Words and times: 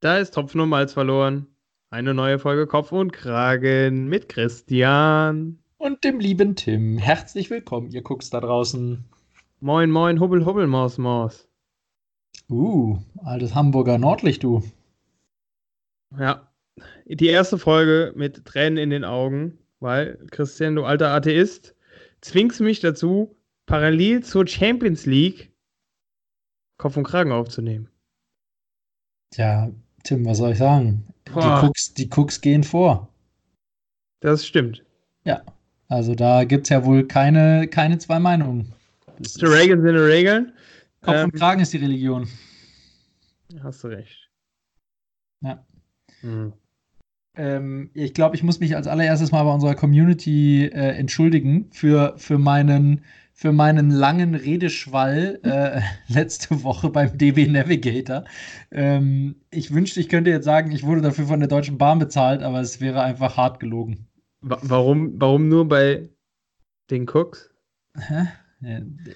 Da 0.00 0.18
ist 0.18 0.34
Topfen 0.34 0.60
und 0.60 0.68
Malz 0.68 0.92
verloren. 0.92 1.46
Eine 1.88 2.12
neue 2.12 2.38
Folge 2.38 2.66
Kopf 2.66 2.92
und 2.92 3.12
Kragen 3.14 4.08
mit 4.08 4.28
Christian. 4.28 5.58
Und 5.78 6.04
dem 6.04 6.20
lieben 6.20 6.54
Tim. 6.54 6.98
Herzlich 6.98 7.48
willkommen, 7.48 7.90
ihr 7.90 8.02
guckt 8.02 8.32
da 8.34 8.40
draußen. 8.40 9.02
Moin, 9.60 9.90
moin, 9.90 10.20
Hubbel, 10.20 10.44
Hubbel, 10.44 10.66
Maus, 10.66 10.98
Maus. 10.98 11.48
Uh, 12.50 12.98
altes 13.24 13.54
Hamburger 13.54 13.96
Nordlicht, 13.96 14.42
du. 14.42 14.62
Ja, 16.18 16.52
die 17.06 17.28
erste 17.28 17.56
Folge 17.56 18.12
mit 18.14 18.44
Tränen 18.44 18.76
in 18.76 18.90
den 18.90 19.04
Augen, 19.04 19.58
weil, 19.80 20.18
Christian, 20.30 20.74
du 20.74 20.84
alter 20.84 21.08
Atheist, 21.08 21.74
zwingst 22.20 22.60
mich 22.60 22.80
dazu, 22.80 23.34
parallel 23.64 24.22
zur 24.22 24.46
Champions 24.46 25.06
League 25.06 25.52
Kopf 26.76 26.98
und 26.98 27.04
Kragen 27.04 27.32
aufzunehmen. 27.32 27.88
Tja, 29.30 29.72
Tim, 30.06 30.24
was 30.24 30.38
soll 30.38 30.52
ich 30.52 30.58
sagen? 30.58 31.04
Die 31.26 31.32
Cooks, 31.32 31.92
die 31.94 32.08
Cooks 32.08 32.40
gehen 32.40 32.62
vor. 32.62 33.08
Das 34.20 34.46
stimmt. 34.46 34.84
Ja, 35.24 35.42
also 35.88 36.14
da 36.14 36.44
gibt 36.44 36.66
es 36.66 36.70
ja 36.70 36.84
wohl 36.84 37.08
keine, 37.08 37.66
keine 37.66 37.98
zwei 37.98 38.20
Meinungen. 38.20 38.72
Die 39.18 39.44
Regeln 39.44 39.82
sind 39.82 39.96
Regeln. 39.96 40.52
Kopf 41.00 41.14
und 41.14 41.20
ähm, 41.22 41.32
Kragen 41.32 41.60
ist 41.60 41.72
die 41.72 41.78
Religion. 41.78 42.28
Hast 43.62 43.82
du 43.82 43.88
recht. 43.88 44.30
Ja. 45.40 45.66
Hm. 46.20 46.52
Ähm, 47.34 47.90
ich 47.92 48.14
glaube, 48.14 48.36
ich 48.36 48.44
muss 48.44 48.60
mich 48.60 48.76
als 48.76 48.86
allererstes 48.86 49.32
mal 49.32 49.42
bei 49.42 49.52
unserer 49.52 49.74
Community 49.74 50.66
äh, 50.66 50.96
entschuldigen 50.96 51.68
für, 51.72 52.14
für 52.16 52.38
meinen 52.38 53.04
für 53.38 53.52
meinen 53.52 53.90
langen 53.90 54.34
Redeschwall 54.34 55.38
äh, 55.42 55.82
letzte 56.12 56.64
Woche 56.64 56.88
beim 56.88 57.18
DB 57.18 57.46
Navigator. 57.46 58.24
Ähm, 58.72 59.36
ich 59.50 59.72
wünschte, 59.74 60.00
ich 60.00 60.08
könnte 60.08 60.30
jetzt 60.30 60.46
sagen, 60.46 60.72
ich 60.72 60.84
wurde 60.84 61.02
dafür 61.02 61.26
von 61.26 61.40
der 61.40 61.48
Deutschen 61.48 61.76
Bahn 61.76 61.98
bezahlt, 61.98 62.42
aber 62.42 62.60
es 62.60 62.80
wäre 62.80 63.02
einfach 63.02 63.36
hart 63.36 63.60
gelogen. 63.60 64.08
Warum, 64.40 65.20
warum 65.20 65.48
nur 65.48 65.68
bei 65.68 66.08
den 66.90 67.06
Cooks? 67.06 67.50
Hä? 67.98 68.28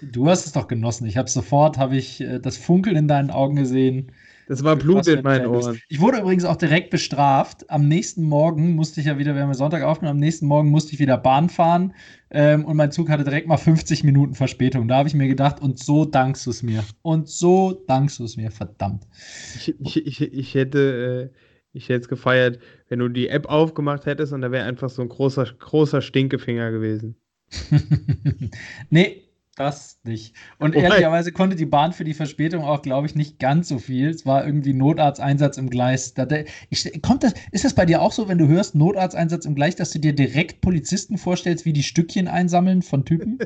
Du 0.02 0.28
hast 0.28 0.44
es 0.44 0.52
doch 0.52 0.68
genossen. 0.68 1.06
Ich 1.06 1.16
habe 1.16 1.30
sofort, 1.30 1.78
habe 1.78 1.96
ich 1.96 2.20
äh, 2.20 2.40
das 2.40 2.58
Funkeln 2.58 2.96
in 2.96 3.08
deinen 3.08 3.30
Augen 3.30 3.56
gesehen. 3.56 4.12
Das 4.50 4.64
war 4.64 4.74
Blut 4.74 5.06
in 5.06 5.22
meinen 5.22 5.46
Ohren. 5.46 5.80
Ich 5.88 6.00
wurde 6.00 6.18
übrigens 6.18 6.44
auch 6.44 6.56
direkt 6.56 6.90
bestraft. 6.90 7.70
Am 7.70 7.86
nächsten 7.86 8.24
Morgen 8.24 8.74
musste 8.74 9.00
ich 9.00 9.06
ja 9.06 9.16
wieder, 9.16 9.36
wir 9.36 9.42
haben 9.42 9.50
ja 9.50 9.54
Sonntag 9.54 9.84
aufgenommen, 9.84 10.16
am 10.16 10.20
nächsten 10.20 10.46
Morgen 10.46 10.70
musste 10.70 10.92
ich 10.92 10.98
wieder 10.98 11.16
Bahn 11.18 11.48
fahren 11.48 11.94
ähm, 12.32 12.64
und 12.64 12.76
mein 12.76 12.90
Zug 12.90 13.10
hatte 13.10 13.22
direkt 13.22 13.46
mal 13.46 13.58
50 13.58 14.02
Minuten 14.02 14.34
Verspätung. 14.34 14.88
Da 14.88 14.96
habe 14.96 15.08
ich 15.08 15.14
mir 15.14 15.28
gedacht, 15.28 15.62
und 15.62 15.78
so 15.78 16.04
dankst 16.04 16.46
du 16.46 16.50
es 16.50 16.64
mir. 16.64 16.82
Und 17.02 17.28
so 17.28 17.80
dankst 17.86 18.18
du 18.18 18.24
es 18.24 18.36
mir, 18.36 18.50
verdammt. 18.50 19.06
Ich, 19.54 19.72
ich, 19.78 20.04
ich, 20.04 20.20
ich 20.20 20.54
hätte. 20.54 21.30
Äh 21.32 21.40
ich 21.72 21.88
hätte 21.88 22.00
es 22.00 22.08
gefeiert, 22.08 22.58
wenn 22.88 22.98
du 22.98 23.08
die 23.08 23.28
App 23.28 23.46
aufgemacht 23.46 24.04
hättest 24.04 24.32
und 24.32 24.40
da 24.40 24.50
wäre 24.50 24.66
einfach 24.66 24.90
so 24.90 25.02
ein 25.02 25.08
großer, 25.08 25.44
großer 25.56 26.02
Stinkefinger 26.02 26.72
gewesen. 26.72 27.14
nee, 28.90 29.22
das 29.60 30.00
nicht. 30.04 30.34
Und 30.58 30.74
oh 30.74 30.80
ehrlicherweise 30.80 31.32
konnte 31.32 31.54
die 31.54 31.66
Bahn 31.66 31.92
für 31.92 32.04
die 32.04 32.14
Verspätung 32.14 32.64
auch, 32.64 32.82
glaube 32.82 33.06
ich, 33.06 33.14
nicht 33.14 33.38
ganz 33.38 33.68
so 33.68 33.78
viel. 33.78 34.08
Es 34.08 34.24
war 34.24 34.44
irgendwie 34.44 34.72
Notarzteinsatz 34.72 35.58
im 35.58 35.68
Gleis. 35.68 36.14
Da, 36.14 36.26
ich, 36.70 37.02
kommt 37.02 37.22
das, 37.22 37.34
ist 37.52 37.64
das 37.64 37.74
bei 37.74 37.84
dir 37.84 38.00
auch 38.00 38.12
so, 38.12 38.28
wenn 38.28 38.38
du 38.38 38.48
hörst 38.48 38.74
Notarzteinsatz 38.74 39.44
im 39.44 39.54
Gleis, 39.54 39.76
dass 39.76 39.90
du 39.90 39.98
dir 39.98 40.14
direkt 40.14 40.62
Polizisten 40.62 41.18
vorstellst, 41.18 41.64
wie 41.66 41.72
die 41.72 41.82
Stückchen 41.82 42.26
einsammeln 42.26 42.80
von 42.80 43.04
Typen? 43.04 43.38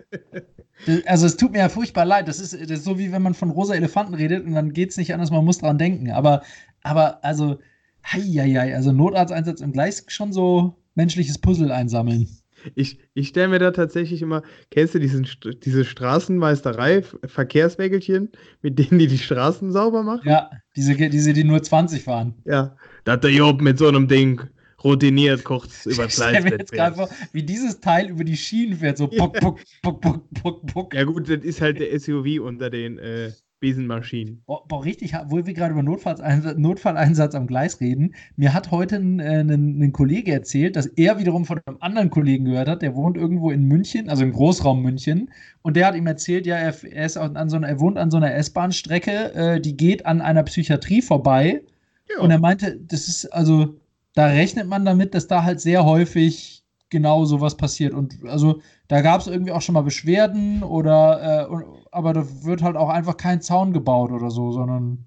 also 1.06 1.26
es 1.26 1.36
tut 1.36 1.52
mir 1.52 1.58
ja 1.58 1.68
furchtbar 1.68 2.04
leid. 2.04 2.28
Das 2.28 2.38
ist, 2.38 2.54
das 2.54 2.70
ist 2.70 2.84
so 2.84 2.98
wie 2.98 3.10
wenn 3.10 3.22
man 3.22 3.34
von 3.34 3.50
rosa 3.50 3.74
Elefanten 3.74 4.14
redet 4.14 4.46
und 4.46 4.54
dann 4.54 4.72
geht 4.72 4.90
es 4.90 4.96
nicht 4.96 5.12
anders, 5.12 5.32
man 5.32 5.44
muss 5.44 5.58
dran 5.58 5.78
denken. 5.78 6.12
Aber, 6.12 6.42
aber 6.82 7.24
also, 7.24 7.58
heieiei, 8.06 8.74
also 8.74 8.92
Notarzteinsatz 8.92 9.60
im 9.60 9.72
Gleis 9.72 10.04
schon 10.08 10.32
so 10.32 10.76
menschliches 10.94 11.38
Puzzle 11.38 11.72
einsammeln. 11.72 12.28
Ich, 12.74 12.98
ich 13.14 13.28
stelle 13.28 13.48
mir 13.48 13.58
da 13.58 13.70
tatsächlich 13.70 14.22
immer, 14.22 14.42
kennst 14.70 14.94
du 14.94 14.98
diesen, 14.98 15.26
diese 15.62 15.84
Straßenmeisterei, 15.84 17.02
Verkehrswägelchen, 17.24 18.30
mit 18.62 18.78
denen 18.78 18.98
die 18.98 19.06
die 19.06 19.18
Straßen 19.18 19.72
sauber 19.72 20.02
machen? 20.02 20.28
Ja, 20.28 20.50
diese, 20.76 20.94
diese 20.94 21.32
die 21.32 21.44
nur 21.44 21.62
20 21.62 22.02
fahren. 22.02 22.34
Ja, 22.44 22.76
da 23.04 23.12
hat 23.12 23.24
der 23.24 23.32
Job 23.32 23.60
mit 23.60 23.78
so 23.78 23.88
einem 23.88 24.08
Ding 24.08 24.40
routiniert 24.82 25.44
kurz 25.44 25.86
über 25.86 26.06
Gleis. 26.06 26.44
jetzt 26.44 26.72
gerade 26.72 26.96
vor, 26.96 27.08
wie 27.32 27.42
dieses 27.42 27.80
Teil 27.80 28.10
über 28.10 28.24
die 28.24 28.36
Schienen 28.36 28.78
fährt, 28.78 28.98
so 28.98 29.08
puck, 29.08 29.40
puck, 29.40 29.60
puck, 29.82 30.00
puck, 30.00 30.34
puck, 30.34 30.66
puck. 30.66 30.94
Ja 30.94 31.04
gut, 31.04 31.28
das 31.28 31.42
ist 31.42 31.60
halt 31.60 31.80
der 31.80 31.98
SUV 31.98 32.40
unter 32.40 32.70
den 32.70 32.98
äh, 32.98 33.32
Besenmaschinen. 33.64 34.42
Boah, 34.44 34.62
boah, 34.68 34.84
richtig, 34.84 35.14
wo 35.28 35.46
wir 35.46 35.54
gerade 35.54 35.72
über 35.72 35.82
Notfalleinsatz, 35.82 36.58
Notfalleinsatz 36.58 37.34
am 37.34 37.46
Gleis 37.46 37.80
reden. 37.80 38.14
Mir 38.36 38.52
hat 38.52 38.70
heute 38.70 38.96
ein, 38.96 39.20
äh, 39.20 39.40
ein, 39.40 39.80
ein, 39.80 39.92
Kollege 39.92 40.32
erzählt, 40.32 40.76
dass 40.76 40.84
er 40.84 41.18
wiederum 41.18 41.46
von 41.46 41.58
einem 41.64 41.78
anderen 41.80 42.10
Kollegen 42.10 42.44
gehört 42.44 42.68
hat, 42.68 42.82
der 42.82 42.94
wohnt 42.94 43.16
irgendwo 43.16 43.50
in 43.50 43.64
München, 43.64 44.10
also 44.10 44.22
im 44.22 44.32
Großraum 44.32 44.82
München. 44.82 45.30
Und 45.62 45.78
der 45.78 45.86
hat 45.86 45.94
ihm 45.94 46.06
erzählt, 46.06 46.44
ja, 46.44 46.56
er, 46.56 46.74
er 46.84 47.06
ist 47.06 47.16
an 47.16 47.48
so 47.48 47.56
einer, 47.56 47.66
er 47.66 47.80
wohnt 47.80 47.96
an 47.96 48.10
so 48.10 48.18
einer 48.18 48.34
S-Bahn-Strecke, 48.34 49.32
äh, 49.32 49.60
die 49.62 49.78
geht 49.78 50.04
an 50.04 50.20
einer 50.20 50.42
Psychiatrie 50.42 51.00
vorbei. 51.00 51.62
Ja. 52.10 52.20
Und 52.20 52.30
er 52.30 52.40
meinte, 52.40 52.78
das 52.78 53.08
ist, 53.08 53.32
also, 53.32 53.80
da 54.12 54.26
rechnet 54.26 54.68
man 54.68 54.84
damit, 54.84 55.14
dass 55.14 55.26
da 55.26 55.42
halt 55.42 55.60
sehr 55.60 55.86
häufig 55.86 56.63
genau 56.94 57.24
sowas 57.24 57.56
passiert. 57.56 57.92
Und 57.92 58.14
also 58.24 58.62
da 58.88 59.02
gab 59.02 59.20
es 59.20 59.26
irgendwie 59.26 59.52
auch 59.52 59.60
schon 59.60 59.74
mal 59.74 59.82
Beschwerden 59.82 60.62
oder 60.62 61.48
äh, 61.50 61.64
aber 61.90 62.12
da 62.14 62.24
wird 62.44 62.62
halt 62.62 62.76
auch 62.76 62.88
einfach 62.88 63.16
kein 63.16 63.42
Zaun 63.42 63.72
gebaut 63.72 64.12
oder 64.12 64.30
so, 64.30 64.52
sondern. 64.52 65.04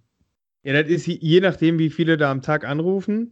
Ja, 0.63 0.73
das 0.73 0.91
ist 0.91 1.07
je 1.07 1.39
nachdem, 1.39 1.79
wie 1.79 1.89
viele 1.89 2.17
da 2.17 2.29
am 2.29 2.41
Tag 2.41 2.67
anrufen 2.67 3.31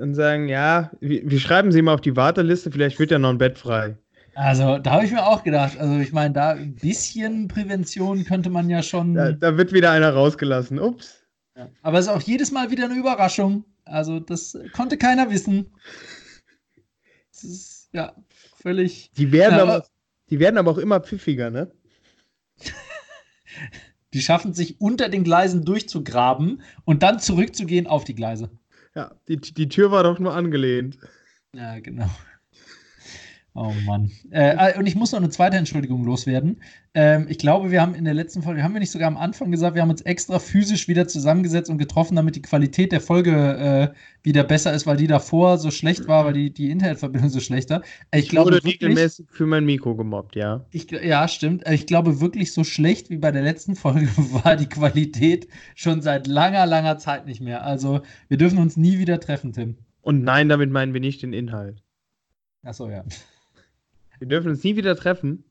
und 0.00 0.14
sagen, 0.14 0.48
ja, 0.48 0.90
wir, 1.00 1.30
wir 1.30 1.38
schreiben 1.38 1.72
sie 1.72 1.82
mal 1.82 1.94
auf 1.94 2.00
die 2.00 2.16
Warteliste, 2.16 2.70
vielleicht 2.70 2.98
wird 2.98 3.10
ja 3.10 3.18
noch 3.18 3.30
ein 3.30 3.38
Bett 3.38 3.58
frei. 3.58 3.98
Also, 4.34 4.78
da 4.78 4.92
habe 4.92 5.04
ich 5.04 5.12
mir 5.12 5.24
auch 5.24 5.44
gedacht, 5.44 5.78
also 5.78 5.98
ich 5.98 6.12
meine, 6.12 6.34
da 6.34 6.50
ein 6.50 6.74
bisschen 6.74 7.46
Prävention 7.46 8.24
könnte 8.24 8.50
man 8.50 8.68
ja 8.68 8.82
schon. 8.82 9.14
Da, 9.14 9.32
da 9.32 9.56
wird 9.56 9.72
wieder 9.72 9.92
einer 9.92 10.12
rausgelassen. 10.12 10.80
Ups. 10.80 11.22
Ja. 11.56 11.68
Aber 11.82 11.98
es 11.98 12.06
ist 12.06 12.12
auch 12.12 12.22
jedes 12.22 12.50
Mal 12.50 12.70
wieder 12.70 12.86
eine 12.86 12.96
Überraschung. 12.96 13.64
Also, 13.84 14.18
das 14.18 14.58
konnte 14.72 14.96
keiner 14.96 15.30
wissen. 15.30 15.70
Das 17.30 17.44
ist, 17.44 17.73
ja, 17.94 18.14
völlig. 18.60 19.12
Die 19.16 19.32
werden, 19.32 19.56
ja, 19.56 19.62
aber, 19.62 19.86
die 20.28 20.40
werden 20.40 20.58
aber 20.58 20.72
auch 20.72 20.78
immer 20.78 21.00
pfiffiger, 21.00 21.50
ne? 21.50 21.70
die 24.12 24.20
schaffen 24.20 24.52
sich 24.52 24.80
unter 24.80 25.08
den 25.08 25.24
Gleisen 25.24 25.64
durchzugraben 25.64 26.62
und 26.84 27.02
dann 27.02 27.20
zurückzugehen 27.20 27.86
auf 27.86 28.04
die 28.04 28.14
Gleise. 28.14 28.50
Ja, 28.94 29.14
die, 29.28 29.36
die 29.36 29.68
Tür 29.68 29.90
war 29.90 30.02
doch 30.02 30.18
nur 30.18 30.34
angelehnt. 30.34 30.98
Ja, 31.54 31.78
genau. 31.78 32.10
Oh 33.56 33.72
Mann. 33.86 34.10
Äh, 34.32 34.72
äh, 34.72 34.78
und 34.78 34.86
ich 34.86 34.96
muss 34.96 35.12
noch 35.12 35.20
eine 35.20 35.30
zweite 35.30 35.56
Entschuldigung 35.56 36.04
loswerden. 36.04 36.60
Ähm, 36.92 37.26
ich 37.28 37.38
glaube, 37.38 37.70
wir 37.70 37.80
haben 37.80 37.94
in 37.94 38.04
der 38.04 38.12
letzten 38.12 38.42
Folge, 38.42 38.64
haben 38.64 38.72
wir 38.72 38.80
nicht 38.80 38.90
sogar 38.90 39.06
am 39.06 39.16
Anfang 39.16 39.52
gesagt, 39.52 39.76
wir 39.76 39.82
haben 39.82 39.90
uns 39.90 40.00
extra 40.00 40.40
physisch 40.40 40.88
wieder 40.88 41.06
zusammengesetzt 41.06 41.70
und 41.70 41.78
getroffen, 41.78 42.16
damit 42.16 42.34
die 42.34 42.42
Qualität 42.42 42.90
der 42.90 43.00
Folge 43.00 43.92
äh, 43.94 43.96
wieder 44.24 44.42
besser 44.42 44.72
ist, 44.74 44.88
weil 44.88 44.96
die 44.96 45.06
davor 45.06 45.58
so 45.58 45.70
schlecht 45.70 46.08
war, 46.08 46.24
weil 46.24 46.32
die, 46.32 46.52
die 46.52 46.68
Internetverbindung 46.70 47.30
so 47.30 47.38
schlecht 47.38 47.70
war. 47.70 47.82
Äh, 48.10 48.18
ich, 48.18 48.24
ich 48.24 48.28
glaube, 48.30 48.50
wurde 48.50 48.64
regelmäßig 48.64 49.26
für 49.30 49.46
mein 49.46 49.64
Mikro 49.64 49.94
gemobbt, 49.94 50.34
ja. 50.34 50.66
Ich, 50.72 50.90
ja, 50.90 51.28
stimmt. 51.28 51.64
Äh, 51.64 51.74
ich 51.74 51.86
glaube, 51.86 52.20
wirklich 52.20 52.52
so 52.52 52.64
schlecht 52.64 53.08
wie 53.08 53.18
bei 53.18 53.30
der 53.30 53.42
letzten 53.42 53.76
Folge 53.76 54.08
war 54.16 54.56
die 54.56 54.68
Qualität 54.68 55.46
schon 55.76 56.02
seit 56.02 56.26
langer, 56.26 56.66
langer 56.66 56.98
Zeit 56.98 57.24
nicht 57.26 57.40
mehr. 57.40 57.62
Also, 57.62 58.00
wir 58.26 58.36
dürfen 58.36 58.58
uns 58.58 58.76
nie 58.76 58.98
wieder 58.98 59.20
treffen, 59.20 59.52
Tim. 59.52 59.76
Und 60.02 60.24
nein, 60.24 60.48
damit 60.48 60.70
meinen 60.70 60.92
wir 60.92 61.00
nicht 61.00 61.22
den 61.22 61.32
Inhalt. 61.32 61.84
Achso, 62.64 62.90
ja. 62.90 63.04
Wir 64.24 64.28
dürfen 64.28 64.52
uns 64.52 64.64
nie 64.64 64.74
wieder 64.76 64.96
treffen. 64.96 65.44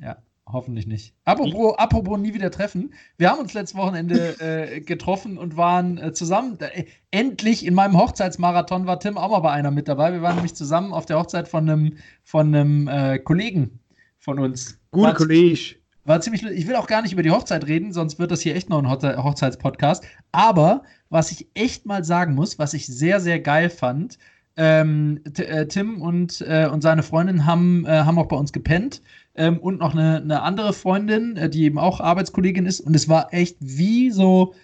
Ja, 0.00 0.16
hoffentlich 0.46 0.86
nicht. 0.86 1.14
Apropos, 1.26 1.76
apropos 1.76 2.18
nie 2.18 2.32
wieder 2.32 2.50
treffen. 2.50 2.94
Wir 3.18 3.30
haben 3.30 3.40
uns 3.40 3.52
letztes 3.52 3.76
Wochenende 3.76 4.40
äh, 4.40 4.80
getroffen 4.80 5.36
und 5.36 5.58
waren 5.58 5.98
äh, 5.98 6.14
zusammen. 6.14 6.56
Äh, 6.60 6.86
endlich 7.10 7.66
in 7.66 7.74
meinem 7.74 7.98
Hochzeitsmarathon 7.98 8.86
war 8.86 9.00
Tim 9.00 9.18
auch 9.18 9.32
mal 9.32 9.40
bei 9.40 9.50
einer 9.50 9.70
mit 9.70 9.86
dabei. 9.86 10.14
Wir 10.14 10.22
waren 10.22 10.36
nämlich 10.36 10.54
zusammen 10.54 10.94
auf 10.94 11.04
der 11.04 11.18
Hochzeit 11.18 11.46
von 11.46 11.68
einem, 11.68 11.98
von 12.24 12.54
einem 12.54 12.88
äh, 12.88 13.18
Kollegen 13.18 13.80
von 14.16 14.38
uns. 14.38 14.80
Guter 14.92 15.12
Kollege. 15.12 15.76
War 16.04 16.18
ziemlich, 16.22 16.42
ich 16.42 16.66
will 16.66 16.76
auch 16.76 16.86
gar 16.86 17.02
nicht 17.02 17.12
über 17.12 17.22
die 17.22 17.32
Hochzeit 17.32 17.66
reden, 17.66 17.92
sonst 17.92 18.18
wird 18.18 18.30
das 18.30 18.40
hier 18.40 18.56
echt 18.56 18.70
noch 18.70 18.78
ein 18.78 18.88
Hochzeitspodcast. 18.88 20.04
Aber 20.32 20.84
was 21.10 21.32
ich 21.32 21.48
echt 21.52 21.84
mal 21.84 22.02
sagen 22.02 22.34
muss, 22.34 22.58
was 22.58 22.72
ich 22.72 22.86
sehr, 22.86 23.20
sehr 23.20 23.40
geil 23.40 23.68
fand, 23.68 24.16
ähm, 24.56 25.20
äh, 25.36 25.66
Tim 25.66 26.00
und, 26.00 26.40
äh, 26.40 26.68
und 26.70 26.82
seine 26.82 27.02
Freundin 27.02 27.46
haben, 27.46 27.84
äh, 27.86 27.90
haben 27.90 28.18
auch 28.18 28.26
bei 28.26 28.36
uns 28.36 28.52
gepennt. 28.52 29.02
Ähm, 29.34 29.58
und 29.58 29.80
noch 29.80 29.92
eine, 29.92 30.16
eine 30.16 30.42
andere 30.42 30.72
Freundin, 30.72 31.36
äh, 31.36 31.50
die 31.50 31.64
eben 31.64 31.78
auch 31.78 32.00
Arbeitskollegin 32.00 32.64
ist. 32.66 32.80
Und 32.80 32.96
es 32.96 33.08
war 33.08 33.34
echt 33.34 33.56
wie 33.60 34.10
so 34.10 34.54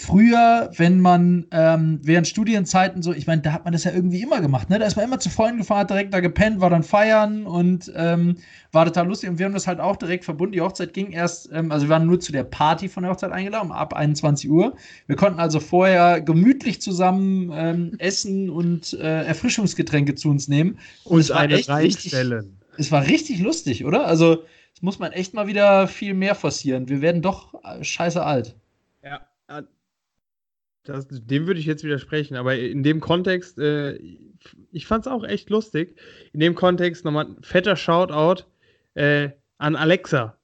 früher, 0.00 0.70
wenn 0.76 1.00
man 1.00 1.46
ähm, 1.50 2.00
während 2.02 2.26
Studienzeiten 2.26 3.02
so, 3.02 3.12
ich 3.12 3.26
meine, 3.26 3.42
da 3.42 3.52
hat 3.52 3.64
man 3.64 3.72
das 3.72 3.84
ja 3.84 3.92
irgendwie 3.92 4.22
immer 4.22 4.40
gemacht, 4.40 4.70
ne? 4.70 4.78
Da 4.78 4.86
ist 4.86 4.96
man 4.96 5.04
immer 5.04 5.20
zu 5.20 5.28
Freunden 5.28 5.58
gefahren, 5.58 5.86
direkt 5.86 6.14
da 6.14 6.20
gepennt, 6.20 6.60
war 6.60 6.70
dann 6.70 6.82
feiern 6.82 7.46
und 7.46 7.92
ähm, 7.94 8.36
war 8.72 8.86
total 8.86 9.08
lustig. 9.08 9.28
Und 9.28 9.38
wir 9.38 9.46
haben 9.46 9.52
das 9.52 9.66
halt 9.66 9.78
auch 9.78 9.96
direkt 9.96 10.24
verbunden. 10.24 10.52
Die 10.52 10.60
Hochzeit 10.60 10.94
ging 10.94 11.12
erst, 11.12 11.50
ähm, 11.52 11.70
also 11.70 11.86
wir 11.86 11.90
waren 11.90 12.06
nur 12.06 12.18
zu 12.18 12.32
der 12.32 12.44
Party 12.44 12.88
von 12.88 13.02
der 13.02 13.12
Hochzeit 13.12 13.30
eingeladen, 13.32 13.72
ab 13.72 13.92
21 13.92 14.50
Uhr. 14.50 14.74
Wir 15.06 15.16
konnten 15.16 15.38
also 15.38 15.60
vorher 15.60 16.20
gemütlich 16.20 16.80
zusammen 16.80 17.50
ähm, 17.54 17.92
essen 17.98 18.48
und 18.48 18.94
äh, 18.94 19.24
Erfrischungsgetränke 19.24 20.14
zu 20.14 20.30
uns 20.30 20.48
nehmen. 20.48 20.78
Und, 21.04 21.12
Und 21.12 21.20
es 21.20 21.30
war 21.30 21.44
echt 21.50 21.68
richtig, 21.68 22.14
es 22.78 22.90
war 22.90 23.06
richtig 23.06 23.40
lustig, 23.40 23.84
oder? 23.84 24.06
Also, 24.06 24.44
das 24.74 24.82
muss 24.82 24.98
man 24.98 25.12
echt 25.12 25.34
mal 25.34 25.46
wieder 25.46 25.88
viel 25.88 26.14
mehr 26.14 26.34
forcieren. 26.34 26.88
Wir 26.88 27.02
werden 27.02 27.20
doch 27.20 27.52
äh, 27.64 27.84
scheiße 27.84 28.24
alt. 28.24 28.56
Das, 30.84 31.06
dem 31.10 31.46
würde 31.46 31.60
ich 31.60 31.66
jetzt 31.66 31.84
widersprechen, 31.84 32.36
aber 32.36 32.56
in 32.56 32.82
dem 32.82 33.00
Kontext, 33.00 33.58
äh, 33.58 33.98
ich 34.72 34.86
fand 34.86 35.06
es 35.06 35.12
auch 35.12 35.24
echt 35.24 35.50
lustig. 35.50 35.96
In 36.32 36.40
dem 36.40 36.54
Kontext 36.54 37.04
nochmal 37.04 37.26
ein 37.26 37.42
fetter 37.42 37.76
Shoutout 37.76 38.44
äh, 38.94 39.30
an 39.58 39.76
Alexa. 39.76 40.38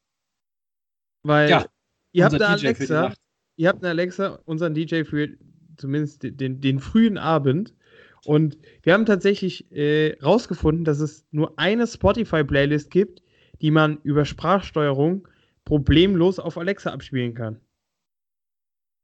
Weil 1.23 1.49
Ja, 1.51 1.67
ihr 2.13 2.25
habt 2.25 2.41
eine 2.41 2.57
DJ 2.57 2.67
Alexa, 2.67 3.15
ihr 3.57 3.69
habt 3.69 3.83
eine 3.83 3.91
Alexa, 3.91 4.39
unseren 4.45 4.75
DJ 4.75 5.05
für 5.05 5.29
zumindest 5.79 6.23
den, 6.23 6.37
den, 6.37 6.61
den 6.61 6.81
frühen 6.81 7.19
Abend. 7.19 7.75
Und 8.25 8.59
wir 8.83 8.93
haben 8.93 9.07
tatsächlich 9.07 9.71
äh, 9.73 10.19
rausgefunden, 10.23 10.85
dass 10.85 11.01
es 11.01 11.27
nur 11.31 11.59
eine 11.59 11.87
Spotify-Playlist 11.87 12.91
gibt, 12.91 13.23
die 13.63 13.71
man 13.71 13.99
über 14.03 14.25
Sprachsteuerung 14.25 15.29
problemlos 15.65 16.39
auf 16.39 16.59
Alexa 16.59 16.91
abspielen 16.91 17.35
kann. 17.35 17.61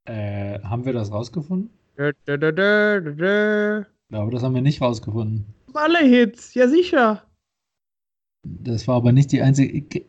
Äh, 0.04 0.58
haben 0.60 0.84
wir 0.84 0.92
das 0.92 1.12
rausgefunden? 1.12 1.70
Da, 1.96 2.10
da, 2.24 2.36
da, 2.36 2.50
da, 2.52 3.00
da, 3.00 3.86
glaube, 4.08 4.30
das 4.32 4.42
haben 4.42 4.54
wir 4.54 4.62
nicht 4.62 4.80
rausgefunden. 4.80 5.46
Malle-Hits, 5.72 6.54
ja 6.54 6.68
sicher. 6.68 7.22
Das 8.44 8.88
war 8.88 8.96
aber 8.96 9.12
nicht 9.12 9.32
die 9.32 9.40
einzige. 9.40 10.04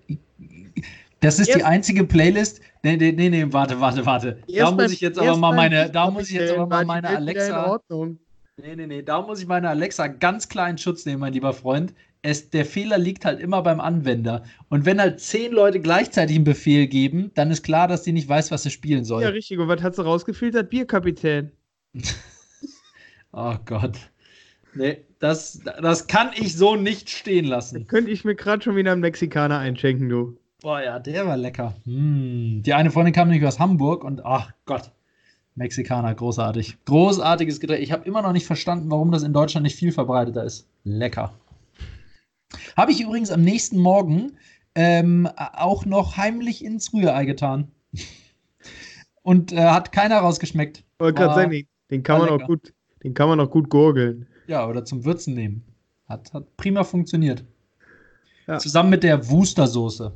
Das 1.20 1.40
ist 1.40 1.48
die 1.48 1.60
Erst- 1.60 1.66
einzige 1.66 2.04
Playlist. 2.04 2.62
Nee, 2.84 2.98
nee, 2.98 3.12
nee, 3.12 3.30
nee, 3.30 3.46
warte, 3.54 3.80
warte, 3.80 4.06
warte. 4.06 4.40
Da 4.48 4.72
muss 4.72 4.92
ich 4.92 5.00
jetzt 5.00 5.20
aber 5.20 5.38
mal 5.38 5.56
meine, 5.56 5.90
da 5.90 6.10
muss 6.12 6.30
ich 6.30 6.36
jetzt 6.36 6.52
aber 6.52 6.68
mal 6.68 6.82
die 6.82 6.88
meine 6.88 7.08
Alexa. 7.10 7.80
Nee, 8.58 8.76
nee, 8.76 8.88
nee, 8.88 9.02
da 9.02 9.22
muss 9.22 9.40
ich 9.40 9.48
meine 9.48 9.70
Alexa 9.70 10.08
ganz 10.08 10.48
in 10.70 10.78
Schutz 10.78 11.06
nehmen, 11.06 11.22
mein 11.22 11.34
lieber 11.34 11.54
Freund. 11.54 11.94
Es, 12.24 12.50
der 12.50 12.66
Fehler 12.66 12.98
liegt 12.98 13.26
halt 13.26 13.40
immer 13.40 13.62
beim 13.62 13.80
Anwender. 13.80 14.44
Und 14.70 14.86
wenn 14.86 15.00
halt 15.00 15.20
zehn 15.20 15.52
Leute 15.52 15.80
gleichzeitig 15.80 16.36
einen 16.36 16.46
Befehl 16.46 16.88
geben, 16.88 17.32
dann 17.36 17.52
ist 17.52 17.64
klar, 17.64 17.88
dass 17.88 18.02
die 18.04 18.14
nicht 18.14 18.28
weiß, 18.28 18.50
was 18.50 18.64
sie 18.64 18.72
spielen 18.72 19.04
soll. 19.06 19.22
Ja, 19.22 19.30
richtig. 19.30 19.60
Und 19.60 19.68
was 19.68 19.82
hat 19.82 19.96
sie 19.96 20.04
rausgefiltert? 20.04 20.70
Bierkapitän. 20.70 21.52
Oh 23.34 23.56
Gott. 23.66 23.98
Nee, 24.76 25.00
das, 25.20 25.62
das 25.82 26.08
kann 26.08 26.32
ich 26.36 26.56
so 26.56 26.76
nicht 26.76 27.10
stehen 27.10 27.46
lassen. 27.46 27.88
Könnte 27.88 28.12
ich 28.12 28.24
mir 28.24 28.36
gerade 28.36 28.64
schon 28.64 28.76
wieder 28.76 28.92
einen 28.92 29.02
Mexikaner 29.02 29.58
einschenken, 29.58 30.08
du. 30.08 30.38
Boah, 30.62 30.82
ja, 30.82 31.00
der 31.00 31.28
war 31.28 31.36
lecker. 31.36 31.76
Hm. 31.84 32.62
Die 32.64 32.74
eine 32.74 32.92
Freundin 32.92 33.14
kam 33.14 33.30
nämlich 33.30 33.48
aus 33.48 33.60
Hamburg 33.60 34.04
und 34.04 34.24
ach 34.24 34.52
Gott, 34.66 34.92
Mexikaner, 35.56 36.14
großartig. 36.16 36.78
Großartiges 36.86 37.60
Getränk. 37.60 37.82
Ich 37.84 37.92
habe 37.92 38.06
immer 38.06 38.22
noch 38.22 38.32
nicht 38.32 38.46
verstanden, 38.48 38.90
warum 38.90 39.12
das 39.12 39.24
in 39.24 39.34
Deutschland 39.34 39.64
nicht 39.64 39.76
viel 39.76 39.92
verbreiteter 39.92 40.44
ist. 40.44 40.68
Lecker. 40.84 41.34
Habe 42.78 42.92
ich 42.92 43.02
übrigens 43.02 43.32
am 43.32 43.42
nächsten 43.42 43.78
Morgen 43.78 44.38
ähm, 44.76 45.28
auch 45.36 45.86
noch 45.86 46.18
heimlich 46.18 46.64
ins 46.64 46.94
Rührei 46.94 47.26
getan. 47.26 47.72
Und 49.22 49.54
äh, 49.54 49.62
hat 49.62 49.92
keiner 49.92 50.18
rausgeschmeckt. 50.18 50.84
Wollte 51.00 51.22
gerade 51.22 51.36
sagen, 51.36 51.68
den, 51.90 52.04
kann 52.04 52.20
man 52.20 52.30
auch 52.30 52.46
gut, 52.46 52.74
den 53.04 53.14
kann 53.14 53.30
man 53.30 53.40
auch 53.40 53.50
gut 53.50 53.70
gurgeln. 53.70 54.28
Ja, 54.48 54.68
oder 54.68 54.84
zum 54.84 55.06
Würzen 55.06 55.34
nehmen. 55.34 55.64
Hat, 56.08 56.34
hat 56.34 56.58
prima 56.58 56.84
funktioniert. 56.84 57.46
Ja. 58.48 58.60
Zusammen 58.60 58.90
mit 58.90 59.04
der 59.04 59.30
Wustersoße. 59.30 60.12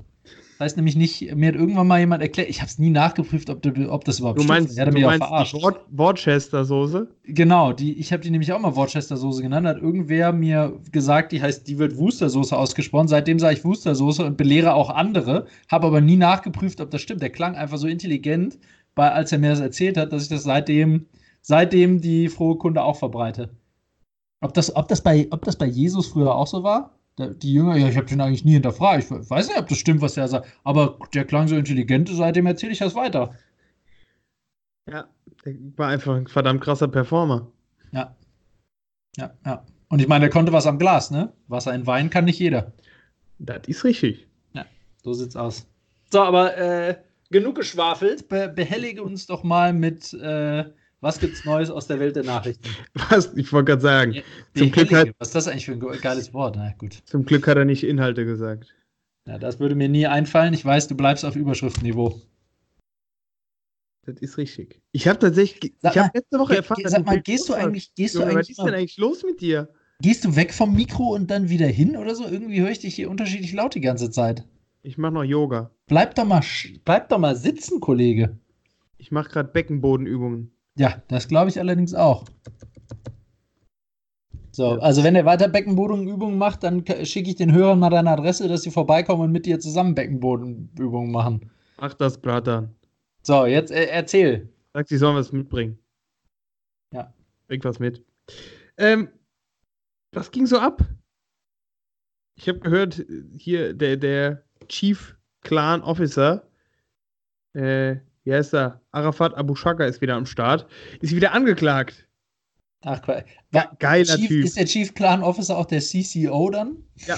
Das 0.58 0.66
heißt 0.66 0.78
nämlich 0.78 0.96
nicht, 0.96 1.36
mir 1.36 1.50
hat 1.50 1.56
irgendwann 1.56 1.86
mal 1.86 2.00
jemand 2.00 2.24
erklärt, 2.24 2.50
ich 2.50 2.62
habe 2.62 2.68
es 2.70 2.80
nie 2.80 2.90
nachgeprüft, 2.90 3.52
ob, 3.52 3.62
du, 3.62 3.92
ob 3.92 4.06
das 4.06 4.18
überhaupt 4.18 4.40
Du 4.40 4.44
stimmt. 4.44 4.60
meinst, 4.62 4.76
Er 4.78 4.88
hat 4.88 4.94
du 4.94 4.94
mich 4.98 5.06
meinst 5.06 5.28
verarscht. 5.28 5.54
Wor 5.54 5.86
Worcester-Soße? 5.92 7.08
Genau, 7.26 7.74
die, 7.74 7.94
ich 8.00 8.12
habe 8.12 8.24
die 8.24 8.32
nämlich 8.32 8.52
auch 8.52 8.60
mal 8.60 8.76
Worcester-Soße 8.76 9.44
genannt. 9.44 9.68
Hat 9.68 9.78
irgendwer 9.78 10.34
mir 10.34 10.80
gesagt, 10.92 11.32
die 11.32 11.44
heißt, 11.44 11.68
die 11.68 11.78
wird 11.78 11.96
Wustersoße 11.98 12.58
ausgesprochen. 12.58 13.08
Seitdem 13.08 13.38
sage 13.38 13.58
ich 13.58 13.64
Wustersoße 13.66 14.26
und 14.26 14.36
belehre 14.36 14.74
auch 14.74 14.90
andere. 14.90 15.46
Habe 15.70 15.86
aber 15.86 16.02
nie 16.02 16.18
nachgeprüft, 16.18 16.82
ob 16.82 16.90
das 16.90 17.02
stimmt. 17.02 17.22
Der 17.22 17.30
klang 17.30 17.56
einfach 17.56 17.78
so 17.78 17.88
intelligent, 17.88 18.58
bei, 18.96 19.12
als 19.12 19.32
er 19.32 19.38
mir 19.38 19.52
das 19.52 19.60
erzählt 19.60 19.96
hat, 19.96 20.12
dass 20.12 20.24
ich 20.24 20.30
das 20.30 20.42
seitdem, 20.42 21.06
seitdem 21.44 22.02
die 22.02 22.30
frohe 22.30 22.58
Kunde 22.58 22.82
auch 22.82 22.98
verbreite. 22.98 23.52
Ob 24.42 24.56
das, 24.56 24.76
ob, 24.76 24.88
das 24.88 25.02
bei, 25.04 25.28
ob 25.30 25.46
das 25.46 25.56
bei 25.56 25.68
Jesus 25.68 26.08
früher 26.08 26.34
auch 26.34 26.48
so 26.48 26.64
war? 26.64 26.97
Die 27.18 27.54
Jünger, 27.54 27.76
ja, 27.78 27.88
ich 27.88 27.98
habe 27.98 28.06
den 28.06 28.22
eigentlich 28.22 28.46
nie 28.46 28.54
hinterfragt. 28.54 29.06
Ich 29.06 29.10
weiß 29.30 29.48
nicht, 29.48 29.58
ob 29.58 29.68
das 29.68 29.78
stimmt, 29.78 30.02
was 30.02 30.18
er 30.18 30.28
sagt. 30.28 30.48
Aber 30.64 31.00
der 31.14 31.26
klang 31.26 31.48
so 31.48 31.56
intelligent, 31.56 32.10
seitdem 32.10 32.46
erzähle 32.46 32.74
ich 32.74 32.80
das 32.80 32.94
weiter. 32.94 33.34
Ja, 34.90 35.08
der 35.44 35.56
war 35.76 35.90
einfach 35.90 36.16
ein 36.16 36.28
verdammt 36.28 36.62
krasser 36.62 36.88
Performer. 36.88 37.52
Ja. 37.92 38.16
Ja, 39.18 39.34
ja. 39.46 39.66
Und 39.90 40.00
ich 40.00 40.08
meine, 40.08 40.22
der 40.22 40.30
konnte 40.30 40.54
was 40.54 40.68
am 40.68 40.78
Glas, 40.78 41.10
ne? 41.10 41.34
Wasser 41.48 41.74
in 41.74 41.88
Wein 41.88 42.10
kann 42.10 42.26
nicht 42.26 42.40
jeder. 42.40 42.74
Das 43.40 43.68
ist 43.68 43.84
richtig. 43.84 44.28
So 45.08 45.14
sieht's 45.14 45.38
aus. 45.38 45.66
So, 46.12 46.22
aber 46.22 46.58
äh, 46.58 46.98
genug 47.30 47.56
geschwafelt. 47.56 48.28
Be 48.28 48.52
behellige 48.54 49.02
uns 49.04 49.26
doch 49.26 49.44
mal 49.44 49.72
mit, 49.72 50.14
äh, 50.14 50.66
was 51.02 51.20
gibt's 51.20 51.46
Neues 51.46 51.70
aus 51.70 51.88
der 51.88 52.00
Welt 52.00 52.16
der 52.16 52.24
Nachrichten? 52.24 52.68
Was? 53.10 53.34
Ich 53.36 53.52
wollte 53.54 53.66
gerade 53.72 53.82
sagen, 53.82 54.14
Ja, 54.14 54.22
Zum 54.56 54.72
Glück 54.72 54.92
hat- 54.94 55.10
Was 55.20 55.30
ist 55.30 55.36
das 55.36 55.48
eigentlich 55.48 55.66
für 55.66 55.74
ein 55.74 55.80
ge- 55.80 55.98
geiles 56.00 56.34
Wort? 56.34 56.56
Na 56.58 56.74
gut. 56.78 57.02
zum 57.06 57.26
Glück 57.26 57.48
hat 57.48 57.58
er 57.58 57.66
nicht 57.66 57.84
Inhalte 57.84 58.26
gesagt. 58.26 58.74
Ja, 59.28 59.38
das 59.38 59.60
würde 59.60 59.76
mir 59.76 59.90
nie 59.90 60.08
einfallen. 60.08 60.54
Ich 60.54 60.64
weiß, 60.64 60.88
du 60.88 60.96
bleibst 60.96 61.26
auf 61.26 61.36
Überschriftenniveau. 61.36 62.22
Das 64.06 64.16
ist 64.22 64.38
richtig. 64.38 64.82
Ich 64.94 65.08
habe 65.08 65.20
tatsächlich, 65.20 65.74
Sag 65.82 65.92
ich 65.96 65.98
habe 66.02 66.12
letzte 66.14 66.40
Woche 66.40 66.50
Ge- 66.50 66.58
erfahren, 66.58 66.78
ge- 66.82 66.88
sag 66.90 67.06
mal, 67.06 67.22
gehst 67.22 67.50
du 67.50 67.54
eigentlich, 67.54 67.94
gehst 67.94 68.16
du 68.16 68.20
Junge, 68.20 68.30
was 68.32 68.36
eigentlich 68.38 68.50
ist 68.52 68.60
denn 68.66 68.74
eigentlich 68.74 68.98
los 68.98 69.24
mit 69.24 69.42
dir? 69.42 69.70
gehst 70.00 70.24
du 70.24 70.36
weg 70.36 70.54
vom 70.54 70.74
Mikro 70.76 71.14
und 71.14 71.30
dann 71.30 71.50
wieder 71.50 71.68
hin 71.68 71.98
oder 71.98 72.16
so? 72.16 72.24
Irgendwie 72.26 72.62
höre 72.62 72.70
ich 72.70 72.80
dich 72.80 72.96
hier 72.96 73.10
unterschiedlich 73.10 73.52
laut 73.54 73.76
die 73.76 73.82
ganze 73.82 74.10
Zeit. 74.12 74.46
Ich 74.84 74.98
mache 74.98 75.14
noch 75.14 75.24
Yoga. 75.24 75.72
Bleib 75.88 76.16
doch 76.16 76.24
mal, 76.24 76.42
bleib 76.86 77.10
doch 77.10 77.18
mal 77.20 77.36
sitzen, 77.36 77.82
Kollege. 77.82 78.38
Ich 78.98 79.12
mache 79.12 79.30
gerade 79.30 79.50
Beckenbodenübungen. 79.52 80.52
Ja, 80.78 81.02
das 81.08 81.28
glaube 81.28 81.50
ich 81.50 81.60
allerdings 81.60 81.94
auch. 81.94 82.26
So, 84.52 84.72
also 84.80 85.04
wenn 85.04 85.16
er 85.16 85.26
weiter 85.26 85.48
Beckenbodenübungen 85.48 86.38
macht, 86.38 86.64
dann 86.64 86.84
schicke 87.06 87.30
ich 87.30 87.36
den 87.36 87.54
Hörern 87.54 87.78
mal 87.80 87.92
deine 87.92 88.10
Adresse, 88.10 88.48
dass 88.48 88.64
sie 88.64 88.72
vorbeikommen 88.72 89.22
und 89.22 89.32
mit 89.32 89.46
dir 89.46 89.60
zusammen 89.60 89.94
Beckenbodenübungen 89.94 91.12
machen. 91.12 91.52
Mach 91.80 91.94
das, 91.94 92.20
Bratan. 92.20 92.74
So, 93.22 93.46
jetzt 93.46 93.72
äh, 93.72 93.86
erzähl. 93.86 94.50
Sagt, 94.74 94.90
sie 94.90 94.98
sollen 94.98 95.16
was 95.16 95.32
mitbringen. 95.32 95.78
Ja. 96.92 97.14
Bring 97.48 97.64
was 97.64 97.78
mit. 97.80 98.04
Ähm, 98.78 99.10
was 100.12 100.32
ging 100.32 100.48
so 100.48 100.58
ab? 100.58 100.84
Ich 102.36 102.48
habe 102.48 102.60
gehört, 102.60 103.06
hier 103.38 103.74
der, 103.74 103.98
der 103.98 104.44
Chief 104.68 105.16
Clan 105.42 105.82
Officer, 105.82 106.48
äh, 107.54 107.98
wie 108.28 108.34
heißt 108.34 108.54
er? 108.54 108.82
Arafat 108.92 109.38
Abu 109.38 109.56
Shaka 109.56 109.86
ist 109.86 110.02
wieder 110.02 110.16
am 110.16 110.26
Start. 110.26 110.68
Ist 111.00 111.16
wieder 111.16 111.32
angeklagt. 111.32 112.06
Ach, 112.82 113.02
Quatsch. 113.02 113.26
Ge 113.54 113.62
geiler 113.80 114.18
Chief, 114.18 114.28
Typ. 114.28 114.46
Ist 114.46 114.58
der 114.58 114.66
Chief 114.66 114.94
Clan 114.94 115.24
Officer 115.24 115.58
auch 115.58 115.66
der 115.66 115.80
CCO 115.80 116.50
dann? 116.50 116.76
Ja. 117.08 117.16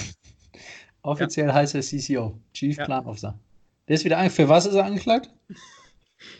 Offiziell 1.02 1.52
heißt 1.52 1.74
er 1.74 1.80
CCO, 1.80 2.38
Chief 2.54 2.76
Ja. 2.76 2.84
Clan 2.84 3.06
Officer. 3.06 3.36
Der 3.88 3.96
ist 3.96 4.04
wieder 4.04 4.18
angeklagt. 4.18 4.36
Für 4.36 4.48
was 4.48 4.66
ist 4.66 4.74
er 4.74 4.84
angeklagt? 4.84 5.30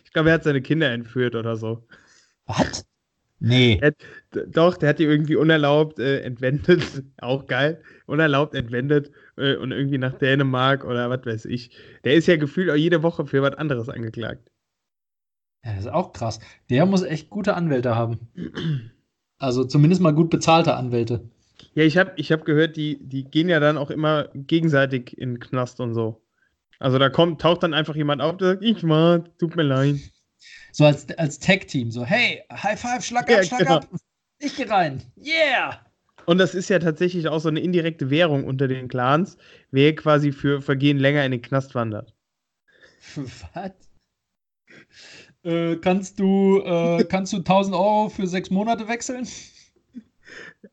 Ich 0.05 0.13
glaube, 0.13 0.29
er 0.29 0.35
hat 0.35 0.45
seine 0.45 0.61
Kinder 0.61 0.91
entführt 0.91 1.35
oder 1.35 1.57
so. 1.57 1.87
Was? 2.45 2.85
Nee. 3.39 3.81
D 3.81 4.41
doch, 4.49 4.77
der 4.77 4.91
hat 4.91 4.99
die 4.99 5.05
irgendwie 5.05 5.37
unerlaubt 5.37 5.99
äh, 5.99 6.21
entwendet. 6.21 6.83
Auch 7.23 7.47
geil. 7.47 7.83
Unerlaubt 8.05 8.55
entwendet 8.55 9.11
äh, 9.39 9.57
und 9.57 9.73
irgendwie 9.73 9.97
nach 9.97 10.13
Dänemark 10.19 10.85
oder 10.85 11.09
was 11.09 11.25
weiß 11.25 11.47
ich. 11.47 11.71
Der 12.05 12.15
ist 12.15 12.27
ja 12.27 12.37
gefühlt 12.37 12.69
auch 12.71 12.77
jede 12.77 13.03
Woche 13.03 13.25
für 13.25 13.41
was 13.41 13.55
anderes 13.55 13.89
angeklagt. 13.89 14.51
Ja, 15.65 15.73
das 15.75 15.81
ist 15.81 15.93
auch 15.93 16.13
krass. 16.13 16.41
Der 16.71 16.87
muss 16.87 17.03
echt 17.03 17.31
gute 17.31 17.55
Anwälte 17.55 17.95
haben. 17.95 18.31
Also 19.39 19.65
zumindest 19.65 20.01
mal 20.01 20.15
gut 20.15 20.31
bezahlte 20.31 20.75
Anwälte. 20.75 21.29
Ja, 21.75 21.85
ich 21.85 21.97
habe 21.99 22.13
ich 22.17 22.33
hab 22.33 22.45
gehört, 22.45 22.77
die, 22.77 22.99
die 23.01 23.25
gehen 23.25 23.49
ja 23.49 23.61
dann 23.61 23.79
auch 23.79 23.91
immer 23.91 24.29
gegenseitig 24.35 25.17
in 25.19 25.35
den 25.35 25.41
Knast 25.41 25.81
und 25.81 25.95
so. 25.95 26.23
Also 26.79 26.99
da 26.99 27.11
kommt, 27.11 27.41
taucht 27.41 27.63
dann 27.63 27.75
einfach 27.75 27.95
jemand 27.95 28.23
auf, 28.23 28.39
der 28.39 28.53
sagt, 28.53 28.65
ich 28.65 28.83
war, 28.89 29.25
tut 29.37 29.55
mir 29.55 29.63
leid. 29.63 29.97
So 30.73 30.87
als, 30.87 31.07
als 31.19 31.39
Tag-Team. 31.39 31.91
So, 31.91 32.05
hey, 32.05 32.43
High 32.51 32.81
Five, 32.81 33.05
Schlag 33.05 33.25
ab, 33.25 33.31
Ja, 33.31 33.43
Schlag 33.43 33.61
genau. 33.61 33.77
ab. 33.77 33.89
Ich 34.39 34.57
geh 34.57 34.65
rein. 34.65 35.03
Yeah! 35.19 35.85
Und 36.25 36.39
das 36.39 36.55
ist 36.55 36.71
ja 36.71 36.79
tatsächlich 36.79 37.29
auch 37.29 37.41
so 37.41 37.49
eine 37.49 37.61
indirekte 37.61 38.09
Währung 38.09 38.45
unter 38.45 38.69
den 38.69 38.89
Clans, 38.89 39.37
wer 39.71 39.95
quasi 39.95 40.33
für 40.33 40.63
Vergehen 40.63 40.99
länger 40.99 41.25
in 41.25 41.33
den 41.33 41.43
Knast 41.43 41.75
wandert. 41.75 42.15
Was? 43.17 43.73
Äh, 45.43 45.77
kannst 45.77 46.19
du, 46.21 46.61
äh, 46.65 47.05
kannst 47.05 47.33
du 47.33 47.39
1000 47.39 47.75
Euro 47.75 48.09
für 48.09 48.27
sechs 48.27 48.51
Monate 48.51 48.89
wechseln? 48.89 49.27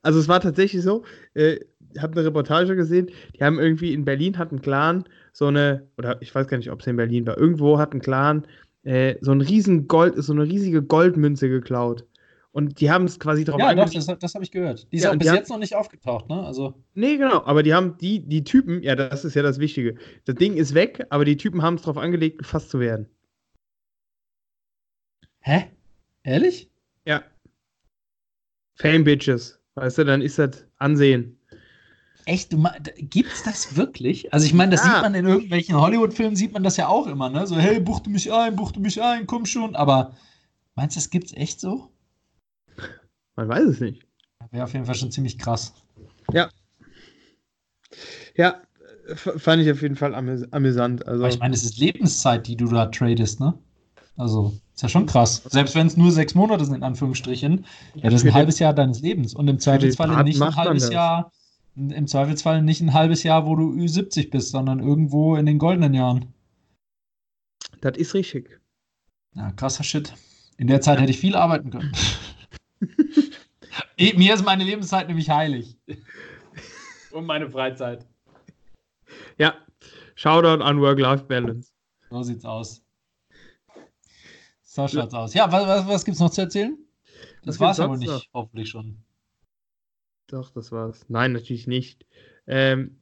Also 0.01 0.19
es 0.19 0.27
war 0.27 0.39
tatsächlich 0.39 0.83
so, 0.83 1.03
äh, 1.33 1.59
ich 1.93 2.01
habe 2.01 2.13
eine 2.13 2.25
Reportage 2.25 2.75
gesehen, 2.75 3.09
die 3.35 3.43
haben 3.43 3.59
irgendwie 3.59 3.93
in 3.93 4.05
Berlin 4.05 4.37
hat 4.37 4.51
ein 4.51 4.61
Clan 4.61 5.05
so 5.33 5.47
eine, 5.47 5.87
oder 5.97 6.21
ich 6.21 6.33
weiß 6.33 6.47
gar 6.47 6.57
nicht, 6.57 6.71
ob 6.71 6.81
es 6.81 6.87
in 6.87 6.95
Berlin 6.97 7.25
war, 7.25 7.37
irgendwo 7.37 7.77
hat 7.79 7.93
ein 7.93 8.01
Clan 8.01 8.45
äh, 8.83 9.15
so 9.21 9.31
ein 9.31 9.41
riesen 9.41 9.87
Gold, 9.87 10.15
so 10.17 10.33
eine 10.33 10.43
riesige 10.43 10.81
Goldmünze 10.83 11.49
geklaut. 11.49 12.05
Und 12.51 12.79
die 12.81 12.89
haben 12.89 13.05
es 13.05 13.19
quasi 13.19 13.43
drauf 13.43 13.59
Ja, 13.59 13.73
doch, 13.75 13.89
das, 13.89 14.05
das 14.05 14.33
habe 14.33 14.43
ich 14.43 14.51
gehört. 14.51 14.91
Die 14.91 14.97
ist 14.97 15.03
Ja, 15.03 15.11
auch 15.11 15.17
bis 15.17 15.31
jetzt 15.31 15.49
noch 15.49 15.59
nicht 15.59 15.75
aufgetaucht, 15.75 16.27
ne? 16.27 16.43
Also, 16.43 16.73
Nee, 16.95 17.17
genau, 17.17 17.43
aber 17.45 17.61
die 17.61 17.73
haben 17.73 17.97
die, 17.99 18.27
die 18.27 18.43
Typen, 18.43 18.81
ja, 18.81 18.95
das 18.95 19.25
ist 19.25 19.35
ja 19.35 19.43
das 19.43 19.59
Wichtige. 19.59 19.95
Das 20.25 20.35
Ding 20.35 20.55
ist 20.55 20.73
weg, 20.73 21.05
aber 21.11 21.25
die 21.25 21.37
Typen 21.37 21.61
haben 21.61 21.75
es 21.75 21.83
drauf 21.83 21.97
angelegt, 21.97 22.39
gefasst 22.39 22.71
zu 22.71 22.79
werden. 22.79 23.07
Hä? 25.47 25.71
Ehrlich? 26.23 26.69
Ja. 27.05 27.23
Fame 28.75 29.03
Bitches. 29.03 29.59
Weißt 29.75 29.97
du, 29.99 30.03
dann 30.05 30.21
ist 30.21 30.37
das 30.39 30.65
Ansehen. 30.77 31.39
Echt? 32.25 32.51
Du, 32.51 32.61
gibt's 32.97 33.43
das 33.43 33.75
wirklich? 33.77 34.33
Also 34.33 34.45
ich 34.45 34.53
meine, 34.53 34.71
das 34.71 34.85
Ja. 34.85 34.93
sieht 34.93 35.01
man 35.01 35.15
in 35.15 35.25
irgendwelchen 35.25 35.75
Hollywood-Filmen, 35.75 36.35
sieht 36.35 36.51
man 36.51 36.63
das 36.63 36.75
ja 36.77 36.87
auch 36.87 37.07
immer, 37.07 37.29
ne? 37.29 37.47
So, 37.47 37.55
hey, 37.57 37.79
buchte 37.79 38.09
mich 38.09 38.31
ein, 38.31 38.55
buchte 38.55 38.79
mich 38.79 39.01
ein, 39.01 39.25
komm 39.27 39.45
schon. 39.45 39.75
Aber 39.75 40.15
meinst 40.75 40.95
du, 40.95 40.99
das 40.99 41.09
gibt's 41.09 41.31
echt 41.33 41.61
so? 41.61 41.91
Man 43.35 43.47
weiß 43.47 43.63
es 43.65 43.79
nicht. 43.79 44.05
Wäre 44.51 44.63
auf 44.65 44.73
jeden 44.73 44.85
Fall 44.85 44.95
schon 44.95 45.11
ziemlich 45.11 45.37
krass. 45.39 45.73
Ja, 48.35 48.61
f- 49.07 49.33
fand 49.37 49.61
ich 49.63 49.71
auf 49.71 49.81
jeden 49.81 49.95
Fall 49.95 50.13
amüs 50.13 50.51
amüsant. 50.51 51.07
Also, 51.07 51.23
Aber 51.23 51.33
ich 51.33 51.39
meine, 51.39 51.53
es 51.55 51.63
ist 51.63 51.77
Lebenszeit, 51.77 52.47
die 52.47 52.55
du 52.57 52.67
da 52.67 52.87
tradest, 52.87 53.39
ne? 53.39 53.57
Also, 54.17 54.53
ist 54.77 54.83
ja 54.83 54.89
schon 54.89 55.07
krass. 55.07 55.41
Selbst 55.49 55.73
wenn 55.73 55.87
es 55.87 55.97
nur 55.97 56.11
sechs 56.11 56.35
Monate 56.35 56.63
sind, 56.63 56.75
in 56.75 56.83
Anführungsstrichen, 56.83 57.65
ja, 57.95 58.09
das 58.11 58.21
ist 58.21 58.27
ein 58.27 58.33
halbes 58.35 58.59
Jahr 58.59 58.75
deines 58.75 59.01
Lebens. 59.01 59.33
Und 59.33 59.47
im 59.47 59.57
Zweifelsfall 59.59 60.23
nicht 60.23 60.39
ein 60.39 60.55
halbes. 60.55 60.91
Jahr, 60.91 61.31
im 61.75 62.05
Zweifelsfall 62.05 62.61
nicht 62.61 62.79
ein 62.81 62.93
halbes 62.93 63.23
Jahr, 63.23 63.47
wo 63.47 63.55
du 63.55 63.71
Ü70 63.73 64.29
bist, 64.29 64.51
sondern 64.51 64.79
irgendwo 64.79 65.35
in 65.35 65.47
den 65.47 65.57
goldenen 65.57 65.95
Jahren. 65.95 66.31
das 67.81 67.97
ist 67.97 68.13
richtig. 68.13 68.61
Ja, 69.33 69.51
krasser 69.53 69.83
Shit. 69.83 70.13
In 70.57 70.67
der 70.67 70.79
Zeit 70.81 70.99
hätte 71.01 71.09
ich 71.11 71.19
viel 71.19 71.35
arbeiten 71.35 71.71
können. 71.71 71.91
Eh, 73.99 74.13
Mir 74.15 74.35
ist 74.35 74.45
meine 74.45 74.63
Lebenszeit 74.63 75.07
nämlich 75.07 75.29
heilig. 75.29 75.75
Und 77.11 77.25
meine 77.25 77.49
Freizeit. 77.49 78.05
Ja, 79.39 79.55
Shoutout 80.13 80.63
an 80.63 80.79
Work-Life-Balance. 80.81 81.71
So 82.11 82.21
sieht's 82.21 82.45
aus. 82.45 82.83
So 84.77 84.87
schaut's 84.87 85.13
aus. 85.13 85.33
Ja, 85.33 85.51
was, 85.51 85.67
was, 85.67 85.87
was 85.87 86.05
gibt's 86.05 86.19
noch 86.19 86.29
zu 86.29 86.41
erzählen? 86.41 86.77
Das 87.43 87.55
Was 87.55 87.59
war's 87.59 87.79
aber 87.79 87.97
nicht, 87.97 88.29
hoffentlich 88.33 88.69
schon. 88.69 89.03
Doch, 90.27 90.49
das 90.51 90.71
war's. 90.71 91.05
Nein, 91.09 91.33
natürlich 91.33 91.67
nicht. 91.67 92.05
Ähm, 92.45 92.99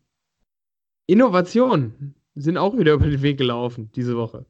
Innovationen 1.07 2.15
sind 2.35 2.57
auch 2.57 2.77
wieder 2.77 2.93
über 2.95 3.07
den 3.07 3.21
Weg 3.21 3.37
gelaufen 3.37 3.91
diese 3.95 4.15
Woche. 4.17 4.45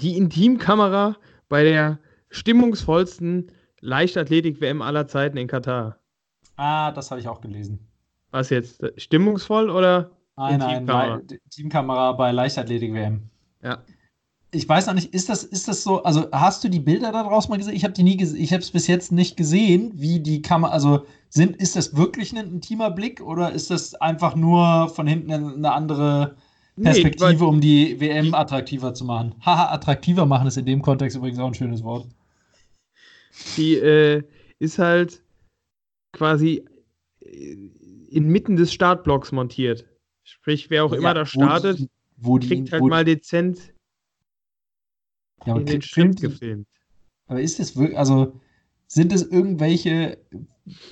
Die 0.00 0.16
Intimkamera 0.16 1.16
bei 1.48 1.64
der 1.64 1.98
stimmungsvollsten 2.30 3.50
Leichtathletik-WM 3.80 4.82
aller 4.82 5.06
Zeiten 5.06 5.36
in 5.36 5.46
Katar. 5.48 5.98
Ah, 6.56 6.92
das 6.92 7.10
habe 7.10 7.20
ich 7.20 7.28
auch 7.28 7.40
gelesen. 7.40 7.88
Was 8.30 8.50
jetzt? 8.50 8.82
Stimmungsvoll 8.96 9.70
oder? 9.70 10.10
Nein, 10.36 10.58
nein. 10.58 10.86
Lei- 10.86 11.38
Teamkamera 11.50 12.12
bei 12.12 12.32
Leichtathletik-WM. 12.32 13.30
Ja. 13.62 13.82
Ich 14.50 14.66
weiß 14.66 14.86
noch 14.86 14.94
nicht, 14.94 15.12
ist 15.12 15.28
das, 15.28 15.44
ist 15.44 15.68
das 15.68 15.82
so, 15.82 16.02
also 16.04 16.30
hast 16.32 16.64
du 16.64 16.70
die 16.70 16.80
Bilder 16.80 17.12
daraus 17.12 17.48
mal 17.48 17.58
gesehen? 17.58 17.74
Ich 17.74 17.84
habe 17.84 17.92
die 17.92 18.02
nie 18.02 18.16
gesehen, 18.16 18.40
ich 18.40 18.52
habe 18.52 18.62
es 18.62 18.70
bis 18.70 18.86
jetzt 18.86 19.12
nicht 19.12 19.36
gesehen, 19.36 19.92
wie 19.94 20.20
die 20.20 20.40
Kamera, 20.40 20.72
also 20.72 21.04
sind, 21.28 21.56
ist 21.56 21.76
das 21.76 21.96
wirklich 21.96 22.32
ein 22.32 22.46
intimer 22.54 22.90
Blick 22.90 23.20
oder 23.20 23.52
ist 23.52 23.70
das 23.70 23.94
einfach 23.96 24.34
nur 24.34 24.88
von 24.88 25.06
hinten 25.06 25.30
eine 25.32 25.72
andere 25.72 26.36
Perspektive, 26.80 27.44
Nee, 27.44 27.50
um 27.50 27.60
die 27.60 28.00
WM 28.00 28.32
attraktiver 28.34 28.94
zu 28.94 29.04
machen? 29.04 29.34
Haha, 29.44 29.70
attraktiver 29.72 30.24
machen 30.24 30.46
ist 30.46 30.56
in 30.56 30.64
dem 30.64 30.80
Kontext 30.80 31.16
übrigens 31.16 31.38
auch 31.38 31.48
ein 31.48 31.54
schönes 31.54 31.82
Wort. 31.84 32.06
die 33.56 33.74
äh, 33.74 34.22
ist 34.58 34.78
halt 34.78 35.22
quasi 36.12 36.64
inmitten 38.10 38.56
des 38.56 38.72
Startblocks 38.72 39.32
montiert. 39.32 39.84
Sprich, 40.24 40.70
wer 40.70 40.84
auch 40.84 40.92
immer 40.92 41.08
Ja, 41.08 41.14
da 41.14 41.20
wo 41.22 41.26
startet, 41.26 41.88
wo 42.16 42.38
die, 42.38 42.48
kriegt 42.48 42.72
halt 42.72 42.82
mal 42.84 43.04
dezent 43.04 43.74
ja, 45.48 45.52
aber 45.54 45.60
in 45.62 45.66
den 45.66 45.82
Schritt 45.82 46.20
gefilmt. 46.20 46.66
Aber 47.26 47.40
ist 47.40 47.60
es 47.60 47.76
wirklich, 47.76 47.98
also 47.98 48.40
sind 48.86 49.12
es 49.12 49.22
irgendwelche, 49.22 50.18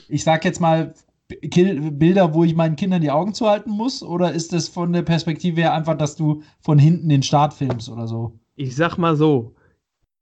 ich 0.08 0.24
sag 0.24 0.44
jetzt 0.44 0.60
mal, 0.60 0.94
Bilder, 1.28 2.34
wo 2.34 2.44
ich 2.44 2.54
meinen 2.54 2.76
Kindern 2.76 3.00
die 3.00 3.10
Augen 3.10 3.34
zuhalten 3.34 3.70
muss? 3.70 4.02
Oder 4.02 4.32
ist 4.32 4.52
das 4.52 4.68
von 4.68 4.92
der 4.92 5.02
Perspektive 5.02 5.60
her 5.60 5.74
einfach, 5.74 5.96
dass 5.96 6.14
du 6.14 6.42
von 6.60 6.78
hinten 6.78 7.08
den 7.08 7.22
Start 7.22 7.52
filmst 7.52 7.88
oder 7.88 8.06
so? 8.06 8.38
Ich 8.54 8.76
sag 8.76 8.96
mal 8.96 9.16
so, 9.16 9.54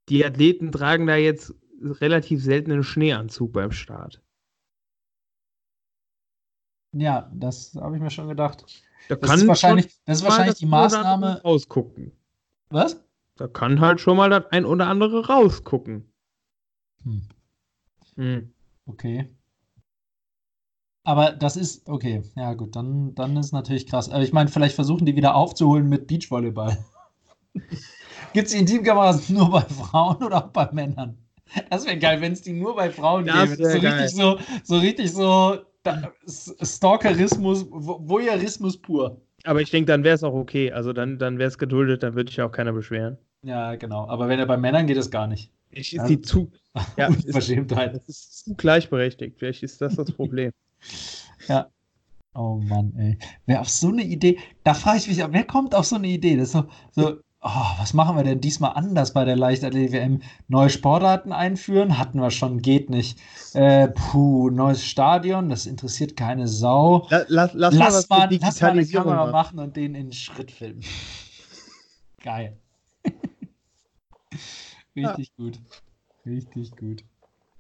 die 0.09 0.25
Athleten 0.25 0.73
tragen 0.73 1.07
da 1.07 1.17
jetzt 1.17 1.55
relativ 1.83 2.43
seltenen 2.43 2.83
Schneeanzug 2.83 3.53
beim 3.53 3.73
Start. 3.73 4.23
Ja, 6.93 7.31
das 7.35 7.75
habe 7.75 7.97
ich 7.97 8.03
mir 8.03 8.11
schon 8.11 8.29
gedacht. 8.29 8.65
Da 9.09 9.17
Das 9.17 9.43
ist 9.43 9.49
wahrscheinlich, 9.49 9.89
das 10.07 10.19
ist 10.19 10.25
wahrscheinlich 10.25 10.57
die 10.57 10.67
Maßnahme. 10.67 11.43
rausgucken. 11.43 12.13
Was? 12.71 13.04
Da 13.37 13.49
kann 13.49 13.81
halt 13.81 14.01
schon 14.01 14.17
mal 14.17 14.31
das 14.31 14.47
ein 14.51 14.65
oder 14.65 14.87
andere 14.87 15.27
rausgucken. 15.27 16.13
Hm, 17.03 17.29
Hm. 18.17 18.55
okay. 18.87 19.29
Aber 21.07 21.33
das 21.33 21.57
ist, 21.57 21.87
okay, 21.89 22.23
ja 22.35 22.55
gut, 22.55 22.77
dann, 22.77 23.15
dann 23.15 23.37
ist 23.37 23.53
natürlich 23.53 23.87
krass. 23.87 24.09
Aber 24.09 24.23
ich 24.23 24.33
meine, 24.33 24.49
vielleicht 24.49 24.75
versuchen 24.75 25.05
die 25.05 25.17
wieder 25.17 25.35
aufzuholen 25.35 25.89
mit 25.89 26.07
Beachvolleyball. 26.07 26.83
Gibt 28.33 28.47
es 28.47 28.53
die 28.53 28.59
Intimkameras 28.61 29.29
nur 29.29 29.51
bei 29.51 29.61
Frauen 29.63 30.23
oder 30.23 30.45
auch 30.47 30.51
bei 30.51 30.71
Männern? 30.73 31.19
Das 31.71 31.85
wäre 31.85 31.99
geil, 31.99 32.21
wenn 32.21 32.33
es 32.33 32.43
die 32.43 32.53
nur 32.53 32.75
bei 32.75 32.91
Frauen 32.91 33.27
Das 33.27 33.51
gäbe. 33.51 33.69
So 33.71 33.79
richtig 33.79 34.11
so, 34.15 34.39
so 34.65 34.79
richtig 34.79 35.13
so 35.13 35.59
da, 35.83 36.11
Stalkerismus, 36.27 37.65
Vo- 37.65 38.09
Voyeurismus 38.09 38.81
pur. 38.81 39.21
Aber 39.45 39.61
ich 39.61 39.71
denke, 39.71 39.87
dann 39.87 40.05
wäre 40.05 40.15
es 40.15 40.25
auch 40.25 40.35
okay. 40.35 40.73
Also 40.73 40.93
dann, 40.93 41.19
dann 41.19 41.39
wäre 41.39 41.49
es 41.49 41.59
geduldet, 41.59 42.03
dann 42.03 42.15
würde 42.15 42.31
sich 42.31 42.41
auch 42.41 42.51
keiner 42.51 42.73
beschweren. 42.73 43.19
Ja, 43.43 43.77
genau. 43.77 44.09
Aber 44.09 44.29
wenn 44.29 44.39
er 44.39 44.47
bei 44.47 44.57
Männern 44.57 44.87
geht, 44.87 44.97
das 44.97 45.11
gar 45.11 45.27
nicht. 45.27 45.51
Ich 45.71 45.95
ist 45.95 46.07
die 46.07 46.21
zu, 46.21 46.51
ja, 46.97 47.09
ist, 47.09 47.27
Unverschämtheit. 47.27 47.95
das 47.95 48.09
ist 48.09 48.45
zu 48.45 48.55
gleichberechtigt. 48.55 49.39
Vielleicht 49.39 49.63
ist 49.63 49.81
das 49.81 49.97
das 49.97 50.11
Problem. 50.13 50.51
Ja. 51.49 51.69
Oh 52.35 52.57
Mann, 52.57 52.95
ey. 52.97 53.19
Wer 53.45 53.61
auf 53.61 53.69
so 53.69 53.89
eine 53.89 54.03
Idee, 54.03 54.39
da 54.65 54.73
frage 54.73 54.99
ich 54.99 55.09
mich, 55.09 55.19
wer 55.19 55.45
kommt 55.45 55.75
auf 55.75 55.85
so 55.85 55.97
eine 55.97 56.09
Idee? 56.09 56.37
Das 56.37 56.47
ist 56.49 56.53
so, 56.53 56.67
so 56.93 57.21
oh, 57.45 57.79
was 57.79 57.93
machen 57.93 58.17
wir 58.17 58.25
denn 58.25 58.41
diesmal 58.41 58.73
anders 58.73 59.13
bei 59.13 59.25
der 59.25 59.37
Leichtathletik-WM? 59.37 60.23
Neue 60.49 60.71
Sportarten 60.71 61.33
einführen? 61.33 61.99
Hatten 61.99 62.21
wir 62.21 62.31
schon, 62.31 62.63
geht 62.63 62.91
nicht. 62.91 63.19
Äh, 63.53 63.89
puh, 63.89 64.51
neues 64.51 64.85
Stadion, 64.85 65.51
das 65.51 65.67
interessiert 65.67 66.17
keine 66.17 66.49
Sau. 66.49 67.07
La, 67.11 67.25
lass, 67.29 67.53
lass, 67.55 67.75
mal 67.75 67.85
Lass 67.85 68.09
mal, 68.09 68.29
mit 68.29 68.43
lass 68.43 68.61
mal 68.61 68.71
eine 68.71 68.87
Kamera 68.87 69.31
machen. 69.31 69.59
und 69.59 69.77
den 69.77 69.95
in 69.95 70.13
Schritt 70.13 70.51
filmen. 70.51 70.83
Geil. 72.23 72.57
Richtig 74.97 75.37
gut. 75.37 75.61
Richtig 76.25 76.75
gut. 76.77 77.05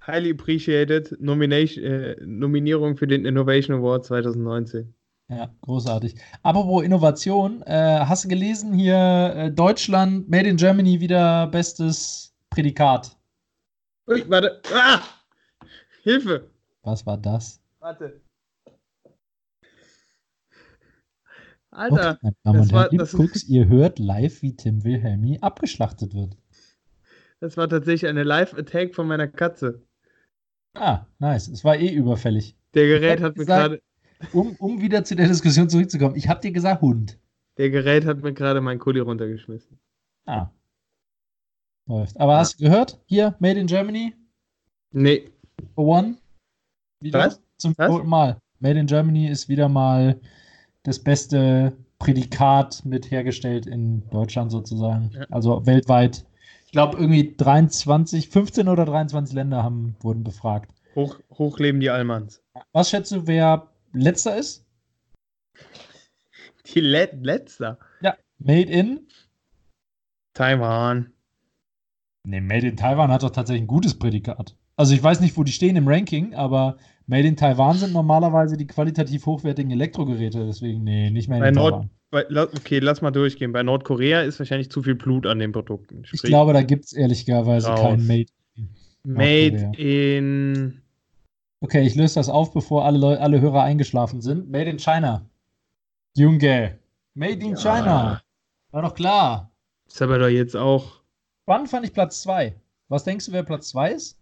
Highly 0.07 0.31
appreciated 0.31 1.17
Nomination, 1.21 1.85
äh, 1.85 2.17
Nominierung 2.25 2.97
für 2.97 3.07
den 3.07 3.25
Innovation 3.25 3.76
Award 3.79 4.07
2019. 4.07 4.95
Ja, 5.28 5.50
großartig. 5.62 6.16
Apropos 6.43 6.85
Innovation, 6.85 7.62
äh, 7.62 8.00
hast 8.00 8.25
du 8.25 8.28
gelesen 8.28 8.75
hier 8.75 9.33
äh, 9.35 9.50
Deutschland, 9.50 10.28
Made 10.28 10.49
in 10.49 10.57
Germany 10.57 11.00
wieder 11.00 11.47
bestes 11.47 12.35
Prädikat? 12.50 13.16
Ui, 14.07 14.23
warte. 14.28 14.61
Ah! 14.75 15.00
Hilfe! 16.02 16.50
Was 16.83 17.07
war 17.07 17.16
das? 17.16 17.59
Warte. 17.81 18.21
Alter, 21.71 22.11
Okay, 22.11 22.19
meine 22.23 22.37
Damen 22.45 22.59
das 22.59 22.66
und 22.66 22.73
war- 22.75 22.83
Herren, 22.85 22.99
das- 22.99 23.14
Cooks, 23.14 23.45
ihr 23.45 23.66
hört 23.69 23.99
live, 23.99 24.43
wie 24.43 24.54
Tim 24.54 24.85
Wilhelmi 24.85 25.38
abgeschlachtet 25.40 26.14
wird. 26.14 26.37
das 27.40 27.57
war 27.57 27.69
tatsächlich 27.69 28.09
eine 28.09 28.23
Live-Attack 28.23 28.95
von 28.95 29.07
meiner 29.09 29.26
Katze. 29.26 29.83
Ah, 30.75 31.07
nice. 31.19 31.49
Es 31.49 31.64
war 31.64 31.76
eh 31.76 31.88
überfällig. 31.93 32.57
Der 32.75 32.87
Gerät 32.87 33.21
hat 33.21 33.37
mir 33.37 33.45
gerade, 33.47 33.81
Um, 34.33 34.57
um 34.59 34.81
wieder 34.81 35.04
zu 35.04 35.16
der 35.16 35.28
Diskussion 35.28 35.69
zurückzukommen, 35.69 36.16
ich 36.16 36.28
habe 36.28 36.40
dir 36.40 36.52
gesagt 36.52 36.81
Hund. 36.83 37.19
der 37.59 37.71
Gerät 37.71 38.04
hat 38.04 38.23
mir 38.23 38.33
gerade 38.33 38.61
meinen 38.61 38.78
Kuli 38.78 39.00
runtergeschmissen. 39.00 39.78
Ah. 40.26 40.49
Läuft. 41.87 42.19
Aber 42.19 42.38
hast 42.38 42.59
du 42.61 42.64
gehört? 42.64 42.99
Hier, 43.07 43.35
Made 43.38 43.61
in 43.61 43.66
Germany, 43.66 44.14
Nee, 44.93 45.28
for 45.75 45.87
one. 45.87 46.16
Wieder 47.00 47.19
Was? 47.26 47.43
zum 47.57 47.75
vierten 47.75 48.09
Mal. 48.09 48.38
Made 48.61 48.78
in 48.78 48.87
Germany 48.87 49.28
ist 49.28 49.49
wieder 49.49 49.69
mal 49.69 50.21
das 50.85 51.00
beste 51.00 51.76
Prädikat 51.99 52.85
mit 52.85 53.11
hergestellt 53.11 53.66
in 53.66 54.09
Deutschland 54.11 54.52
sozusagen. 54.52 55.11
Ja. 55.14 55.26
Also 55.31 55.66
weltweit. 55.66 56.25
Ich 56.66 56.73
glaube, 56.73 56.97
irgendwie 56.99 57.35
23, 57.37 58.28
15 58.28 58.69
oder 58.69 58.85
23 58.85 59.35
Länder 59.35 59.62
haben, 59.62 59.97
wurden 60.00 60.23
befragt. 60.25 60.73
Hoch, 60.95 61.19
hoch 61.37 61.59
leben 61.59 61.81
die 61.81 61.90
Almans. 61.90 62.43
Was 62.73 62.90
schätzt 62.90 63.11
du, 63.12 63.26
wer 63.26 63.69
letzter 63.95 64.37
ist? 64.37 64.65
Die 66.67 66.81
Le 66.81 67.09
letzter. 67.21 67.79
Ja, 68.01 68.17
Made 68.39 68.71
in? 68.71 69.07
Taiwan. 70.35 71.13
Ne, 72.27 72.41
Made 72.41 72.67
in 72.67 72.77
Taiwan 72.77 73.11
hat 73.11 73.23
doch 73.23 73.31
tatsächlich 73.31 73.63
ein 73.63 73.69
gutes 73.69 73.99
Prädikat. 73.99 74.57
Also 74.77 74.95
ich 74.95 75.03
weiß 75.03 75.21
nicht, 75.21 75.37
wo 75.37 75.45
die 75.45 75.53
stehen 75.53 75.77
im 75.77 75.87
Ranking, 75.87 76.35
aber 76.35 76.79
Made 77.07 77.29
in 77.29 77.37
Taiwan 77.37 77.77
sind 77.77 77.93
normalerweise 77.93 78.57
die 78.57 78.67
qualitativ 78.67 79.27
hochwertigen 79.27 79.71
Elektrogeräte, 79.71 80.45
deswegen, 80.47 80.83
nee, 80.83 81.11
nicht 81.11 81.29
Made 81.29 81.41
Bei 81.43 81.49
in 81.49 81.55
Nord 81.55 81.73
Taiwan. 81.75 81.91
bei, 82.11 82.27
okay, 82.43 82.79
lass 82.79 83.03
mal 83.03 83.11
durchgehen. 83.11 83.53
Bei 83.53 83.63
Nordkorea 83.63 84.23
ist 84.23 84.39
wahrscheinlich 84.39 84.71
zu 84.71 84.83
viel 84.83 84.95
Blut 84.95 85.27
an 85.27 85.39
den 85.39 85.53
Produkten. 85.53 86.01
Ich 86.03 86.09
Sprich, 86.09 86.23
glaube, 86.23 86.53
da 86.55 86.63
gibt 86.63 86.87
es 86.87 86.93
ehrlicherweise 86.93 87.69
kein 87.75 88.07
Made. 88.07 88.27
Made 89.05 89.51
Nordkorea. 89.61 90.17
in. 90.17 90.81
Okay, 91.64 91.87
ich 91.87 91.94
löse 91.94 92.16
das 92.16 92.28
auf, 92.28 92.52
bevor 92.52 92.85
alle, 92.85 92.99
Leu 92.99 93.16
alle 93.18 93.40
Hörer 93.40 93.62
eingeschlafen 93.62 94.21
sind. 94.21 94.50
Made 94.50 94.68
in 94.68 94.78
China. 94.78 95.25
Junge. 96.14 96.78
Made 97.14 97.40
in 97.42 97.52
Ja. 97.52 97.56
China. 97.56 98.23
War 98.71 98.83
doch 98.83 98.94
klar. 98.94 99.50
Ist 99.87 100.02
aber 100.02 100.18
doch 100.18 100.28
jetzt 100.28 100.54
auch 100.56 101.00
Wann 101.47 101.66
fand 101.66 101.87
ich 101.87 101.94
Platz 101.94 102.21
2? 102.21 102.54
Was 102.88 103.04
denkst 103.04 103.25
du, 103.26 103.33
wer 103.33 103.44
Platz 103.44 103.68
2 103.71 103.92
ist? 103.92 104.18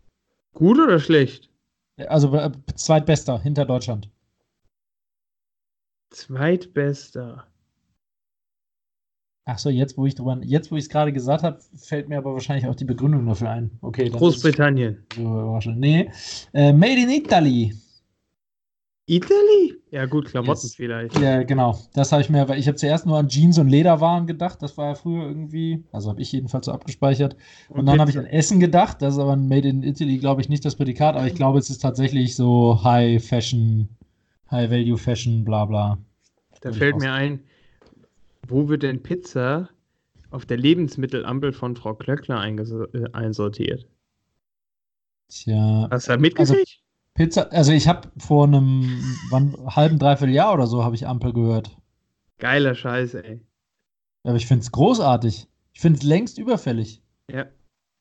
gut 0.55 0.79
oder 0.79 1.01
schlecht? 1.01 1.51
Also 2.07 2.33
äh, 2.37 2.53
zweitbester 2.77 3.41
hinter 3.41 3.65
Deutschland. 3.65 4.09
Zweitbester. 6.11 7.47
Ach 9.45 9.59
so, 9.59 9.71
jetzt 9.71 9.99
wo 9.99 10.07
ich 10.07 10.15
drüber, 10.15 10.39
jetzt 10.43 10.71
wo 10.71 10.77
ich 10.77 10.85
es 10.85 10.89
gerade 10.89 11.13
gesagt 11.13 11.43
habe, 11.43 11.59
fällt 11.75 12.09
mir 12.09 12.19
aber 12.19 12.33
wahrscheinlich 12.33 12.67
auch 12.69 12.77
die 12.77 12.85
Begründung 12.85 13.27
dafür 13.27 13.51
ein. 13.51 13.71
Okay, 13.81 14.09
Großbritannien. 14.09 15.05
so. 15.17 15.59
Nee, 15.75 16.11
äh, 16.53 16.73
Made 16.73 17.01
in 17.03 17.11
Italy. 17.11 17.75
Italy? 19.07 19.75
Ja, 19.91 20.07
gut, 20.07 20.27
Klamotten 20.27 20.63
Yes. 20.63 20.75
vielleicht. 20.75 21.19
Ja, 21.19 21.43
genau. 21.43 21.77
Das 21.93 22.13
habe 22.13 22.23
ich 22.23 22.31
mir, 22.31 22.49
weil 22.49 22.59
ich 22.59 22.69
habe 22.69 22.77
zuerst 22.77 23.05
nur 23.05 23.19
an 23.19 23.29
Jeans 23.29 23.59
und 23.59 23.69
Lederwaren 23.69 24.27
gedacht. 24.27 24.63
Das 24.63 24.79
war 24.79 24.87
ja 24.87 24.95
früher 24.95 25.27
irgendwie, 25.27 25.85
also 25.91 26.09
habe 26.11 26.23
ich 26.23 26.31
jedenfalls 26.31 26.67
so 26.67 26.73
abgespeichert. 26.73 27.37
Und, 27.69 27.87
dann 27.87 28.01
habe 28.01 28.11
ich 28.11 28.19
an 28.19 28.27
Essen 28.27 28.61
gedacht. 28.61 29.03
Das 29.03 29.15
ist 29.15 29.21
aber 29.21 29.33
ein 29.33 29.49
Made 29.49 29.69
in 29.69 29.83
Italy, 29.83 30.19
glaube 30.19 30.41
ich, 30.41 30.49
nicht 30.49 30.65
das 30.65 30.77
Prädikat. 30.77 31.17
Aber 31.17 31.27
ich 31.27 31.35
glaube, 31.35 31.59
es 31.59 31.69
ist 31.69 31.83
tatsächlich 31.83 32.37
so 32.37 32.83
High 32.85 33.23
Fashion, 33.23 33.89
High 34.51 34.71
Value 34.71 34.97
Fashion, 34.97 35.45
bla 35.45 35.65
bla. 35.65 35.99
Da 36.61 36.73
fällt 36.73 36.99
mir 36.99 37.13
ein, 37.13 37.41
wo 38.53 38.69
wird 38.69 38.83
denn 38.83 39.03
Pizza 39.03 39.69
auf 40.31 40.47
der 40.47 40.57
Lebensmittelampel 40.57 41.53
von 41.53 41.77
Frau 41.77 41.95
Klöckler 41.95 42.43
äh, 42.45 43.13
einsortiert? 43.13 43.87
Tja, 45.29 45.89
Hast 45.91 46.09
du 46.09 46.13
das 46.13 46.21
mitgekriegt? 46.21 46.83
Pizza, 47.15 47.51
also 47.53 47.73
ich 47.73 47.89
habe 47.89 48.11
vor 48.17 48.47
einem 48.47 49.03
wann, 49.31 49.55
halben, 49.67 49.99
dreiviertel 49.99 50.35
Jahr 50.35 50.55
oder 50.55 50.67
so 50.67 50.85
habe 50.85 50.95
ich 50.95 51.07
Ampel 51.07 51.33
gehört. 51.33 51.77
Geiler 52.39 52.75
Scheiß, 52.75 53.15
ey. 53.15 53.41
Aber 54.25 54.37
ich 54.37 54.47
finde 54.47 54.63
es 54.63 54.73
großartig. 54.73 55.47
Ich 55.73 55.81
finde 55.81 55.99
es 55.99 56.05
längst 56.05 56.39
überfällig. 56.39 57.03
Ja. 57.31 57.47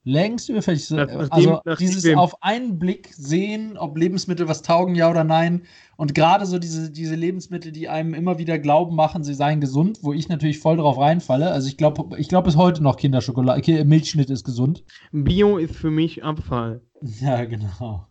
Längst 0.04 0.50
überfällig. 0.50 0.86
So, 0.88 0.96
Nach- 0.96 1.06
nachdem- 1.08 1.30
also 1.32 1.62
nachdem 1.64 1.88
dieses 1.88 2.04
wir- 2.04 2.20
auf 2.20 2.42
einen 2.42 2.80
Blick 2.80 3.10
sehen, 3.14 3.78
ob 3.78 3.98
Lebensmittel 3.98 4.48
was 4.48 4.64
taugen, 4.64 4.96
ja 4.96 5.10
oder 5.12 5.24
nein. 5.24 5.62
Und 5.96 6.16
gerade 6.16 6.48
so 6.48 6.58
diese, 6.58 6.90
diese 6.90 7.14
Lebensmittel, 7.14 7.72
die 7.72 7.88
einem 7.88 8.16
immer 8.16 8.40
wieder 8.40 8.58
glauben 8.58 8.96
machen, 8.96 9.24
sie 9.24 9.36
seien 9.36 9.62
gesund, 9.62 10.00
wo 10.02 10.12
ich 10.14 10.28
natürlich 10.28 10.58
voll 10.58 10.78
drauf 10.78 10.98
reinfalle. 10.98 11.52
Also 11.52 11.68
ich 11.68 11.78
glaube, 11.78 12.18
ich 12.18 12.30
glaube 12.30 12.46
bis 12.46 12.56
heute 12.58 12.82
noch 12.82 12.98
Kinderschokolade, 12.98 13.62
Ki- 13.62 13.84
Milchschnitt 13.86 14.32
ist 14.32 14.44
gesund. 14.44 14.84
Bio 15.12 15.58
ist 15.58 15.76
für 15.76 15.92
mich 15.92 16.24
Abfall. 16.24 16.82
Ja, 17.22 17.46
genau. 17.46 18.08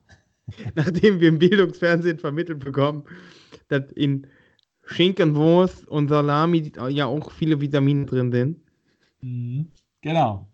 Nachdem 0.74 1.20
wir 1.20 1.28
im 1.28 1.38
Bildungsfernsehen 1.38 2.18
vermittelt 2.18 2.60
bekommen, 2.60 3.04
dass 3.68 3.90
in 3.92 4.26
Schinken, 4.84 5.34
Wurst 5.36 5.86
und 5.86 6.08
Salami 6.08 6.72
ja 6.90 7.06
auch 7.06 7.30
viele 7.32 7.60
Vitamine 7.60 8.06
drin 8.06 8.32
sind. 8.32 8.58
Mhm. 9.20 9.68
Genau. 10.02 10.46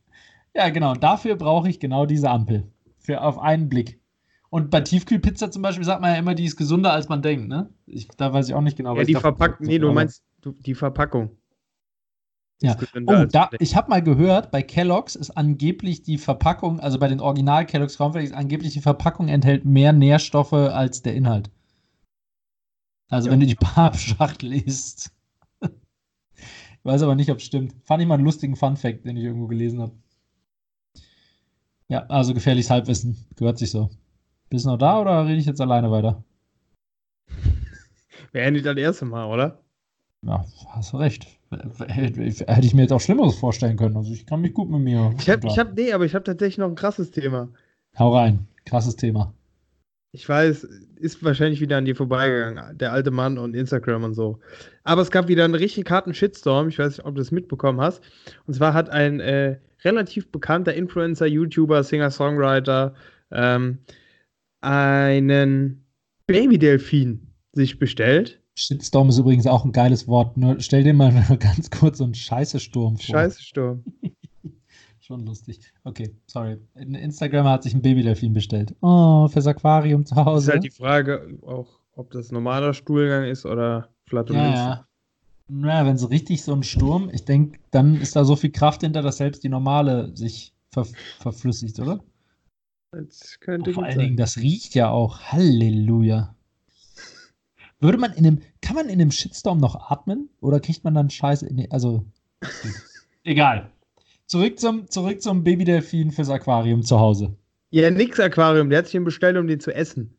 Ja, 0.57 0.71
genau. 0.71 0.95
Dafür 0.95 1.37
brauche 1.37 1.69
ich 1.69 1.79
genau 1.81 2.07
diese 2.07 2.31
Ampel. 2.31 2.73
Für 2.99 3.21
auf 3.23 3.39
einen 3.39 3.69
Blick. 3.69 4.01
Und 4.49 4.71
bei 4.71 4.81
Tiefkühlpizza 4.81 5.51
zum 5.51 5.63
Beispiel 5.63 5.85
sagt 5.85 6.01
man 6.01 6.13
ja 6.13 6.19
immer, 6.19 6.35
die 6.35 6.45
ist 6.45 6.57
gesünder, 6.57 6.93
als 6.93 7.09
man 7.09 7.21
denkt, 7.21 7.49
ne? 7.49 7.69
Ich, 7.85 8.09
da 8.09 8.33
weiß 8.33 8.49
ich 8.49 8.55
auch 8.55 8.61
nicht 8.63 8.77
genau, 8.77 8.95
ja, 8.95 9.01
was 9.01 9.07
die 9.07 9.13
ich 9.13 9.19
davon- 9.19 9.37
Verpackung. 9.37 9.67
Nee, 9.67 9.79
du 9.79 9.93
meinst 9.93 10.23
du, 10.41 10.53
die 10.53 10.75
Verpackung. 10.75 11.31
Ja. 12.63 12.75
Oh, 13.07 13.25
da, 13.31 13.51
ich 13.59 13.77
habe 13.77 13.91
mal 13.91 14.03
gehört, 14.03 14.51
bei 14.51 14.63
Kellogg's 14.63 15.15
ist 15.15 15.31
angeblich 15.33 16.03
die 16.05 16.17
Verpackung, 16.17 16.81
also 16.81 16.99
bei 16.99 17.07
den 17.09 17.21
Original 17.21 17.67
Kellogg's 17.67 17.99
Cornflakes, 17.99 18.33
angeblich 18.33 18.73
die 18.73 18.81
Verpackung 18.81 19.29
enthält 19.29 19.67
mehr 19.67 19.93
Nährstoffe 19.93 20.55
als 20.55 21.03
der 21.03 21.15
Inhalt. 21.15 21.51
Also 23.11 23.29
Ja. 23.29 23.33
wenn 23.33 23.41
du 23.41 23.47
die 23.47 23.57
Pappschachtel 23.57 24.55
isst. 24.55 25.13
ich 25.61 26.85
weiß 26.85 27.03
aber 27.03 27.15
nicht, 27.15 27.31
ob 27.31 27.39
es 27.39 27.45
stimmt. 27.45 27.75
Fand 27.85 28.01
ich 28.01 28.09
mal 28.09 28.15
einen 28.15 28.25
lustigen 28.25 28.57
Fun-Fact, 28.57 29.05
den 29.05 29.19
ich 29.19 29.25
irgendwo 29.25 29.49
gelesen 29.49 29.83
habe. 29.83 29.93
Ja, 31.89 32.05
also 32.09 32.35
gefährliches 32.35 32.71
Halbwissen. 32.71 33.17
Gehört 33.37 33.59
sich 33.59 33.71
so. 33.71 33.91
Bist 34.51 34.65
du 34.65 34.71
noch 34.71 34.79
da 34.79 35.01
oder 35.01 35.27
rede 35.27 35.39
ich 35.39 35.47
jetzt 35.47 35.61
alleine 35.61 35.91
weiter? 35.91 36.25
Wäre 38.33 38.51
nicht 38.51 38.67
das 38.67 38.77
erste 38.77 39.05
Mal, 39.05 39.27
oder? 39.27 39.61
Ja, 40.23 40.45
hast 40.71 40.93
du 40.93 40.97
recht. 40.97 41.27
Hätte 41.87 42.23
ich 42.23 42.75
mir 42.75 42.83
jetzt 42.83 42.93
auch 42.93 43.01
Schlimmeres 43.01 43.37
vorstellen 43.37 43.77
können. 43.77 43.97
Also 43.97 44.13
ich 44.13 44.27
kann 44.27 44.41
mich 44.41 44.53
gut 44.53 44.69
mit 44.69 44.81
mir. 44.81 45.15
Ich 45.19 45.31
hab, 45.31 45.45
ich 45.45 45.59
hab, 45.59 45.77
nee, 45.77 45.93
aber 45.93 46.05
ich 46.05 46.15
habe 46.15 46.25
tatsächlich 46.25 46.59
noch 46.59 46.69
ein 46.69 46.75
krasses 46.75 47.13
Thema. 47.13 47.49
Hau 47.99 48.15
rein. 48.15 48.47
Krasses 48.65 48.97
Thema. 48.97 49.33
Ich 50.11 50.29
weiß, 50.29 50.65
ist 50.97 51.23
wahrscheinlich 51.23 51.61
wieder 51.61 51.77
an 51.77 51.85
dir 51.85 51.95
vorbeigegangen, 51.95 52.79
der 52.79 52.93
alte 52.93 53.11
Mann 53.11 53.39
und 53.39 53.55
Instagram 53.55 54.05
und 54.05 54.15
so. 54.15 54.39
Aber 54.83 55.03
es 55.03 55.11
gab 55.11 55.29
wieder 55.29 55.45
einen 55.45 55.55
richtig 55.55 55.89
harten 55.91 56.15
Shitstorm. 56.15 56.69
Ich 56.69 56.79
weiß 56.79 56.97
nicht, 56.97 57.07
ob 57.07 57.15
du 57.15 57.21
das 57.21 57.31
mitbekommen 57.31 57.81
hast. 57.81 58.03
Und 58.47 58.55
zwar 58.55 58.75
hat 58.75 58.89
ein 58.91 59.21
äh, 59.21 59.59
relativ 59.85 60.31
bekannter 60.31 60.75
Influencer, 60.75 61.27
YouTuber, 61.27 61.83
Singer-Songwriter 61.83 62.95
ähm, 63.33 63.79
einen 64.61 65.85
Babydelfin 66.27 67.33
sich 67.53 67.79
bestellt. 67.79 68.43
Shitstorm 68.55 69.09
ist 69.11 69.19
übrigens 69.19 69.47
auch 69.47 69.65
ein 69.65 69.73
geiles 69.73 70.09
Wort. 70.09 70.37
Nur 70.37 70.61
stell 70.61 70.83
dir 70.83 70.95
mal 70.95 71.13
nur 71.29 71.39
ganz 71.39 71.71
kurz 71.71 71.99
so 71.99 72.05
einen 72.05 72.15
Scheiße-Sturm 72.15 72.97
vor. 72.97 73.05
Scheiße 73.15 73.43
Sturm. 73.43 73.85
Schon 75.01 75.25
lustig. 75.25 75.61
Okay, 75.85 76.17
sorry. 76.27 76.57
Ein 76.75 76.95
Instagrammer 76.95 77.51
hat 77.53 77.63
sich 77.63 77.75
ein 77.75 77.83
Babydelfin 77.83 78.33
bestellt. 78.33 78.75
Oh, 78.81 79.29
fürs 79.29 79.47
Aquarium 79.47 80.05
zu 80.05 80.15
Das 80.17 80.23
ist 80.23 80.27
Hause. 80.27 80.53
halt 80.53 80.65
die 80.65 80.71
Frage, 80.71 81.39
auch 81.43 81.79
ob 81.93 82.11
das 82.11 82.33
normaler 82.33 82.75
Stuhlgang 82.75 83.25
ist 83.25 83.47
oder 83.47 83.89
Flatulenz. 84.09 84.57
ja, 84.57 84.69
ja. 84.69 84.87
Naja, 85.49 85.87
wenn 85.87 85.97
so 85.97 86.09
richtig 86.09 86.43
so 86.43 86.53
ein 86.53 86.65
Sturm, 86.65 87.09
ich 87.13 87.25
denke, 87.25 87.59
dann 87.71 88.01
ist 88.01 88.17
da 88.17 88.25
so 88.25 88.35
viel 88.35 88.51
Kraft 88.51 88.81
hinter, 88.81 89.03
dass 89.03 89.19
selbst 89.19 89.45
die 89.45 89.49
normale 89.49 90.15
sich 90.17 90.53
ver 90.71 90.87
verflüssigt, 91.21 91.79
oder? 91.79 92.01
Das 92.91 93.39
könnte 93.41 93.73
Vor 93.73 93.85
allen 93.85 93.99
Dingen, 93.99 94.17
das 94.17 94.39
riecht 94.39 94.75
ja 94.75 94.91
auch. 94.91 95.21
Halleluja. 95.21 96.35
Würde 97.79 97.99
man 97.99 98.13
in 98.13 98.27
einem, 98.27 98.43
kann 98.63 98.75
man 98.75 98.87
in 98.87 99.01
einem 99.01 99.11
Shitstorm 99.11 99.59
noch 99.59 99.91
atmen? 99.91 100.31
Oder 100.41 100.61
kriegt 100.61 100.83
man 100.83 100.95
dann 100.95 101.11
Scheiße 101.11 101.47
in 101.47 101.59
die, 101.59 101.71
also. 101.71 102.05
Egal. 103.25 103.71
Zurück 104.27 104.59
zum, 104.59 104.89
zurück 104.89 105.23
zum 105.23 105.45
Babydelfin 105.45 106.11
fürs 106.11 106.31
Aquarium 106.31 106.83
zu 106.83 106.99
Hause. 106.99 107.37
Ja, 107.71 107.91
nix 107.91 108.19
Aquarium. 108.19 108.71
Der 108.71 108.79
hat 108.79 108.87
sich 108.87 108.93
den 108.93 109.05
bestellt, 109.05 109.37
um 109.37 109.47
den 109.47 109.61
zu 109.61 109.75
essen. 109.75 110.17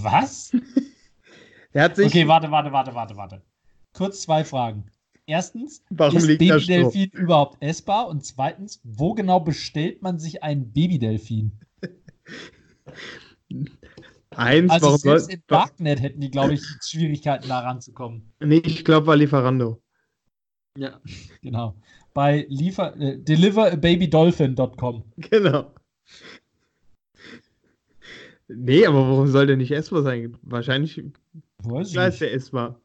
Was? 0.00 0.52
Der 1.74 1.84
hat 1.84 1.96
sich. 1.96 2.06
Okay, 2.06 2.28
warte, 2.28 2.50
warte, 2.50 2.70
warte, 2.70 2.94
warte, 2.94 3.16
warte. 3.16 3.42
Kurz 3.94 4.22
zwei 4.22 4.44
Fragen. 4.44 4.84
Erstens, 5.26 5.82
Warum 5.88 6.18
ist? 6.18 6.26
Babydelfin 6.26 7.10
überhaupt 7.12 7.62
essbar? 7.62 8.08
Und 8.08 8.24
zweitens, 8.24 8.80
wo 8.84 9.14
genau 9.14 9.40
bestellt 9.40 10.02
man 10.02 10.18
sich 10.18 10.42
einen 10.42 10.70
Babydelfin? 10.72 11.52
Eins, 14.36 14.70
Also 14.70 14.86
warum 14.86 14.98
selbst 14.98 15.24
soll. 15.26 15.34
in 15.34 15.42
Darknet 15.46 16.02
hätten 16.02 16.20
die, 16.20 16.30
glaube 16.30 16.54
ich, 16.54 16.62
Schwierigkeiten 16.82 17.48
da 17.48 17.60
ranzukommen. 17.60 18.32
Nee, 18.40 18.62
ich 18.64 18.84
glaube, 18.84 19.06
war 19.06 19.16
Lieferando. 19.16 19.80
Ja, 20.76 21.00
genau. 21.40 21.76
Bei 22.12 22.46
liefer, 22.48 22.96
äh, 23.00 23.16
deliverababydolphin.com. 23.18 25.04
Genau. 25.16 25.72
Nee, 28.48 28.84
aber 28.86 29.08
warum 29.08 29.26
soll 29.28 29.46
der 29.46 29.56
nicht 29.56 29.70
essbar 29.70 30.02
sein? 30.02 30.36
Wahrscheinlich 30.42 31.02
Weiß 31.62 31.90
ich 31.90 31.96
ist 31.96 32.20
der 32.20 32.34
essbar. 32.34 32.80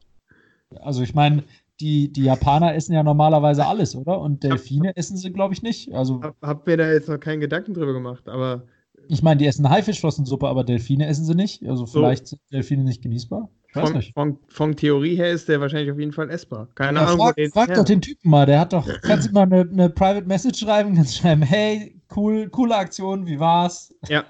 Also 0.80 1.02
ich 1.02 1.14
meine, 1.14 1.44
die, 1.80 2.12
die 2.12 2.24
Japaner 2.24 2.74
essen 2.74 2.92
ja 2.92 3.02
normalerweise 3.02 3.66
alles, 3.66 3.96
oder? 3.96 4.20
Und 4.20 4.42
Delfine 4.44 4.96
essen 4.96 5.16
sie, 5.16 5.32
glaube 5.32 5.54
ich, 5.54 5.62
nicht. 5.62 5.92
Also 5.94 6.22
Hab, 6.22 6.36
hab 6.42 6.66
mir 6.66 6.76
da 6.76 6.92
jetzt 6.92 7.08
noch 7.08 7.18
keinen 7.18 7.40
Gedanken 7.40 7.74
drüber 7.74 7.92
gemacht, 7.92 8.28
aber 8.28 8.64
ich 9.08 9.22
meine, 9.22 9.38
die 9.38 9.46
essen 9.46 9.68
Haifischflossensuppe, 9.68 10.46
aber 10.46 10.62
Delfine 10.62 11.06
essen 11.06 11.24
sie 11.24 11.34
nicht. 11.34 11.66
Also 11.66 11.86
vielleicht 11.86 12.28
sind 12.28 12.40
Delfine 12.52 12.84
nicht 12.84 13.02
genießbar. 13.02 13.48
Von, 13.72 14.02
von, 14.02 14.38
von, 14.48 14.76
Theorie 14.76 15.16
her 15.16 15.30
ist 15.30 15.48
der 15.48 15.60
wahrscheinlich 15.60 15.92
auf 15.92 15.98
jeden 15.98 16.12
Fall 16.12 16.28
essbar. 16.30 16.68
Keine 16.74 17.00
ja, 17.00 17.06
Ahnung. 17.06 17.18
Frag, 17.18 17.52
frag 17.52 17.74
doch 17.74 17.84
den 17.84 18.00
Typen 18.00 18.30
mal, 18.30 18.46
der 18.46 18.60
hat 18.60 18.72
doch, 18.72 18.86
kannst 19.02 19.28
du 19.28 19.32
mal 19.32 19.42
eine, 19.42 19.60
eine 19.60 19.90
Private 19.90 20.26
Message 20.26 20.60
schreiben, 20.60 20.96
kannst 20.96 21.16
schreiben, 21.16 21.42
hey, 21.42 22.00
cool, 22.14 22.48
coole 22.48 22.76
Aktion, 22.76 23.26
wie 23.26 23.38
war's? 23.38 23.94
Ja. 24.08 24.24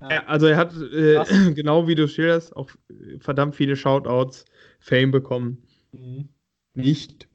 ja 0.00 0.24
also 0.26 0.46
er 0.46 0.56
hat, 0.56 0.74
äh, 0.76 1.24
genau 1.54 1.88
wie 1.88 1.96
du 1.96 2.06
schilderst, 2.06 2.54
auch 2.54 2.70
verdammt 3.18 3.56
viele 3.56 3.74
Shoutouts, 3.74 4.44
Fame 4.78 5.10
bekommen. 5.10 5.62
Mhm. 5.92 6.28
Nicht. 6.74 7.28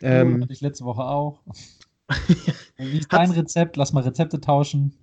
Cool, 0.00 0.08
ähm, 0.08 0.42
hatte 0.42 0.52
ich 0.52 0.60
letzte 0.60 0.84
Woche 0.84 1.02
auch. 1.02 1.42
wie 2.76 2.98
ist 2.98 3.12
dein 3.12 3.30
Rezept? 3.30 3.76
Lass 3.76 3.92
mal 3.92 4.02
Rezepte 4.02 4.40
tauschen. 4.40 4.94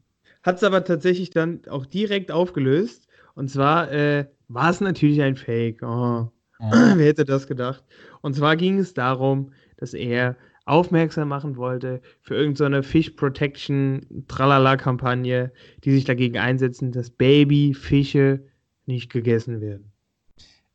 Hat 0.43 0.57
es 0.57 0.63
aber 0.63 0.83
tatsächlich 0.83 1.29
dann 1.29 1.61
auch 1.69 1.85
direkt 1.85 2.31
aufgelöst. 2.31 3.07
Und 3.35 3.49
zwar 3.49 3.91
äh, 3.91 4.25
war 4.47 4.69
es 4.69 4.81
natürlich 4.81 5.21
ein 5.21 5.35
Fake. 5.35 5.81
Oh. 5.83 6.29
Ja. 6.59 6.71
Wer 6.97 7.05
hätte 7.05 7.25
das 7.25 7.47
gedacht? 7.47 7.83
Und 8.21 8.35
zwar 8.35 8.55
ging 8.55 8.77
es 8.79 8.93
darum, 8.93 9.53
dass 9.77 9.93
er 9.93 10.35
aufmerksam 10.65 11.29
machen 11.29 11.57
wollte 11.57 12.01
für 12.21 12.35
irgendeine 12.35 12.83
so 12.83 12.89
Fish 12.89 13.11
Protection 13.11 14.25
Tralala-Kampagne, 14.27 15.51
die 15.83 15.91
sich 15.91 16.05
dagegen 16.05 16.37
einsetzen, 16.37 16.91
dass 16.91 17.09
Babyfische 17.09 18.45
nicht 18.85 19.11
gegessen 19.11 19.61
werden. 19.61 19.90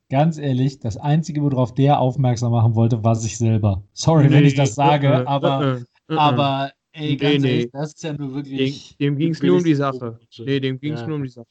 Ganz 0.09 0.39
ehrlich, 0.39 0.79
das 0.79 0.97
Einzige, 0.97 1.43
worauf 1.43 1.75
der 1.75 1.99
aufmerksam 1.99 2.53
machen 2.53 2.77
wollte, 2.77 3.03
war 3.03 3.17
sich 3.17 3.37
selber. 3.39 3.83
Sorry, 3.93 4.29
nee, 4.29 4.35
wenn 4.35 4.45
ich 4.45 4.55
das 4.55 4.77
sage, 4.77 5.09
uh, 5.09 5.23
uh, 5.23 5.27
aber, 5.27 5.81
uh, 6.11 6.15
aber 6.15 6.73
ey, 6.93 7.17
ganz 7.17 7.43
nee, 7.43 7.51
ehrlich, 7.51 7.71
das 7.73 7.95
ist 7.95 8.05
ja 8.05 8.13
nur 8.13 8.35
wirklich. 8.35 8.97
Dem, 8.99 9.15
dem 9.15 9.19
ging 9.19 9.33
es 9.33 9.43
nur 9.43 9.57
um 9.57 9.65
die 9.65 9.75
Sache. 9.75 10.19
Nee, 10.39 10.61
dem 10.61 10.79
ging 10.79 10.93
es 10.93 11.01
ja. 11.01 11.07
nur 11.09 11.17
um 11.17 11.25
die 11.25 11.29
Sache. 11.29 11.47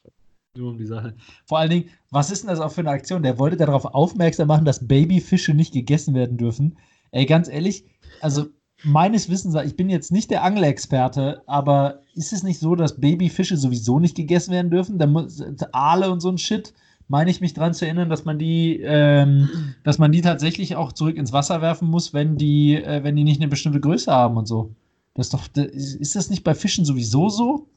Nur 0.56 0.70
um 0.70 0.78
die 0.78 0.86
Sache. 0.86 1.14
Vor 1.44 1.58
allen 1.58 1.68
Dingen, 1.68 1.90
was 2.10 2.30
ist 2.30 2.42
denn 2.42 2.48
das 2.48 2.60
auch 2.60 2.72
für 2.72 2.80
eine 2.80 2.90
Aktion? 2.90 3.22
Der 3.22 3.38
wollte 3.38 3.58
darauf 3.58 3.84
aufmerksam 3.84 4.48
machen, 4.48 4.64
dass 4.64 4.88
Babyfische 4.88 5.52
nicht 5.52 5.74
gegessen 5.74 6.14
werden 6.14 6.38
dürfen. 6.38 6.78
Ey, 7.10 7.26
ganz 7.26 7.48
ehrlich, 7.48 7.84
also 8.22 8.46
meines 8.82 9.28
Wissens, 9.28 9.54
ich 9.66 9.76
bin 9.76 9.90
jetzt 9.90 10.12
nicht 10.12 10.30
der 10.30 10.42
Angelexperte, 10.42 11.42
aber 11.46 12.00
ist 12.14 12.32
es 12.32 12.42
nicht 12.42 12.58
so, 12.58 12.74
dass 12.74 13.00
Babyfische 13.00 13.58
sowieso 13.58 13.98
nicht 13.98 14.16
gegessen 14.16 14.52
werden 14.52 14.70
dürfen? 14.70 14.98
Da 14.98 15.06
muss, 15.06 15.42
Aale 15.72 16.10
und 16.10 16.20
so 16.20 16.30
ein 16.30 16.38
Shit, 16.38 16.72
meine 17.08 17.30
ich 17.30 17.40
mich 17.40 17.54
daran 17.54 17.74
zu 17.74 17.84
erinnern, 17.84 18.10
dass 18.10 18.24
man 18.24 18.38
die, 18.38 18.80
ähm, 18.82 19.48
dass 19.84 19.98
man 19.98 20.12
die 20.12 20.22
tatsächlich 20.22 20.76
auch 20.76 20.92
zurück 20.92 21.16
ins 21.16 21.32
Wasser 21.32 21.60
werfen 21.62 21.88
muss, 21.88 22.12
wenn 22.12 22.36
die, 22.36 22.74
äh, 22.74 23.04
wenn 23.04 23.16
die 23.16 23.24
nicht 23.24 23.40
eine 23.40 23.48
bestimmte 23.48 23.80
Größe 23.80 24.10
haben 24.10 24.36
und 24.36 24.46
so. 24.46 24.74
Das 25.14 25.26
ist 25.26 25.34
doch, 25.34 25.48
ist 25.56 26.16
das 26.16 26.30
nicht 26.30 26.44
bei 26.44 26.54
Fischen 26.54 26.84
sowieso 26.84 27.28
so? 27.28 27.68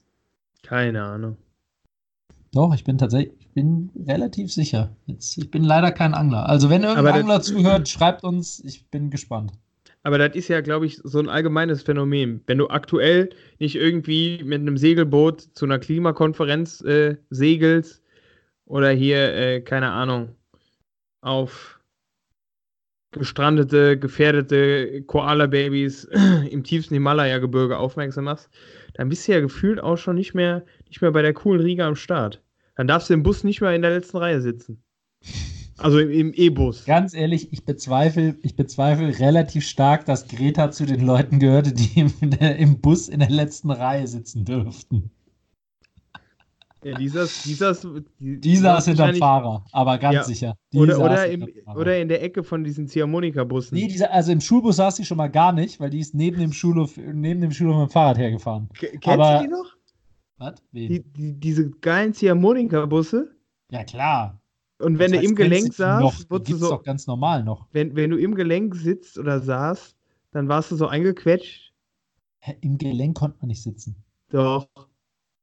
Keine 0.63 1.03
Ahnung. 1.03 1.37
Doch, 2.51 2.73
ich 2.73 2.83
bin 2.83 2.97
tatsächlich, 2.97 3.33
ich 3.39 3.49
bin 3.49 3.91
relativ 4.07 4.51
sicher. 4.51 4.89
Jetzt, 5.05 5.37
ich 5.37 5.51
bin 5.51 5.63
leider 5.63 5.91
kein 5.91 6.13
Angler. 6.13 6.49
Also 6.49 6.69
wenn 6.69 6.83
irgendein 6.83 7.13
Angler 7.13 7.37
das, 7.37 7.47
zuhört, 7.47 7.87
schreibt 7.87 8.23
uns, 8.23 8.59
ich 8.65 8.87
bin 8.87 9.09
gespannt. 9.11 9.51
Aber 10.01 10.17
das 10.17 10.35
ist 10.35 10.47
ja, 10.47 10.61
glaube 10.61 10.85
ich, 10.85 10.99
so 11.03 11.19
ein 11.19 11.29
allgemeines 11.29 11.83
Phänomen. 11.83 12.41
Wenn 12.47 12.57
du 12.57 12.69
aktuell 12.69 13.29
nicht 13.59 13.75
irgendwie 13.75 14.41
mit 14.43 14.61
einem 14.61 14.77
Segelboot 14.77 15.41
zu 15.53 15.65
einer 15.65 15.77
Klimakonferenz 15.77 16.81
äh, 16.81 17.17
segelst 17.29 17.98
oder 18.69 18.91
hier, 18.91 19.33
äh, 19.33 19.61
keine 19.61 19.91
Ahnung, 19.91 20.29
auf 21.21 21.79
gestrandete, 23.11 23.97
gefährdete 23.97 25.01
Koala-Babys 25.01 26.05
im 26.49 26.63
tiefsten 26.63 26.93
Himalaya-Gebirge 26.93 27.77
aufmerksam 27.77 28.25
machst, 28.25 28.49
dann 28.93 29.09
bist 29.09 29.27
du 29.27 29.33
ja 29.33 29.39
gefühlt 29.41 29.81
auch 29.81 29.97
schon 29.97 30.15
nicht 30.15 30.35
mehr, 30.35 30.63
nicht 30.87 31.01
mehr 31.01 31.11
bei 31.11 31.23
der 31.23 31.33
coolen 31.33 31.61
Riga 31.61 31.87
am 31.87 31.95
Start. 31.95 32.41
Dann 32.75 32.87
darfst 32.87 33.09
du 33.09 33.15
im 33.15 33.23
Bus 33.23 33.43
nicht 33.43 33.59
mehr 33.59 33.73
in 33.73 33.81
der 33.81 33.91
letzten 33.91 34.17
Reihe 34.17 34.39
sitzen. 34.39 34.81
Also 35.77 35.99
im 35.99 36.33
E-Bus. 36.33 36.85
Ganz 36.85 37.13
ehrlich, 37.13 37.51
ich 37.51 37.65
bezweifle, 37.65 38.35
ich 38.43 38.55
bezweifle 38.55 39.17
relativ 39.19 39.65
stark, 39.65 40.05
dass 40.05 40.27
Greta 40.27 40.71
zu 40.71 40.85
den 40.85 41.05
Leuten 41.05 41.39
gehörte, 41.39 41.73
die 41.73 41.99
im, 41.99 42.13
im 42.39 42.79
Bus 42.79 43.09
in 43.09 43.19
der 43.19 43.29
letzten 43.29 43.71
Reihe 43.71 44.05
sitzen 44.05 44.45
dürften. 44.45 45.09
Ja, 46.83 46.97
dieser, 46.97 47.27
dieser, 47.43 47.75
dieser 48.19 48.77
ist 48.77 48.85
hinterm 48.85 49.15
Fahrer, 49.15 49.65
aber 49.73 49.97
ganz 49.97 50.15
ja. 50.15 50.23
sicher. 50.23 50.57
Oder, 50.73 50.99
oder, 50.99 51.27
im, 51.29 51.45
oder 51.75 51.99
in 51.99 52.07
der 52.07 52.23
Ecke 52.23 52.41
von 52.41 52.63
diesen 52.63 52.87
Ziehharmonika-Bussen. 52.87 53.75
Nee, 53.75 53.87
dieser, 53.87 54.13
also 54.13 54.31
im 54.31 54.39
Schulbus 54.39 54.77
saß 54.77 54.95
sie 54.95 55.03
schon 55.03 55.17
mal 55.17 55.27
gar 55.27 55.51
nicht, 55.51 55.81
weil 55.81 55.89
die 55.89 55.99
ist 55.99 56.15
neben 56.15 56.39
dem 56.39 56.53
Schulhof, 56.53 56.95
neben 56.95 57.41
dem 57.41 57.51
Schulhof 57.51 57.75
mit 57.75 57.89
dem 57.89 57.91
Fahrrad 57.91 58.17
hergefahren. 58.17 58.69
K 58.73 58.87
kennst 58.91 59.07
aber, 59.07 59.39
du 59.39 59.43
die 59.43 59.51
noch? 59.51 59.75
Was? 60.37 60.53
Die, 60.71 61.03
die, 61.03 61.33
diese 61.33 61.69
geilen 61.69 62.13
Ziehharmonika-Busse? 62.13 63.29
Ja, 63.71 63.83
klar. 63.83 64.39
Und 64.79 64.99
wenn 64.99 65.11
das 65.11 65.19
heißt, 65.19 65.25
du 65.25 65.29
im 65.31 65.35
Gelenk 65.35 65.73
saßt, 65.73 66.31
wurdest 66.31 66.51
du 66.51 66.55
so. 66.55 66.69
doch 66.69 66.83
ganz 66.83 67.05
normal 67.07 67.43
noch. 67.43 67.67
Wenn, 67.73 67.97
wenn 67.97 68.09
du 68.11 68.17
im 68.17 68.35
Gelenk 68.35 68.73
sitzt 68.75 69.17
oder 69.17 69.41
saßt, 69.41 69.97
dann 70.31 70.47
warst 70.47 70.71
du 70.71 70.77
so 70.77 70.87
eingequetscht. 70.87 71.73
Hä, 72.39 72.55
Im 72.61 72.77
Gelenk 72.77 73.17
konnte 73.17 73.37
man 73.41 73.49
nicht 73.49 73.61
sitzen. 73.61 73.97
Doch. 74.29 74.69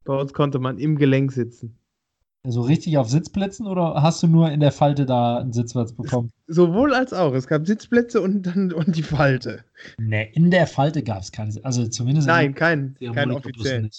Bei 0.07 0.19
uns 0.19 0.33
konnte 0.33 0.59
man 0.59 0.79
im 0.79 0.97
Gelenk 0.97 1.33
sitzen. 1.33 1.77
Also 2.45 2.61
richtig 2.63 2.97
auf 2.97 3.11
Sitzplätzen 3.11 3.67
oder 3.67 4.01
hast 4.03 4.23
du 4.23 4.29
nur 4.29 4.53
in 4.53 4.61
der 4.61 4.71
Falte 4.71 5.05
da 5.05 5.39
einen 5.39 5.53
Sitzplatz 5.53 5.93
bekommen? 5.93 6.31
Sowohl 6.47 6.95
als 6.95 7.13
auch. 7.13 7.35
Es 7.35 7.49
gab 7.49 7.67
Sitzplätze 7.67 8.23
und 8.23 8.43
dann 8.43 8.73
und 8.73 8.95
die 8.95 9.03
Falte. 9.03 9.65
Ne, 9.99 10.33
in 10.33 10.53
der 10.53 10.69
Falte 10.69 11.03
gab 11.03 11.23
es 11.23 11.33
keine. 11.33 11.53
Also 11.65 11.89
zumindest. 11.89 12.29
Nein, 12.29 12.55
kein, 12.55 12.95
kein 13.13 13.33
offiziellen. 13.33 13.91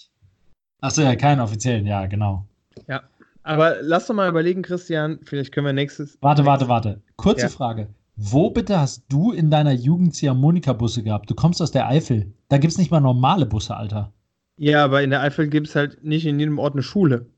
Achso, 0.80 1.02
ja, 1.02 1.15
keinen 1.17 1.41
offiziellen, 1.41 1.86
ja, 1.86 2.06
genau. 2.06 2.46
Ja. 2.88 3.04
Aber 3.43 3.82
lass 3.82 4.08
doch 4.08 4.15
mal 4.15 4.30
überlegen, 4.30 4.62
Christian, 4.62 5.20
vielleicht 5.24 5.52
können 5.52 5.65
wir 5.65 5.74
nächstes. 5.74 6.17
Warte, 6.22 6.43
nächstes, 6.43 6.70
warte, 6.70 6.88
warte. 6.89 7.02
Kurze 7.17 7.41
ja. 7.41 7.50
Frage. 7.50 7.88
Wo 8.15 8.50
bitte 8.50 8.80
hast 8.80 9.04
du 9.10 9.32
in 9.32 9.52
deiner 9.52 9.74
Jugend 9.74 10.15
Ziehharmonika-Busse 10.15 11.04
gehabt? 11.04 11.30
Du 11.30 11.36
kommst 11.36 11.62
aus 11.62 11.72
der 11.72 11.88
Eifel. 11.88 12.32
Da 12.48 12.58
gibt 12.58 12.72
es 12.72 12.78
nicht 12.78 12.91
mal 12.91 13.02
normale 13.02 13.46
Busse, 13.46 13.76
Alter. 13.76 14.13
Ja, 14.58 14.84
aber 14.84 15.04
in 15.04 15.12
der 15.12 15.22
Eifel 15.22 15.48
gibt 15.48 15.67
es 15.67 15.76
halt 15.76 16.04
nicht 16.04 16.26
in 16.26 16.39
jedem 16.39 16.60
Ort 16.60 16.74
eine 16.74 16.84
Schule. 16.84 17.30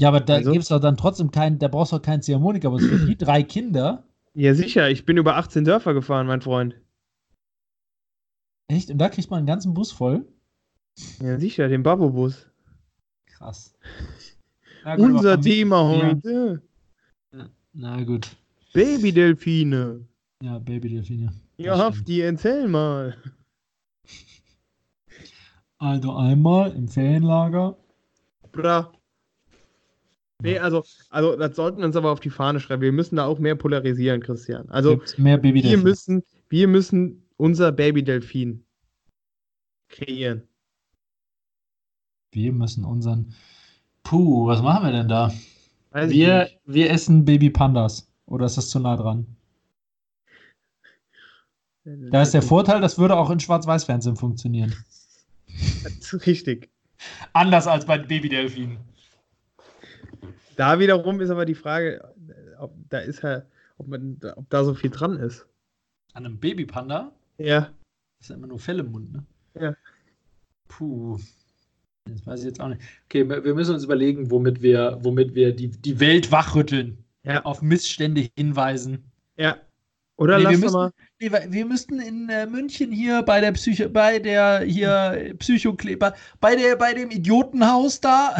Ja, 0.00 0.08
aber 0.08 0.20
da 0.20 0.36
also? 0.36 0.50
gibt 0.50 0.62
es 0.62 0.68
doch 0.68 0.80
dann 0.80 0.96
trotzdem 0.96 1.30
keinen, 1.30 1.58
da 1.58 1.68
brauchst 1.68 1.92
du 1.92 1.96
doch 1.96 2.02
keinen 2.02 2.22
Ziehharmonika-Bus. 2.22 2.84
Für 2.84 3.06
die 3.06 3.16
drei 3.16 3.42
Kinder. 3.42 4.08
Ja, 4.34 4.54
sicher. 4.54 4.90
Ich 4.90 5.04
bin 5.04 5.16
über 5.16 5.36
18 5.36 5.64
Dörfer 5.64 5.94
gefahren, 5.94 6.26
mein 6.26 6.40
Freund. 6.40 6.80
Echt? 8.68 8.90
Und 8.90 8.98
da 8.98 9.08
kriegt 9.08 9.30
man 9.30 9.38
einen 9.38 9.46
ganzen 9.46 9.74
Bus 9.74 9.92
voll? 9.92 10.26
Ja, 11.20 11.38
sicher, 11.38 11.68
den 11.68 11.82
Babobus. 11.82 12.48
Krass. 13.26 13.76
Gut, 14.84 14.98
Unser 14.98 15.40
Thema 15.40 15.88
heute. 15.88 16.62
Ja. 17.32 17.48
Na 17.72 18.02
gut. 18.04 18.36
Babydelfine. 18.72 20.06
Ja, 20.42 20.58
Babydelfine. 20.58 21.32
Ja, 21.56 21.78
Hafti, 21.78 22.20
erzähl 22.20 22.68
mal. 22.68 23.16
Also 25.84 26.14
einmal 26.14 26.74
im 26.74 26.88
Ferienlager. 26.88 27.76
Bra. 28.52 28.90
Nee, 30.42 30.58
also, 30.58 30.82
also 31.10 31.36
das 31.36 31.56
sollten 31.56 31.78
wir 31.78 31.84
uns 31.84 31.94
aber 31.94 32.10
auf 32.10 32.20
die 32.20 32.30
Fahne 32.30 32.58
schreiben. 32.58 32.80
Wir 32.80 32.92
müssen 32.92 33.16
da 33.16 33.26
auch 33.26 33.38
mehr 33.38 33.54
polarisieren, 33.54 34.22
Christian. 34.22 34.66
Also 34.70 35.02
mehr 35.18 35.42
wir 35.42 35.76
müssen, 35.76 36.22
wir 36.48 36.68
müssen 36.68 37.28
unser 37.36 37.70
Babydelfin 37.70 38.64
kreieren. 39.90 40.48
Wir 42.32 42.52
müssen 42.52 42.86
unseren. 42.86 43.34
Puh, 44.04 44.46
was 44.46 44.62
machen 44.62 44.86
wir 44.86 44.92
denn 44.92 45.08
da? 45.08 45.34
Weiß 45.90 46.10
wir, 46.10 46.48
wir 46.64 46.90
essen 46.90 47.26
Baby 47.26 47.50
Pandas. 47.50 48.10
Oder 48.24 48.46
ist 48.46 48.56
das 48.56 48.70
zu 48.70 48.80
nah 48.80 48.96
dran? 48.96 49.26
Da 51.84 52.22
ist 52.22 52.32
der 52.32 52.40
Vorteil, 52.40 52.80
das 52.80 52.96
würde 52.96 53.16
auch 53.16 53.28
in 53.28 53.38
Schwarz-Weiß-Fernsehen 53.38 54.16
funktionieren. 54.16 54.72
Richtig. 56.26 56.70
Anders 57.32 57.66
als 57.66 57.86
bei 57.86 57.98
Babydelfinen. 57.98 58.78
Da 60.56 60.78
wiederum 60.78 61.20
ist 61.20 61.30
aber 61.30 61.44
die 61.44 61.54
Frage, 61.54 62.14
ob 62.58 62.74
da 62.88 62.98
ist 62.98 63.22
ja, 63.22 63.42
ob, 63.78 63.88
man, 63.88 64.18
ob 64.36 64.48
da 64.50 64.64
so 64.64 64.74
viel 64.74 64.90
dran 64.90 65.16
ist. 65.16 65.46
An 66.12 66.26
einem 66.26 66.38
Babypanda? 66.38 67.12
Ja. 67.38 67.60
Das 67.60 67.70
ist 68.20 68.28
ja 68.30 68.36
immer 68.36 68.46
nur 68.46 68.60
Fell 68.60 68.78
im 68.78 68.92
Mund, 68.92 69.12
ne? 69.12 69.24
Ja. 69.60 69.76
Puh. 70.68 71.18
Das 72.04 72.26
weiß 72.26 72.40
ich 72.40 72.46
jetzt 72.46 72.60
auch 72.60 72.68
nicht. 72.68 72.82
Okay, 73.06 73.28
wir 73.28 73.54
müssen 73.54 73.74
uns 73.74 73.84
überlegen, 73.84 74.30
womit 74.30 74.62
wir, 74.62 74.98
womit 75.00 75.34
wir 75.34 75.54
die, 75.54 75.68
die 75.68 76.00
Welt 76.00 76.30
wachrütteln. 76.30 76.98
Ja. 77.24 77.42
Auf 77.44 77.62
Missstände 77.62 78.28
hinweisen. 78.36 79.04
Ja. 79.36 79.56
Oder 80.16 80.38
nee, 80.38 80.44
lass 80.44 80.62
wir, 80.62 80.70
mal. 80.70 80.90
Nee, 81.20 81.30
wir 81.48 81.66
müssten 81.66 81.98
in 81.98 82.28
äh, 82.28 82.46
München 82.46 82.92
hier 82.92 83.22
bei 83.22 83.40
der 83.40 83.52
Psycho, 83.52 83.88
bei 83.88 84.18
der 84.18 84.60
hier 84.60 85.34
Psychokleber, 85.38 86.14
bei 86.40 86.54
der, 86.54 86.76
bei 86.76 86.94
dem 86.94 87.10
Idiotenhaus 87.10 88.00
da, 88.00 88.36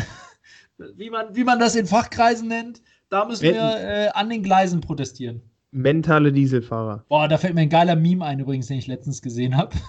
wie 0.97 1.11
man, 1.11 1.35
wie 1.35 1.45
man 1.45 1.59
das 1.59 1.75
in 1.75 1.87
Fachkreisen 1.87 2.49
nennt, 2.49 2.81
da 3.09 3.25
müssen 3.25 3.45
wir 3.45 3.55
äh, 3.55 4.09
an 4.15 4.29
den 4.29 4.43
Gleisen 4.43 4.81
protestieren. 4.81 5.43
Mentale 5.73 6.33
Dieselfahrer. 6.33 7.05
Boah, 7.09 7.27
da 7.27 7.37
fällt 7.37 7.55
mir 7.55 7.63
ein 7.63 7.69
geiler 7.69 7.97
Meme 7.97 8.25
ein, 8.25 8.39
übrigens, 8.39 8.69
den 8.69 8.79
ich 8.79 8.87
letztens 8.87 9.23
gesehen 9.23 9.57
habe. 9.57 9.77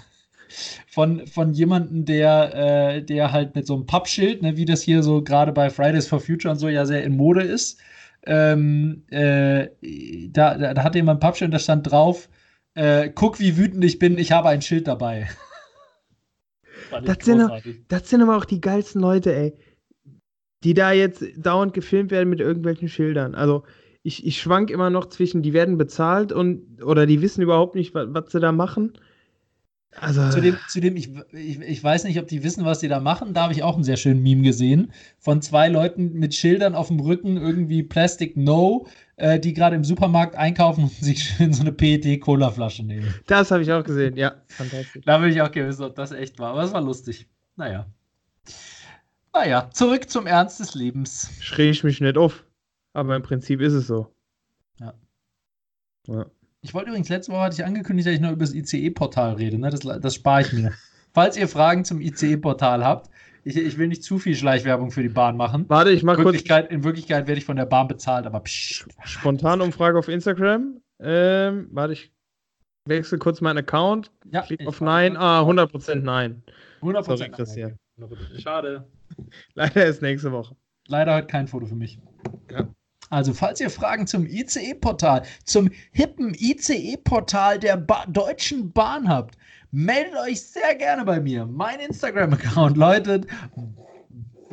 Von, 0.87 1.25
von 1.25 1.53
jemandem, 1.53 2.05
der, 2.05 2.53
äh, 2.53 3.03
der 3.03 3.31
halt 3.31 3.55
mit 3.55 3.65
so 3.65 3.73
einem 3.73 3.87
Pappschild, 3.87 4.43
ne, 4.43 4.55
wie 4.55 4.63
das 4.63 4.83
hier 4.83 5.01
so 5.01 5.23
gerade 5.23 5.51
bei 5.51 5.71
Fridays 5.71 6.07
for 6.07 6.19
Future 6.19 6.51
und 6.51 6.59
so 6.59 6.69
ja 6.69 6.85
sehr 6.85 7.03
in 7.03 7.17
Mode 7.17 7.41
ist, 7.41 7.81
ähm, 8.25 9.03
äh, 9.09 9.69
da, 10.29 10.57
da, 10.57 10.73
da 10.73 10.83
hatte 10.83 10.97
jemand 10.97 11.17
ein 11.17 11.19
Pappschild 11.19 11.49
und 11.49 11.53
da 11.53 11.59
stand 11.59 11.89
drauf, 11.89 12.29
äh, 12.73 13.09
guck, 13.09 13.39
wie 13.39 13.57
wütend 13.57 13.83
ich 13.83 13.99
bin, 13.99 14.17
ich 14.17 14.31
habe 14.31 14.49
ein 14.49 14.61
Schild 14.61 14.87
dabei. 14.87 15.29
das, 17.03 17.25
sind, 17.25 17.49
das 17.87 18.09
sind 18.09 18.21
aber 18.21 18.37
auch 18.37 18.45
die 18.45 18.61
geilsten 18.61 19.01
Leute, 19.01 19.33
ey. 19.33 19.53
Die 20.63 20.73
da 20.73 20.91
jetzt 20.91 21.23
dauernd 21.37 21.73
gefilmt 21.73 22.11
werden 22.11 22.29
mit 22.29 22.39
irgendwelchen 22.39 22.89
Schildern. 22.89 23.35
Also, 23.35 23.63
ich, 24.03 24.25
ich 24.25 24.39
schwank 24.39 24.69
immer 24.69 24.89
noch 24.89 25.07
zwischen, 25.07 25.41
die 25.41 25.53
werden 25.53 25.77
bezahlt 25.77 26.31
und 26.31 26.83
oder 26.83 27.05
die 27.05 27.21
wissen 27.21 27.41
überhaupt 27.41 27.75
nicht, 27.75 27.93
was, 27.93 28.07
was 28.09 28.31
sie 28.31 28.39
da 28.39 28.51
machen. 28.51 28.93
Also, 29.99 30.29
zudem, 30.29 30.57
zudem 30.67 30.97
ich, 30.97 31.09
ich, 31.31 31.59
ich, 31.59 31.83
weiß 31.83 32.03
nicht, 32.03 32.19
ob 32.19 32.27
die 32.27 32.43
wissen, 32.43 32.65
was 32.65 32.79
die 32.79 32.87
da 32.87 32.99
machen. 32.99 33.33
Da 33.33 33.43
habe 33.43 33.53
ich 33.53 33.63
auch 33.63 33.75
einen 33.75 33.83
sehr 33.83 33.97
schönen 33.97 34.21
Meme 34.21 34.41
gesehen. 34.41 34.91
Von 35.19 35.41
zwei 35.41 35.69
Leuten 35.69 36.13
mit 36.13 36.35
Schildern 36.35 36.75
auf 36.75 36.87
dem 36.87 36.99
Rücken, 36.99 37.37
irgendwie 37.37 37.81
Plastic 37.81 38.35
No, 38.35 38.87
äh, 39.15 39.39
die 39.39 39.53
gerade 39.53 39.75
im 39.75 39.83
Supermarkt 39.83 40.35
einkaufen 40.35 40.85
und 40.85 40.91
sich 40.91 41.23
schön 41.23 41.53
so 41.53 41.61
eine 41.61 41.71
PET-Cola-Flasche 41.71 42.83
nehmen. 42.83 43.13
Das 43.27 43.51
habe 43.51 43.63
ich 43.63 43.71
auch 43.71 43.83
gesehen, 43.83 44.17
ja. 44.17 44.35
Fantastisch. 44.47 45.03
Da 45.05 45.21
will 45.21 45.29
ich 45.29 45.41
auch 45.41 45.51
gewiss, 45.51 45.79
ob 45.79 45.95
das 45.95 46.11
echt 46.11 46.39
war. 46.39 46.51
Aber 46.51 46.63
es 46.63 46.73
war 46.73 46.81
lustig. 46.81 47.27
Naja. 47.55 47.85
Naja, 49.33 49.69
zurück 49.71 50.09
zum 50.09 50.27
Ernst 50.27 50.59
des 50.59 50.75
Lebens. 50.75 51.29
Schräg 51.39 51.71
ich 51.71 51.83
mich 51.83 52.01
nicht 52.01 52.17
auf. 52.17 52.43
Aber 52.93 53.15
im 53.15 53.23
Prinzip 53.23 53.61
ist 53.61 53.73
es 53.73 53.87
so. 53.87 54.13
Ja. 54.79 54.93
Ja. 56.07 56.25
Ich 56.65 56.73
wollte 56.73 56.89
übrigens, 56.89 57.09
letzte 57.09 57.31
Woche 57.31 57.41
hatte 57.41 57.55
ich 57.61 57.63
angekündigt, 57.63 58.07
dass 58.07 58.15
ich 58.15 58.21
noch 58.21 58.31
über 58.31 58.43
das 58.43 58.55
ICE-Portal 58.55 59.33
rede. 59.33 59.59
Ne? 59.59 59.69
Das, 59.69 59.81
das 59.81 60.15
spare 60.15 60.41
ich 60.41 60.51
mir. 60.51 60.73
Falls 61.13 61.37
ihr 61.37 61.47
Fragen 61.47 61.85
zum 61.85 62.01
ICE-Portal 62.01 62.83
habt, 62.83 63.11
ich, 63.43 63.55
ich, 63.55 63.77
will 63.77 63.87
nicht 63.87 64.03
zu 64.03 64.17
viel 64.17 64.35
Schleichwerbung 64.35 64.89
für 64.89 65.03
die 65.03 65.09
Bahn 65.09 65.37
machen. 65.37 65.65
Warte, 65.67 65.91
ich 65.91 66.01
mach 66.01 66.15
kurz. 66.17 66.41
In 66.41 66.83
Wirklichkeit 66.83 67.27
werde 67.27 67.37
ich 67.37 67.45
von 67.45 67.55
der 67.55 67.67
Bahn 67.67 67.87
bezahlt, 67.87 68.25
aber 68.25 68.39
psch. 68.39 68.87
Spontan 69.03 69.61
Umfrage 69.61 69.99
auf 69.99 70.07
Instagram. 70.07 70.81
Ähm, 70.99 71.67
warte, 71.71 71.93
ich 71.93 72.11
wechsle 72.87 73.19
kurz 73.19 73.41
meinen 73.41 73.59
Account. 73.59 74.11
Ja, 74.31 74.41
Klick 74.41 74.65
auf 74.65 74.81
Nein. 74.81 75.17
Ah, 75.17 75.43
100% 75.43 75.95
Nein. 76.01 76.41
100% 76.81 77.03
Sorry, 77.03 77.29
Christian. 77.29 77.77
Schade. 78.39 78.87
Leider 79.53 79.85
ist 79.85 80.01
nächste 80.01 80.31
Woche. 80.31 80.55
Leider 80.87 81.13
heute 81.13 81.27
kein 81.27 81.47
Foto 81.47 81.67
für 81.67 81.75
mich. 81.75 81.99
Ja. 82.49 82.67
Also, 83.09 83.33
falls 83.33 83.59
ihr 83.61 83.69
Fragen 83.69 84.07
zum 84.07 84.25
ICE-Portal, 84.25 85.23
zum 85.43 85.69
hippen 85.91 86.33
ICE-Portal 86.33 87.59
der 87.59 87.77
ba 87.77 88.05
Deutschen 88.07 88.71
Bahn 88.71 89.07
habt, 89.07 89.37
meldet 89.71 90.15
euch 90.15 90.41
sehr 90.41 90.75
gerne 90.75 91.05
bei 91.05 91.19
mir. 91.19 91.45
Mein 91.45 91.79
Instagram-Account 91.79 92.77
läutet 92.77 93.27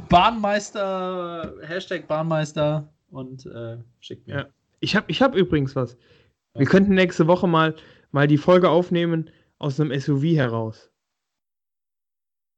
Bahnmeister, 0.08 1.54
Hashtag 1.62 2.06
Bahnmeister 2.06 2.92
und 3.10 3.46
äh, 3.46 3.78
schickt 4.00 4.26
mir. 4.26 4.34
Ja. 4.34 4.46
Ich 4.80 4.96
habe 4.96 5.10
ich 5.10 5.22
hab 5.22 5.34
übrigens 5.34 5.74
was. 5.76 5.96
Wir 6.54 6.66
könnten 6.66 6.94
nächste 6.94 7.26
Woche 7.26 7.46
mal, 7.46 7.74
mal 8.10 8.26
die 8.26 8.36
Folge 8.36 8.68
aufnehmen 8.68 9.30
aus 9.58 9.80
einem 9.80 9.98
SUV 9.98 10.36
heraus. 10.36 10.90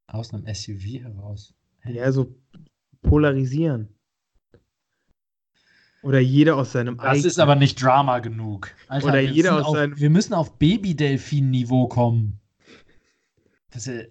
Aus 0.08 0.32
einem 0.32 0.52
SUV 0.52 1.02
heraus? 1.02 1.54
Ja, 1.84 2.10
so 2.10 2.34
polarisieren. 3.02 3.94
Oder 6.04 6.20
jeder 6.20 6.56
aus 6.56 6.72
seinem 6.72 6.98
Das 6.98 7.06
eigenen. 7.06 7.26
ist 7.26 7.38
aber 7.38 7.56
nicht 7.56 7.82
Drama 7.82 8.18
genug. 8.18 8.70
Alter, 8.88 9.06
Oder 9.06 9.20
jeder 9.20 9.56
aus 9.56 9.64
auf, 9.64 9.76
seinem. 9.76 9.98
Wir 9.98 10.10
müssen 10.10 10.34
auf 10.34 10.58
Baby-Delfin-Niveau 10.58 11.88
kommen. 11.88 12.38
Das, 13.70 13.86
äh, 13.86 14.10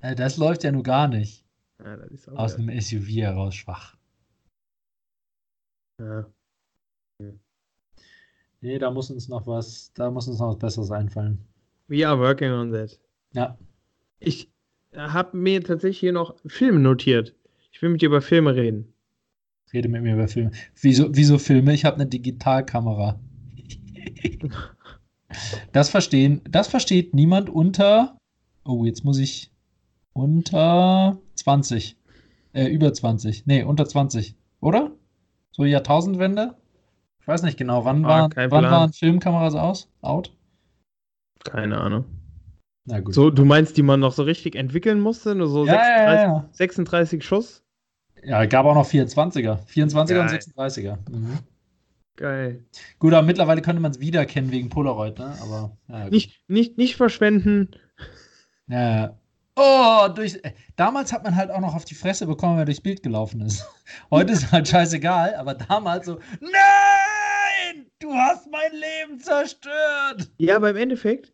das, 0.00 0.36
läuft 0.36 0.62
ja 0.62 0.70
nur 0.72 0.82
gar 0.82 1.08
nicht. 1.08 1.42
Ja, 1.82 1.96
aus 2.34 2.56
geil. 2.56 2.68
einem 2.68 2.80
SUV 2.80 3.08
heraus 3.16 3.54
schwach. 3.54 3.96
Ja. 5.98 6.26
Nee, 8.60 8.78
da 8.78 8.90
muss 8.90 9.10
uns 9.10 9.28
noch 9.28 9.46
was, 9.46 9.92
da 9.94 10.10
muss 10.10 10.28
uns 10.28 10.38
noch 10.38 10.48
was 10.48 10.58
Besseres 10.58 10.90
einfallen. 10.90 11.44
We 11.88 12.06
are 12.06 12.18
working 12.18 12.50
on 12.50 12.72
that. 12.72 12.98
Ja. 13.32 13.58
Ich 14.20 14.50
habe 14.94 15.36
mir 15.36 15.62
tatsächlich 15.62 15.98
hier 15.98 16.12
noch 16.12 16.36
Filme 16.46 16.80
notiert. 16.80 17.34
Ich 17.72 17.82
will 17.82 17.90
mit 17.90 18.02
dir 18.02 18.06
über 18.06 18.22
Filme 18.22 18.54
reden. 18.54 18.93
Rede 19.74 19.88
mit 19.88 20.02
mir 20.02 20.14
über 20.14 20.28
Filme. 20.28 20.52
Wieso, 20.80 21.08
wieso 21.14 21.38
Filme? 21.38 21.74
Ich 21.74 21.84
habe 21.84 21.96
eine 21.96 22.06
Digitalkamera. 22.06 23.18
das 25.72 25.90
verstehen, 25.90 26.40
das 26.48 26.68
versteht 26.68 27.12
niemand 27.12 27.50
unter. 27.50 28.16
Oh, 28.64 28.84
jetzt 28.84 29.04
muss 29.04 29.18
ich 29.18 29.50
unter 30.12 31.18
20. 31.34 31.96
Äh, 32.52 32.66
über 32.66 32.92
20. 32.92 33.46
Nee, 33.46 33.64
unter 33.64 33.86
20. 33.86 34.36
Oder? 34.60 34.92
So 35.50 35.64
Jahrtausendwende? 35.64 36.54
Ich 37.20 37.26
weiß 37.26 37.42
nicht 37.42 37.58
genau. 37.58 37.84
Wann, 37.84 38.04
ah, 38.04 38.28
war, 38.34 38.50
wann 38.50 38.64
waren 38.64 38.92
Filmkameras 38.92 39.54
aus? 39.56 39.90
Out? 40.02 40.32
Keine 41.42 41.80
Ahnung. 41.80 42.04
Na 42.86 43.00
gut. 43.00 43.14
So, 43.14 43.30
du 43.30 43.44
meinst, 43.44 43.76
die 43.76 43.82
man 43.82 44.00
noch 44.00 44.12
so 44.12 44.22
richtig 44.22 44.56
entwickeln 44.56 45.00
musste? 45.00 45.34
Nur 45.34 45.48
so 45.48 45.66
ja, 45.66 45.72
36, 45.72 45.96
ja, 45.96 46.22
ja. 46.22 46.48
36 46.52 47.24
Schuss? 47.24 47.63
Ja, 48.24 48.44
gab 48.46 48.66
auch 48.66 48.74
noch 48.74 48.88
24er. 48.88 49.66
24er 49.66 50.06
Geil. 50.06 50.20
und 50.20 50.30
36er. 50.30 50.98
Mhm. 51.10 51.38
Geil. 52.16 52.64
Gut, 52.98 53.12
aber 53.12 53.26
mittlerweile 53.26 53.60
könnte 53.60 53.82
man 53.82 53.90
es 53.90 54.00
wiedererkennen 54.00 54.52
wegen 54.52 54.68
Polaroid, 54.68 55.18
ne? 55.18 55.36
Aber. 55.42 55.76
Ja, 55.88 56.08
nicht, 56.08 56.40
nicht, 56.48 56.78
nicht 56.78 56.96
verschwenden. 56.96 57.70
Ja. 58.68 59.18
Oh, 59.56 60.08
durch, 60.14 60.40
damals 60.76 61.12
hat 61.12 61.22
man 61.22 61.36
halt 61.36 61.50
auch 61.50 61.60
noch 61.60 61.74
auf 61.74 61.84
die 61.84 61.94
Fresse 61.94 62.26
bekommen, 62.26 62.54
wenn 62.54 62.62
er 62.62 62.66
durchs 62.66 62.80
Bild 62.80 63.02
gelaufen 63.02 63.40
ist. 63.40 63.64
Heute 64.10 64.32
ist 64.32 64.50
halt 64.50 64.66
scheißegal, 64.66 65.34
aber 65.36 65.54
damals 65.54 66.06
so, 66.06 66.18
nein, 66.40 67.86
du 68.00 68.12
hast 68.12 68.50
mein 68.50 68.72
Leben 68.72 69.20
zerstört. 69.20 70.30
Ja, 70.38 70.56
aber 70.56 70.70
im 70.70 70.76
Endeffekt, 70.76 71.32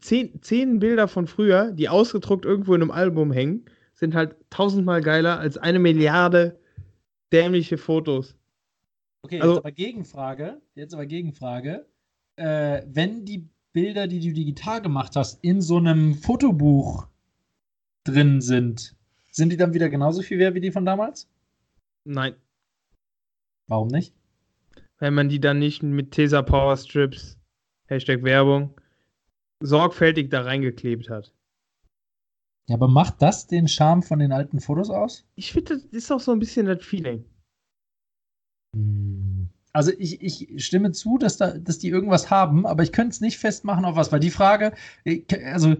zehn, 0.00 0.42
zehn 0.42 0.80
Bilder 0.80 1.06
von 1.06 1.28
früher, 1.28 1.70
die 1.70 1.88
ausgedruckt 1.88 2.44
irgendwo 2.44 2.74
in 2.74 2.82
einem 2.82 2.90
Album 2.90 3.30
hängen, 3.32 3.64
sind 4.02 4.16
halt 4.16 4.34
tausendmal 4.50 5.00
geiler 5.00 5.38
als 5.38 5.56
eine 5.56 5.78
Milliarde 5.78 6.58
dämliche 7.32 7.78
Fotos. 7.78 8.36
Okay, 9.22 9.40
also, 9.40 9.54
jetzt 9.54 9.58
aber 9.60 9.70
Gegenfrage. 9.70 10.60
Jetzt 10.74 10.92
aber 10.92 11.06
Gegenfrage. 11.06 11.86
Äh, 12.34 12.82
wenn 12.88 13.24
die 13.24 13.48
Bilder, 13.72 14.08
die 14.08 14.18
du 14.18 14.32
digital 14.32 14.82
gemacht 14.82 15.14
hast, 15.14 15.44
in 15.44 15.60
so 15.60 15.76
einem 15.76 16.16
Fotobuch 16.16 17.06
drin 18.02 18.40
sind, 18.40 18.96
sind 19.30 19.52
die 19.52 19.56
dann 19.56 19.72
wieder 19.72 19.88
genauso 19.88 20.20
viel 20.22 20.40
wert 20.40 20.56
wie 20.56 20.60
die 20.60 20.72
von 20.72 20.84
damals? 20.84 21.30
Nein. 22.04 22.34
Warum 23.68 23.86
nicht? 23.86 24.12
Weil 24.98 25.12
man 25.12 25.28
die 25.28 25.38
dann 25.38 25.60
nicht 25.60 25.84
mit 25.84 26.10
Tesa 26.10 26.42
Power 26.42 26.76
Strips, 26.76 27.38
Hashtag 27.86 28.24
Werbung, 28.24 28.74
sorgfältig 29.60 30.28
da 30.28 30.42
reingeklebt 30.42 31.08
hat. 31.08 31.32
Ja, 32.72 32.76
aber 32.76 32.88
macht 32.88 33.20
das 33.20 33.46
den 33.46 33.68
Charme 33.68 34.02
von 34.02 34.18
den 34.18 34.32
alten 34.32 34.58
Fotos 34.58 34.88
aus? 34.88 35.26
Ich 35.34 35.52
finde, 35.52 35.74
das 35.74 35.84
ist 35.84 36.10
auch 36.10 36.20
so 36.20 36.32
ein 36.32 36.38
bisschen 36.38 36.64
das 36.64 36.82
Feeling. 36.82 37.22
Hm. 38.74 39.50
Also 39.74 39.92
ich, 39.98 40.22
ich 40.22 40.64
stimme 40.64 40.92
zu, 40.92 41.18
dass, 41.18 41.36
da, 41.36 41.58
dass 41.58 41.78
die 41.78 41.90
irgendwas 41.90 42.30
haben, 42.30 42.66
aber 42.66 42.82
ich 42.82 42.92
könnte 42.92 43.10
es 43.10 43.20
nicht 43.20 43.36
festmachen 43.36 43.84
auf 43.84 43.94
was, 43.94 44.10
weil 44.10 44.20
die 44.20 44.30
Frage, 44.30 44.72
also 45.52 45.76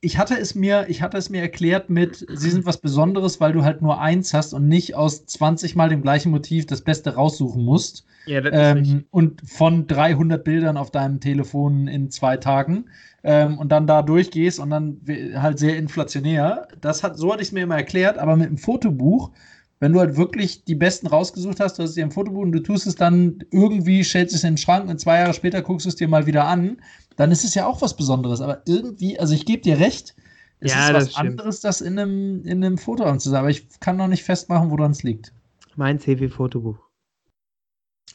ich 0.00 0.18
hatte 0.18 0.38
es 0.38 0.54
mir, 0.54 0.86
ich 0.88 1.02
hatte 1.02 1.18
es 1.18 1.30
mir 1.30 1.40
erklärt 1.40 1.90
mit, 1.90 2.24
sie 2.32 2.50
sind 2.50 2.64
was 2.64 2.78
Besonderes, 2.78 3.40
weil 3.40 3.52
du 3.52 3.64
halt 3.64 3.82
nur 3.82 4.00
eins 4.00 4.32
hast 4.32 4.52
und 4.52 4.68
nicht 4.68 4.94
aus 4.94 5.26
20 5.26 5.74
Mal 5.74 5.88
dem 5.88 6.00
gleichen 6.00 6.30
Motiv 6.30 6.64
das 6.66 6.82
Beste 6.82 7.16
raussuchen 7.16 7.64
musst. 7.64 8.06
Ja, 8.26 8.40
das 8.40 8.52
ähm, 8.54 8.82
ist 8.82 9.04
und 9.10 9.40
von 9.50 9.88
300 9.88 10.44
Bildern 10.44 10.76
auf 10.76 10.92
deinem 10.92 11.18
Telefon 11.18 11.88
in 11.88 12.08
zwei 12.12 12.36
Tagen 12.36 12.86
ähm, 13.22 13.58
und 13.58 13.70
dann 13.70 13.86
da 13.86 14.02
durchgehst 14.02 14.58
und 14.58 14.70
dann 14.70 15.00
halt 15.34 15.58
sehr 15.58 15.76
inflationär. 15.76 16.68
Das 16.80 17.02
hat, 17.02 17.18
so 17.18 17.32
hatte 17.32 17.42
ich 17.42 17.48
es 17.48 17.52
mir 17.52 17.62
immer 17.64 17.76
erklärt, 17.76 18.18
aber 18.18 18.36
mit 18.36 18.48
dem 18.48 18.58
Fotobuch, 18.58 19.30
wenn 19.78 19.92
du 19.92 20.00
halt 20.00 20.16
wirklich 20.16 20.64
die 20.64 20.74
besten 20.74 21.06
rausgesucht 21.06 21.60
hast, 21.60 21.78
du 21.78 21.82
hast 21.82 21.90
es 21.90 21.94
dir 21.94 22.04
im 22.04 22.10
Fotobuch 22.10 22.42
und 22.42 22.52
du 22.52 22.60
tust 22.60 22.86
es 22.86 22.94
dann 22.94 23.44
irgendwie, 23.50 24.04
stellst 24.04 24.34
es 24.34 24.44
in 24.44 24.52
den 24.52 24.58
Schrank 24.58 24.88
und 24.88 25.00
zwei 25.00 25.18
Jahre 25.18 25.34
später 25.34 25.62
guckst 25.62 25.86
du 25.86 25.88
es 25.88 25.96
dir 25.96 26.08
mal 26.08 26.26
wieder 26.26 26.46
an, 26.46 26.78
dann 27.16 27.30
ist 27.30 27.44
es 27.44 27.54
ja 27.54 27.66
auch 27.66 27.82
was 27.82 27.96
Besonderes. 27.96 28.40
Aber 28.40 28.62
irgendwie, 28.66 29.18
also 29.18 29.34
ich 29.34 29.46
gebe 29.46 29.62
dir 29.62 29.78
recht, 29.78 30.14
es 30.60 30.72
ja, 30.72 30.88
ist 30.88 30.94
was 30.94 31.16
anderes, 31.16 31.60
das 31.60 31.80
in 31.80 31.98
einem, 31.98 32.44
in 32.44 32.62
einem 32.64 32.76
Fotoraum 32.76 33.18
zu 33.18 33.30
sein, 33.30 33.40
aber 33.40 33.50
ich 33.50 33.66
kann 33.80 33.96
noch 33.96 34.08
nicht 34.08 34.24
festmachen, 34.24 34.70
woran 34.70 34.90
es 34.90 35.02
liegt. 35.02 35.32
Mein 35.76 35.98
CV-Fotobuch. 35.98 36.78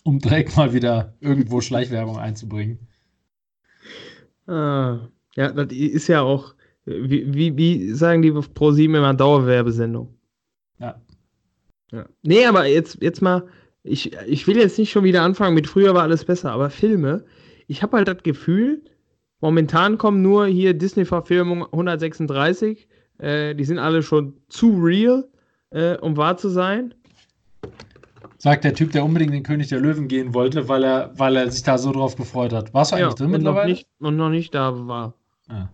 Um 0.03 0.19
direkt 0.19 0.55
mal 0.55 0.71
wieder 0.71 1.15
irgendwo 1.19 1.61
Schleichwerbung 1.61 2.19
einzubringen. 2.19 2.87
Ah, 4.47 4.99
ja, 5.35 5.51
das 5.51 5.71
ist 5.71 6.07
ja 6.07 6.21
auch, 6.21 6.53
wie, 6.85 7.33
wie, 7.33 7.57
wie 7.57 7.91
sagen 7.93 8.21
die 8.21 8.31
Pro 8.31 8.71
7 8.71 8.93
immer, 8.93 9.13
Dauerwerbesendung. 9.13 10.13
Ja. 10.79 11.01
ja. 11.91 12.05
Nee, 12.23 12.45
aber 12.45 12.65
jetzt, 12.65 13.01
jetzt 13.01 13.21
mal, 13.21 13.47
ich, 13.83 14.13
ich 14.27 14.47
will 14.47 14.57
jetzt 14.57 14.77
nicht 14.77 14.91
schon 14.91 15.03
wieder 15.03 15.21
anfangen 15.21 15.55
mit 15.55 15.67
früher 15.67 15.93
war 15.93 16.03
alles 16.03 16.25
besser, 16.25 16.51
aber 16.51 16.69
Filme, 16.69 17.25
ich 17.67 17.81
habe 17.83 17.97
halt 17.97 18.07
das 18.07 18.23
Gefühl, 18.23 18.83
momentan 19.41 19.97
kommen 19.97 20.21
nur 20.21 20.45
hier 20.47 20.73
Disney-Verfilmungen 20.73 21.65
136, 21.65 22.87
äh, 23.17 23.55
die 23.55 23.65
sind 23.65 23.79
alle 23.79 24.03
schon 24.03 24.33
zu 24.49 24.79
real, 24.81 25.27
äh, 25.71 25.97
um 25.97 26.17
wahr 26.17 26.37
zu 26.37 26.49
sein. 26.49 26.93
Sagt 28.45 28.63
der 28.63 28.75
Typ, 28.75 28.91
der 28.91 29.03
unbedingt 29.03 29.33
den 29.33 29.41
König 29.41 29.69
der 29.69 29.79
Löwen 29.79 30.07
gehen 30.07 30.35
wollte, 30.35 30.69
weil 30.69 30.83
er, 30.83 31.11
weil 31.17 31.35
er 31.35 31.49
sich 31.49 31.63
da 31.63 31.79
so 31.79 31.91
drauf 31.91 32.15
gefreut 32.15 32.53
hat. 32.53 32.75
Warst 32.75 32.91
du 32.91 32.95
eigentlich 32.95 33.07
Ja, 33.09 33.13
drin 33.15 33.25
und 33.25 33.31
noch, 33.31 33.37
mittlerweile? 33.53 33.71
nicht, 33.71 33.87
und 33.97 34.17
noch 34.17 34.29
nicht 34.29 34.53
da 34.53 34.87
war. 34.87 35.15
Ah. 35.47 35.69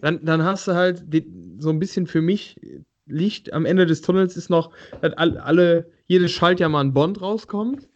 Dann, 0.00 0.24
dann 0.24 0.42
hast 0.42 0.66
du 0.66 0.72
halt 0.74 1.04
die, 1.14 1.24
so 1.60 1.70
ein 1.70 1.78
bisschen 1.78 2.08
für 2.08 2.20
mich 2.20 2.60
Licht 3.06 3.52
am 3.52 3.64
Ende 3.64 3.86
des 3.86 4.00
Tunnels 4.02 4.36
ist 4.36 4.50
noch, 4.50 4.72
dass 5.00 5.12
all- 5.12 5.38
alle, 5.38 5.86
jedes 6.08 6.32
Schaltjahr 6.32 6.68
mal 6.68 6.80
ein 6.80 6.92
Bond 6.92 7.20
rauskommt. 7.22 7.88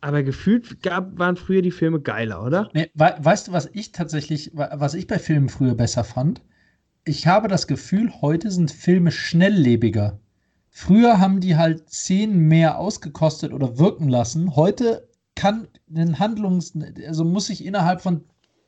Aber 0.00 0.24
gefühlt 0.24 0.82
gab, 0.82 1.16
waren 1.16 1.36
früher 1.36 1.62
die 1.62 1.70
Filme 1.70 2.00
geiler, 2.00 2.42
oder? 2.44 2.68
Nee, 2.74 2.90
wei- 2.94 3.14
weißt 3.16 3.46
du, 3.46 3.52
was 3.52 3.70
ich 3.72 3.92
tatsächlich, 3.92 4.50
wa- 4.54 4.70
was 4.74 4.94
ich 4.94 5.06
bei 5.06 5.20
Filmen 5.20 5.50
früher 5.50 5.76
besser 5.76 6.02
fand? 6.02 6.42
Ich 7.04 7.28
habe 7.28 7.46
das 7.46 7.68
Gefühl, 7.68 8.10
heute 8.22 8.50
sind 8.50 8.72
Filme 8.72 9.12
schnelllebiger. 9.12 10.18
Früher 10.78 11.20
haben 11.20 11.40
die 11.40 11.56
halt 11.56 11.88
Szenen 11.88 12.48
mehr 12.48 12.78
ausgekostet 12.78 13.54
oder 13.54 13.78
wirken 13.78 14.10
lassen. 14.10 14.56
Heute 14.56 15.08
kann 15.34 15.68
ein 15.88 16.18
Handlungs, 16.18 16.74
also 17.06 17.24
muss 17.24 17.48
ich 17.48 17.64
innerhalb 17.64 18.02
von 18.02 18.24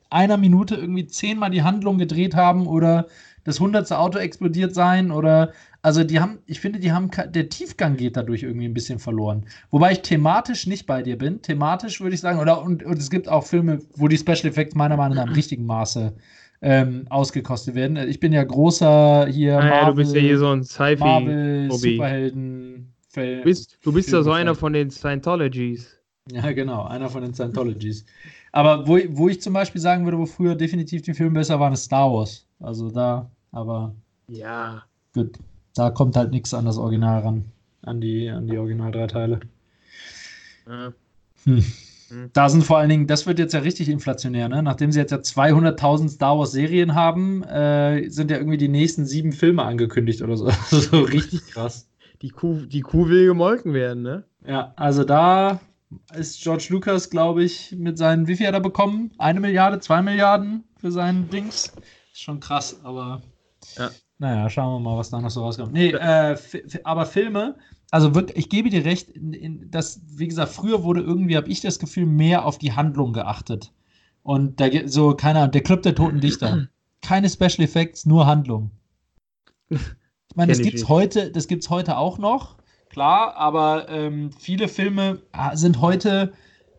einer 0.09 0.38
Minute 0.38 0.75
irgendwie 0.77 1.07
zehnmal 1.07 1.51
die 1.51 1.64
Handlung 1.64 1.99
gedreht 1.99 2.35
haben 2.35 2.66
oder 2.66 3.09
das 3.44 3.61
hundertste 3.61 3.99
Auto 3.99 4.18
explodiert 4.18 4.75
sein 4.75 5.11
oder 5.11 5.53
also 5.83 6.03
die 6.03 6.18
haben, 6.18 6.38
ich 6.47 6.61
finde, 6.61 6.79
die 6.79 6.92
haben 6.92 7.11
der 7.11 7.51
Tiefgang 7.51 7.99
geht 7.99 8.16
dadurch 8.16 8.42
irgendwie 8.42 8.66
ein 8.66 8.75
bisschen 8.75 9.01
verloren. 9.01 9.44
Wobei 9.71 9.92
ich 9.92 10.01
thematisch 10.01 10.66
nicht 10.66 10.87
bei 10.87 11.03
dir 11.03 11.18
bin. 11.18 11.42
Thematisch 11.42 12.01
würde 12.01 12.14
ich 12.14 12.23
sagen, 12.23 12.38
oder 12.38 12.62
und, 12.62 12.83
und 12.85 12.99
es 12.99 13.11
gibt 13.11 13.29
auch 13.29 13.44
Filme, 13.44 13.81
wo 13.97 14.09
die 14.09 14.16
Special 14.16 14.47
Effects 14.47 14.75
meiner 14.75 14.97
Meinung 14.97 15.18
nach 15.18 15.27
im 15.27 15.35
richtigen 15.35 15.66
Maße 15.66 16.14
ähm, 16.61 17.07
ausgekostet 17.09 17.75
werden. 17.75 17.97
Ich 18.09 18.21
bin 18.21 18.33
ja 18.33 18.42
großer 18.42 19.27
hier 19.29 19.59
Ah, 19.59 19.66
ja, 19.68 19.90
du 19.90 19.94
bist 19.94 20.14
ja 20.14 20.21
hier 20.21 20.38
so 20.38 20.47
ein 20.49 20.59
Marvel 20.99 21.68
Sci-Fi-Hobby. 21.71 21.90
Superhelden 21.92 22.94
Du 23.14 23.42
bist, 23.42 23.79
du 23.83 23.92
bist 23.92 24.12
ja 24.12 24.23
so 24.23 24.33
einer 24.33 24.55
von 24.55 24.73
den 24.73 24.90
Scientologies. 24.90 25.94
Ja, 26.31 26.53
genau, 26.53 26.85
einer 26.85 27.09
von 27.09 27.23
den 27.23 27.33
Scientologies. 27.33 28.05
Aber 28.53 28.87
wo, 28.87 28.99
wo 29.12 29.31
ich 29.31 29.40
zum 29.40 29.55
Beispiel 29.55 29.81
sagen 29.81 30.05
würde, 30.05 30.18
wo 30.18 30.27
früher 30.27 30.55
definitiv 30.55 31.01
die 31.01 31.14
Filme 31.14 31.33
besser 31.33 31.59
waren, 31.59 31.73
ist 31.73 31.85
Star 31.85 32.12
Wars. 32.12 32.44
Also 32.61 32.90
da, 32.90 33.31
aber 33.51 33.94
Ja. 34.29 34.83
gut, 35.14 35.38
da 35.75 35.88
kommt 35.88 36.16
halt 36.16 36.31
nichts 36.31 36.53
an 36.53 36.66
das 36.66 36.77
Original 36.77 37.23
ran. 37.23 37.44
An 37.81 38.03
die, 38.03 38.29
an 38.29 38.47
die 38.47 38.59
Original 38.59 38.92
drei 38.92 39.07
Teile. 39.07 39.40
ja. 40.66 40.92
Hm. 41.44 41.64
Hm. 42.09 42.31
Da 42.33 42.49
sind 42.49 42.64
vor 42.64 42.79
allen 42.79 42.88
Dingen, 42.88 43.07
das 43.07 43.27
wird 43.27 43.38
jetzt 43.38 43.55
ja 43.55 43.61
richtig 43.61 43.88
inflationär, 43.88 44.49
ne? 44.49 44.62
Nachdem 44.62 44.92
sie 44.92 44.99
jetzt 44.99 45.11
ja 45.11 45.18
200.000 45.18 46.09
Star 46.09 46.38
Wars 46.38 46.53
Serien 46.53 46.94
haben, 46.94 47.42
äh, 47.44 48.09
sind 48.09 48.31
ja 48.31 48.38
irgendwie 48.38 48.57
die 48.57 48.68
nächsten 48.68 49.05
sieben 49.07 49.33
Filme 49.33 49.62
angekündigt 49.62 50.23
oder 50.23 50.37
so. 50.37 50.47
Also 50.47 50.81
so 50.81 51.01
richtig 51.03 51.47
krass. 51.49 51.88
Die 52.23 52.31
Kuh, 52.31 52.66
die 52.66 52.81
Kuh 52.81 53.09
will 53.09 53.27
gemolken 53.27 53.75
werden, 53.75 54.03
ne? 54.03 54.25
Ja, 54.47 54.73
also 54.77 55.05
da 55.05 55.61
ist 56.14 56.42
George 56.42 56.66
Lucas, 56.71 57.11
glaube 57.11 57.44
ich, 57.44 57.75
mit 57.77 57.99
seinen, 57.99 58.27
wie 58.27 58.37
viel 58.37 58.47
hat 58.47 58.55
er 58.55 58.61
bekommen? 58.61 59.12
Eine 59.18 59.40
Milliarde, 59.40 59.81
zwei 59.81 60.03
Milliarden 60.03 60.64
für 60.79 60.90
seinen 60.90 61.29
Dings? 61.31 61.73
Ist 62.12 62.23
schon 62.23 62.40
krass, 62.40 62.81
aber. 62.83 63.23
Ja. 63.77 63.90
Naja, 64.18 64.51
schauen 64.51 64.83
wir 64.83 64.90
mal, 64.90 64.99
was 64.99 65.11
da 65.11 65.21
noch 65.21 65.31
so 65.31 65.42
rauskommt. 65.42 65.73
Nee, 65.73 65.90
äh, 65.90 66.37
aber 66.83 67.07
Filme, 67.07 67.57
also 67.90 68.14
wirklich, 68.14 68.37
ich 68.37 68.48
gebe 68.48 68.70
dir 68.70 68.85
recht, 68.85 69.09
in, 69.11 69.33
in, 69.33 69.70
das, 69.70 70.01
wie 70.07 70.29
gesagt, 70.29 70.53
früher 70.53 70.83
wurde 70.83 71.01
irgendwie, 71.01 71.37
habe 71.37 71.48
ich 71.48 71.61
das 71.61 71.79
Gefühl, 71.79 72.07
mehr 72.07 72.44
auf 72.44 72.59
die 72.59 72.72
Handlung 72.72 73.12
geachtet. 73.12 73.72
Und 74.22 74.61
da 74.61 74.68
so, 74.87 75.14
keine 75.14 75.40
Ahnung, 75.40 75.53
der 75.53 75.62
Club 75.62 75.83
der 75.83 75.94
Toten 75.94 76.20
Dichter. 76.20 76.68
Keine 77.01 77.31
Special 77.31 77.61
Effects, 77.61 78.07
nur 78.07 78.27
Handlung. 78.27 78.70
Ich 79.70 79.79
meine, 80.35 80.53
das 80.53 80.61
gibt's 80.61 80.88
heute, 80.88 81.31
das 81.31 81.48
gibt's 81.48 81.70
heute 81.70 81.96
auch 81.96 82.18
noch, 82.18 82.57
klar, 82.90 83.37
aber 83.37 83.88
ähm, 83.88 84.31
viele 84.33 84.68
Filme 84.68 85.22
ah, 85.33 85.57
sind 85.57 85.81
heute, 85.81 86.33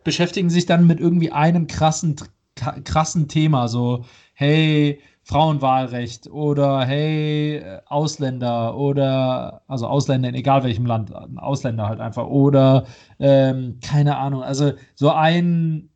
beschäftigen 0.04 0.50
sich 0.50 0.66
dann 0.66 0.88
mit 0.88 1.00
irgendwie 1.00 1.32
einem 1.32 1.68
krassen, 1.68 2.16
krassen 2.56 3.28
Thema, 3.28 3.68
so, 3.68 4.06
hey, 4.34 5.02
Frauenwahlrecht 5.30 6.32
oder 6.32 6.84
hey, 6.88 7.58
äh, 7.58 7.82
Ausländer 7.86 8.76
oder, 8.76 9.62
also 9.68 9.86
Ausländer 9.86 10.28
in 10.30 10.34
egal 10.34 10.64
welchem 10.64 10.88
Land, 10.88 11.14
Ausländer 11.38 11.88
halt 11.88 12.00
einfach 12.00 12.26
oder, 12.26 12.88
ähm, 13.20 13.78
keine 13.80 14.18
Ahnung, 14.18 14.42
also 14.42 14.74
so 14.96 15.12
ein, 15.12 15.90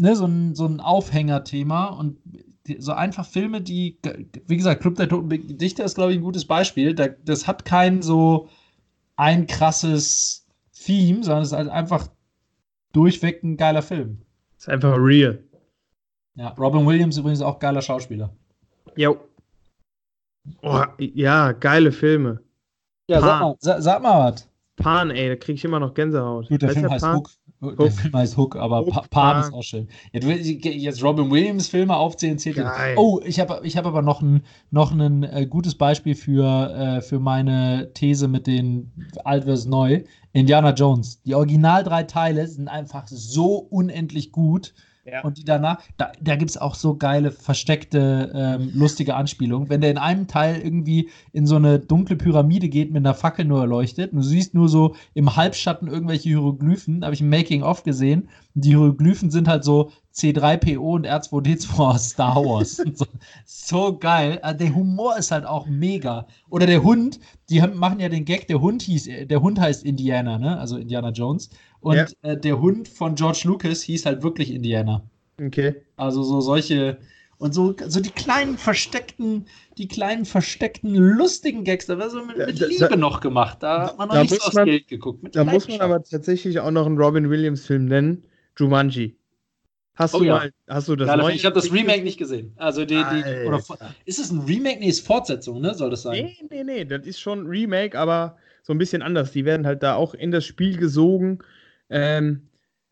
ne, 0.00 0.14
so 0.14 0.26
ein, 0.26 0.54
so 0.54 0.66
ein 0.66 0.78
Aufhängerthema 0.78 1.86
und 1.86 2.18
so 2.78 2.92
einfach 2.92 3.26
Filme, 3.26 3.60
die, 3.60 3.98
wie 4.46 4.56
gesagt, 4.56 4.82
Club 4.82 4.94
der 4.94 5.08
Toten 5.08 5.58
Dichter 5.58 5.84
ist, 5.84 5.96
glaube 5.96 6.12
ich, 6.12 6.18
ein 6.18 6.22
gutes 6.22 6.44
Beispiel. 6.44 6.94
Da, 6.94 7.08
das 7.08 7.48
hat 7.48 7.64
kein 7.64 8.02
so 8.02 8.48
ein 9.16 9.48
krasses 9.48 10.46
Theme, 10.72 11.24
sondern 11.24 11.42
es 11.42 11.48
ist 11.48 11.58
halt 11.58 11.70
einfach 11.70 12.06
durchweg 12.92 13.42
ein 13.42 13.56
geiler 13.56 13.82
Film. 13.82 14.20
Ist 14.56 14.68
einfach 14.68 14.96
real. 14.96 15.42
Ja, 16.38 16.50
Robin 16.58 16.86
Williams 16.86 17.16
übrigens 17.18 17.42
auch 17.42 17.58
geiler 17.58 17.82
Schauspieler. 17.82 18.30
Jo. 18.96 19.18
Oh, 20.62 20.82
ja, 20.98 21.52
geile 21.52 21.90
Filme. 21.92 22.40
Ja, 23.10 23.20
sag 23.20 23.28
sag 23.28 23.40
mal, 23.40 23.56
sag, 23.58 23.82
sag 23.82 24.02
mal 24.02 24.32
was. 24.32 24.48
Pan, 24.76 25.10
ey, 25.10 25.28
da 25.30 25.34
krieg 25.36 25.56
ich 25.56 25.64
immer 25.64 25.80
noch 25.80 25.92
Gänsehaut. 25.94 26.48
Gut, 26.48 26.62
der 26.62 26.70
Film 26.70 26.88
heißt 26.88 27.04
Pan? 27.04 27.16
Hook. 27.16 27.30
Der 27.60 27.70
Hook. 27.86 27.90
Film 27.92 28.14
heißt 28.14 28.36
Hook, 28.36 28.54
aber 28.54 28.82
Hook, 28.82 28.90
pa 28.94 29.00
Pan 29.00 29.32
Pan. 29.32 29.40
ist 29.42 29.52
auch 29.52 29.62
schön. 29.64 29.88
Ja, 30.12 30.20
du, 30.20 30.28
jetzt 30.28 31.02
Robin 31.02 31.28
Williams 31.28 31.66
Filme 31.66 31.96
aufzählen 31.96 32.38
zählt. 32.38 32.56
jetzt- 32.56 32.76
Geil. 32.76 32.94
Oh, 32.96 33.20
ich 33.24 33.40
habe 33.40 33.60
ich 33.64 33.76
hab 33.76 33.84
aber 33.86 34.02
noch 34.02 34.22
ein, 34.22 34.44
noch 34.70 34.92
ein 34.92 35.24
äh, 35.24 35.46
gutes 35.46 35.74
Beispiel 35.74 36.14
für, 36.14 36.70
äh, 36.70 37.00
für 37.00 37.18
meine 37.18 37.90
These 37.94 38.28
mit 38.28 38.46
den 38.46 38.92
Alt 39.24 39.44
vs. 39.44 39.66
Neu. 39.66 40.04
Indiana 40.32 40.72
Jones. 40.72 41.20
Die 41.22 41.34
Original 41.34 41.82
drei 41.82 42.04
Teile 42.04 42.46
sind 42.46 42.68
einfach 42.68 43.08
so 43.08 43.56
unendlich 43.56 44.30
gut. 44.30 44.72
Ja. 45.10 45.22
Und 45.22 45.38
die 45.38 45.44
danach, 45.44 45.82
da, 45.96 46.12
da 46.20 46.36
gibt 46.36 46.50
es 46.50 46.58
auch 46.58 46.74
so 46.74 46.96
geile, 46.96 47.30
versteckte, 47.30 48.30
ähm, 48.34 48.70
lustige 48.74 49.14
Anspielungen. 49.14 49.68
Wenn 49.68 49.80
der 49.80 49.90
in 49.90 49.98
einem 49.98 50.26
Teil 50.26 50.60
irgendwie 50.60 51.10
in 51.32 51.46
so 51.46 51.56
eine 51.56 51.78
dunkle 51.78 52.16
Pyramide 52.16 52.68
geht, 52.68 52.90
mit 52.90 53.04
einer 53.04 53.14
Fackel 53.14 53.44
nur 53.44 53.60
erleuchtet, 53.60 54.12
und 54.12 54.18
du 54.18 54.24
siehst 54.24 54.54
nur 54.54 54.68
so 54.68 54.94
im 55.14 55.36
Halbschatten 55.36 55.88
irgendwelche 55.88 56.28
Hieroglyphen, 56.28 57.04
habe 57.04 57.14
ich 57.14 57.20
ein 57.20 57.30
Making-of 57.30 57.82
gesehen. 57.82 58.28
Und 58.54 58.64
die 58.64 58.70
Hieroglyphen 58.70 59.30
sind 59.30 59.48
halt 59.48 59.64
so 59.64 59.90
C3PO 60.18 60.78
und 60.78 61.06
R2D2 61.06 61.78
aus 61.78 62.10
Star 62.10 62.36
Wars. 62.36 62.82
So, 62.94 63.06
so 63.44 63.98
geil. 63.98 64.38
Also 64.42 64.58
der 64.58 64.74
Humor 64.74 65.16
ist 65.16 65.30
halt 65.30 65.44
auch 65.46 65.66
mega. 65.66 66.26
Oder 66.50 66.66
der 66.66 66.82
Hund, 66.82 67.20
die 67.50 67.62
haben, 67.62 67.76
machen 67.78 68.00
ja 68.00 68.08
den 68.08 68.24
Gag, 68.24 68.48
der 68.48 68.60
Hund 68.60 68.82
hieß, 68.82 69.08
der 69.26 69.40
Hund 69.42 69.60
heißt 69.60 69.84
Indiana, 69.84 70.38
ne? 70.38 70.58
Also 70.58 70.76
Indiana 70.76 71.10
Jones. 71.10 71.50
Und 71.80 71.96
Ja. 71.96 72.06
äh, 72.22 72.36
der 72.36 72.60
Hund 72.60 72.88
von 72.88 73.14
George 73.14 73.42
Lucas 73.44 73.82
hieß 73.82 74.06
halt 74.06 74.22
wirklich 74.22 74.52
Indiana. 74.52 75.02
Okay. 75.40 75.76
Also 75.96 76.22
so 76.24 76.40
solche 76.40 76.98
und 77.40 77.54
so, 77.54 77.72
so 77.86 78.00
die 78.00 78.10
kleinen 78.10 78.58
versteckten, 78.58 79.46
die 79.78 79.86
kleinen 79.86 80.24
versteckten 80.24 80.96
lustigen 80.96 81.62
Gags, 81.62 81.86
da 81.86 81.96
war 81.96 82.10
so 82.10 82.24
mit, 82.24 82.36
mit 82.36 82.58
Liebe 82.58 82.88
da- 82.88 82.96
noch 82.96 83.20
gemacht. 83.20 83.58
Da 83.60 83.86
hat 83.88 83.98
man 83.98 84.08
noch 84.08 84.20
nicht 84.22 84.34
so 84.34 84.48
aufs 84.48 84.56
Geld 84.64 84.88
geguckt. 84.88 85.36
Da 85.36 85.44
muss 85.44 85.68
man 85.68 85.80
aber 85.80 86.02
tatsächlich 86.02 86.58
auch 86.58 86.72
noch 86.72 86.86
einen 86.86 86.98
Robin 86.98 87.30
Williams-Film 87.30 87.84
nennen. 87.84 88.24
Jumanji. 88.58 89.14
Hast 89.98 90.14
Oh 90.14 90.18
du 90.18 90.24
ja. 90.26 90.34
mal, 90.36 90.52
hast 90.68 90.86
du 90.86 90.94
das 90.94 91.08
Geiler 91.08 91.24
neue? 91.24 91.34
Ich 91.34 91.44
habe 91.44 91.56
das 91.56 91.72
Remake 91.72 92.04
nicht 92.04 92.18
gesehen. 92.18 92.52
Also 92.56 92.84
die, 92.84 92.94
die 92.94 93.46
oder, 93.48 93.60
ist 94.04 94.20
es 94.20 94.30
ein 94.30 94.38
Remake? 94.42 94.78
Nee, 94.78 94.88
ist 94.88 95.04
Fortsetzung, 95.04 95.60
ne? 95.60 95.74
Soll 95.74 95.90
das 95.90 96.02
sein? 96.02 96.24
Nee, 96.24 96.36
nee, 96.50 96.62
nee, 96.62 96.84
das 96.84 97.04
ist 97.04 97.18
schon 97.18 97.40
ein 97.40 97.46
Remake, 97.48 97.98
aber 97.98 98.36
so 98.62 98.72
ein 98.72 98.78
bisschen 98.78 99.02
anders. 99.02 99.32
Die 99.32 99.44
werden 99.44 99.66
halt 99.66 99.82
da 99.82 99.96
auch 99.96 100.14
in 100.14 100.30
das 100.30 100.44
Spiel 100.44 100.76
gesogen 100.76 101.40
ähm, 101.90 102.42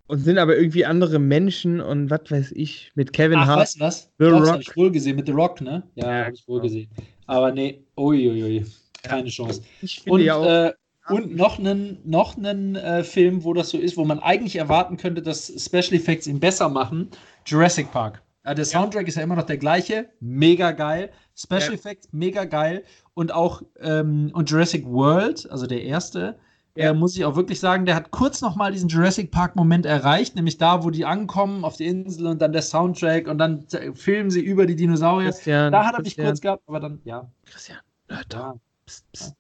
und 0.09 0.19
sind 0.19 0.39
aber 0.39 0.57
irgendwie 0.57 0.85
andere 0.85 1.21
Menschen 1.21 1.81
und 1.81 2.11
was 2.11 2.23
weiß 2.29 2.51
ich, 2.57 2.91
mit 2.97 3.13
Kevin 3.13 3.39
Ach, 3.39 3.47
Hart. 3.47 3.61
weißt 3.61 3.77
du 3.77 3.81
was? 3.81 4.11
The 4.19 4.25
Rock. 4.25 4.47
habe 4.49 4.63
ich 4.63 4.77
wohl 4.77 4.91
gesehen 4.91 5.15
mit 5.15 5.27
The 5.27 5.33
Rock, 5.33 5.61
ne? 5.61 5.85
Ja, 5.95 6.11
Ja, 6.11 6.25
habe 6.25 6.35
ich 6.35 6.49
wohl 6.49 6.61
genau. 6.61 6.73
gesehen. 6.75 6.89
Aber 7.29 7.53
nee, 7.53 7.85
uiuiui, 7.97 8.67
keine 9.05 9.29
Chance. 9.29 9.63
Ich 9.81 10.01
finde 10.01 10.11
Und, 10.11 10.27
ja 10.27 10.35
auch. 10.35 10.45
äh, 10.45 10.73
und 11.09 11.37
noch 11.37 11.59
einen, 11.59 11.99
noch 12.05 12.37
einen 12.37 12.77
äh, 12.77 13.05
Film, 13.05 13.45
wo 13.45 13.55
das 13.55 13.71
so 13.71 13.79
ist, 13.79 13.97
wo 13.97 14.05
man 14.05 14.19
eigentlich 14.21 14.57
erwarten 14.57 14.97
könnte, 14.97 15.23
dass 15.23 15.53
Special 15.59 15.95
Effects 15.95 16.27
ihn 16.27 16.41
besser 16.41 16.69
machen. 16.69 17.11
Jurassic 17.47 17.91
Park. 17.93 18.23
Äh, 18.45 18.55
der 18.55 18.65
Soundtrack 18.65 19.07
ist 19.09 19.17
ja 19.17 19.23
immer 19.23 19.37
noch 19.37 19.47
der 19.47 19.59
gleiche. 19.59 20.09
Mega 20.21 20.73
geil. 20.73 21.11
Special 21.37 21.63
Ja. 21.69 21.73
Effects, 21.73 22.09
mega 22.13 22.45
geil. 22.45 22.83
Und 23.15 23.33
auch 23.33 23.63
ähm, 23.81 24.31
und 24.35 24.51
Jurassic 24.51 24.85
World, 24.87 25.49
also 25.51 25.67
der 25.67 25.83
erste, 25.83 26.39
Ja. 26.77 26.91
äh, 26.91 26.95
muss 26.95 27.17
ich 27.17 27.25
auch 27.25 27.37
wirklich 27.37 27.61
sagen, 27.61 27.87
der 27.87 27.95
hat 27.95 28.11
kurz 28.11 28.41
noch 28.43 28.57
mal 28.57 28.73
diesen 28.73 28.89
Jurassic 28.89 29.31
Park-Moment 29.31 29.87
erreicht, 29.87 30.35
nämlich 30.37 30.59
da, 30.59 30.83
wo 30.85 30.91
die 30.91 31.05
ankommen 31.05 31.65
auf 31.65 31.77
die 31.77 31.87
Insel 31.87 32.27
und 32.27 32.41
dann 32.43 32.53
der 32.53 32.63
Soundtrack 32.63 33.27
und 33.29 33.39
dann 33.39 33.67
filmen 33.95 34.31
sie 34.31 34.41
über 34.41 34.67
die 34.67 34.77
Dinosaurier. 34.77 35.31
Christian, 35.31 35.73
Da 35.73 35.85
hat 35.87 35.95
er 35.95 36.03
mich 36.03 36.17
kurz 36.17 36.41
gehabt, 36.41 36.63
aber 36.67 36.81
dann, 36.81 37.01
ja. 37.05 37.31
Christian, 37.47 37.79
ja. 38.11 38.23
Talk. 38.29 38.59
Psst, 38.87 39.05
psst. 39.13 39.35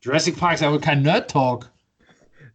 Jurassic 0.00 0.36
Park 0.36 0.54
ist 0.54 0.60
ja 0.60 0.70
wohl 0.72 0.80
kein 0.80 1.02
Nerd 1.02 1.30
Talk. 1.30 1.70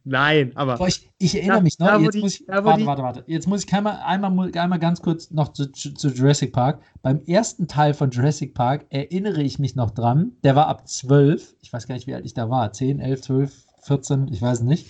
Nein, 0.05 0.53
aber. 0.55 0.77
Boah, 0.77 0.87
ich, 0.87 1.09
ich 1.19 1.35
erinnere 1.35 1.57
Da- 1.57 1.63
mich 1.63 1.77
noch. 1.79 1.87
da, 1.87 1.99
Jetzt 1.99 2.13
die- 2.15 2.19
muss 2.21 2.39
ich, 2.39 2.45
da, 2.47 2.63
warte, 2.63 2.85
warte, 2.85 3.03
warte. 3.03 3.23
Jetzt 3.27 3.47
muss 3.47 3.63
ich 3.65 3.73
einmal, 3.73 3.99
einmal, 4.03 4.51
einmal 4.57 4.79
ganz 4.79 5.01
kurz 5.01 5.29
noch 5.29 5.49
zu, 5.49 5.71
zu, 5.71 5.93
zu 5.93 6.09
Jurassic 6.09 6.53
Park. 6.53 6.81
Beim 7.01 7.21
ersten 7.25 7.67
Teil 7.67 7.93
von 7.93 8.09
Jurassic 8.09 8.53
Park 8.53 8.85
erinnere 8.89 9.41
ich 9.43 9.59
mich 9.59 9.75
noch 9.75 9.91
dran. 9.91 10.31
Der 10.43 10.55
war 10.55 10.67
ab 10.67 10.87
12. 10.87 11.55
Ich 11.61 11.71
weiß 11.71 11.85
gar 11.87 11.95
nicht, 11.95 12.07
wie 12.07 12.15
alt 12.15 12.25
ich 12.25 12.33
da 12.33 12.49
war. 12.49 12.71
10, 12.71 12.99
11, 12.99 13.21
12, 13.21 13.63
14, 13.81 14.27
ich 14.31 14.41
weiß 14.41 14.61
nicht. 14.61 14.87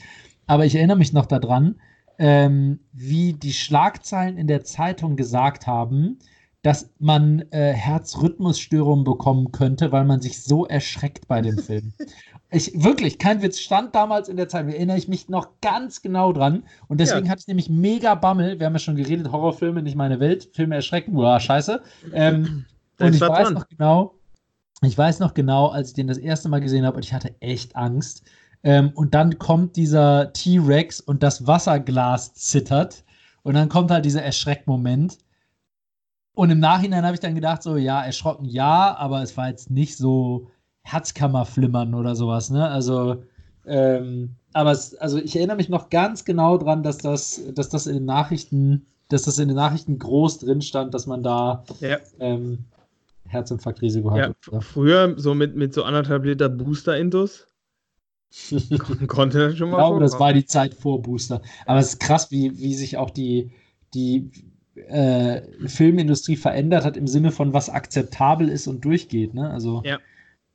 Aber 0.48 0.66
ich 0.66 0.76
erinnere 0.76 0.98
mich 0.98 1.12
noch 1.12 1.26
daran, 1.26 1.76
ähm, 2.18 2.80
wie 2.94 3.34
die 3.34 3.54
Schlagzeilen 3.54 4.38
in 4.38 4.48
der 4.48 4.64
Zeitung 4.64 5.16
gesagt 5.16 5.68
haben, 5.68 6.20
dass 6.62 6.90
man 7.00 7.46
äh, 7.52 7.72
Herzrhythmusstörungen 7.74 9.06
bekommen 9.06 9.52
könnte, 9.52 9.92
weil 9.92 10.04
man 10.04 10.20
sich 10.20 10.44
so 10.44 10.66
erschreckt 10.66 11.28
bei 11.28 11.42
dem 11.42 11.58
Film. 11.58 11.94
Ich 12.52 12.72
wirklich, 12.84 13.20
kein 13.20 13.44
Witz, 13.44 13.60
stand 13.60 13.94
damals 13.94 14.28
in 14.28 14.36
der 14.36 14.50
Zeit, 14.50 14.66
erinnere 14.66 14.98
ich 14.98 15.08
mich 15.08 15.30
noch 15.30 15.50
ganz 15.62 16.02
genau 16.02 16.34
dran. 16.34 16.64
Und 16.88 17.00
deswegen 17.00 17.28
ja. 17.28 17.32
hatte 17.32 17.42
ich 17.42 17.48
nämlich 17.48 17.70
mega 17.70 18.16
Bammel. 18.16 18.60
Wir 18.60 18.66
haben 18.66 18.74
ja 18.74 18.80
schon 18.80 18.96
geredet, 18.96 19.32
Horrorfilme, 19.32 19.84
nicht 19.84 19.96
meine 19.96 20.20
Welt, 20.20 20.50
Filme 20.54 20.74
erschrecken, 20.74 21.14
boah, 21.14 21.40
scheiße. 21.40 21.80
Ähm, 22.12 22.66
und 23.00 23.14
ich 23.14 23.22
weiß 23.22 23.50
dran. 23.50 23.54
noch 23.54 23.68
genau, 23.68 24.16
ich 24.82 24.98
weiß 24.98 25.20
noch 25.20 25.36
genau, 25.36 25.68
als 25.68 25.90
ich 25.90 25.94
den 25.94 26.08
das 26.08 26.18
erste 26.18 26.50
Mal 26.50 26.60
gesehen 26.60 26.88
habe, 26.88 26.98
und 26.98 27.06
ich 27.06 27.14
hatte 27.14 27.36
echt 27.40 27.76
Angst. 27.76 28.24
Ähm, 28.64 28.92
und 28.96 29.14
dann 29.14 29.38
kommt 29.38 29.76
dieser 29.76 30.34
T-Rex 30.34 31.02
und 31.02 31.22
das 31.22 31.46
Wasserglas 31.46 32.34
zittert. 32.34 33.04
Und 33.44 33.54
dann 33.54 33.70
kommt 33.70 33.92
halt 33.92 34.06
dieser 34.06 34.24
Erschreckmoment. 34.24 35.20
Und 36.40 36.52
im 36.52 36.62
Nachhinein 36.62 37.04
habe 37.04 37.16
ich 37.16 37.20
dann 37.20 37.36
gedacht, 37.36 37.62
so, 37.64 37.76
ja, 37.76 38.02
erschrocken 38.02 38.46
ja, 38.46 38.96
aber 38.96 39.22
es 39.22 39.36
war 39.36 39.50
jetzt 39.50 39.70
nicht 39.70 39.98
so 39.98 40.48
Herzkammerflimmern 40.84 41.94
oder 41.94 42.16
sowas, 42.16 42.50
ne? 42.50 42.66
Also, 42.66 43.26
ähm, 43.66 44.38
aber 44.54 44.72
es, 44.72 44.96
also 44.96 45.18
ich 45.18 45.36
erinnere 45.36 45.58
mich 45.58 45.68
noch 45.68 45.90
ganz 45.90 46.24
genau 46.24 46.58
dran, 46.58 46.82
dass 46.82 46.98
das, 46.98 47.42
dass 47.54 47.68
das 47.68 47.88
in 47.88 47.96
den 47.96 48.06
Nachrichten, 48.06 48.86
dass 49.10 49.24
das 49.24 49.38
in 49.38 49.50
den 49.50 49.58
Nachrichten 49.58 50.00
groß 50.00 50.38
drin 50.38 50.62
stand, 50.62 50.94
dass 50.94 51.08
man 51.08 51.24
da 51.24 51.66
ja. 51.82 51.98
ähm, 52.22 52.60
Herzinfarktrisiko 53.28 54.12
hat. 54.12 54.34
Ja, 54.50 54.62
früher 54.62 55.20
so 55.20 55.36
mit, 55.36 55.58
mit 55.58 55.74
so 55.74 55.84
anderthalb 55.84 56.24
Liter 56.24 56.48
Booster-Indus. 56.48 57.48
konnte 59.08 59.58
schon 59.58 59.72
mal. 59.72 59.76
Ich 59.76 59.82
glaube, 59.82 60.00
das 60.00 60.18
war 60.18 60.32
die 60.32 60.46
Zeit 60.46 60.74
vor 60.74 61.02
Booster. 61.02 61.42
Aber 61.66 61.80
es 61.80 61.90
ist 61.90 62.00
krass, 62.00 62.32
wie, 62.32 62.58
wie 62.60 62.76
sich 62.76 62.96
auch 62.96 63.10
die, 63.10 63.52
die 63.94 64.32
äh, 64.88 65.42
Filmindustrie 65.68 66.36
verändert 66.36 66.86
hat 66.86 66.98
im 66.98 67.08
Sinne 67.08 67.32
von 67.32 67.54
was 67.54 67.70
akzeptabel 67.70 68.50
ist 68.50 68.68
und 68.68 68.84
durchgeht. 68.86 69.34
Ne? 69.34 69.50
Also 69.50 69.82
ja, 69.86 70.00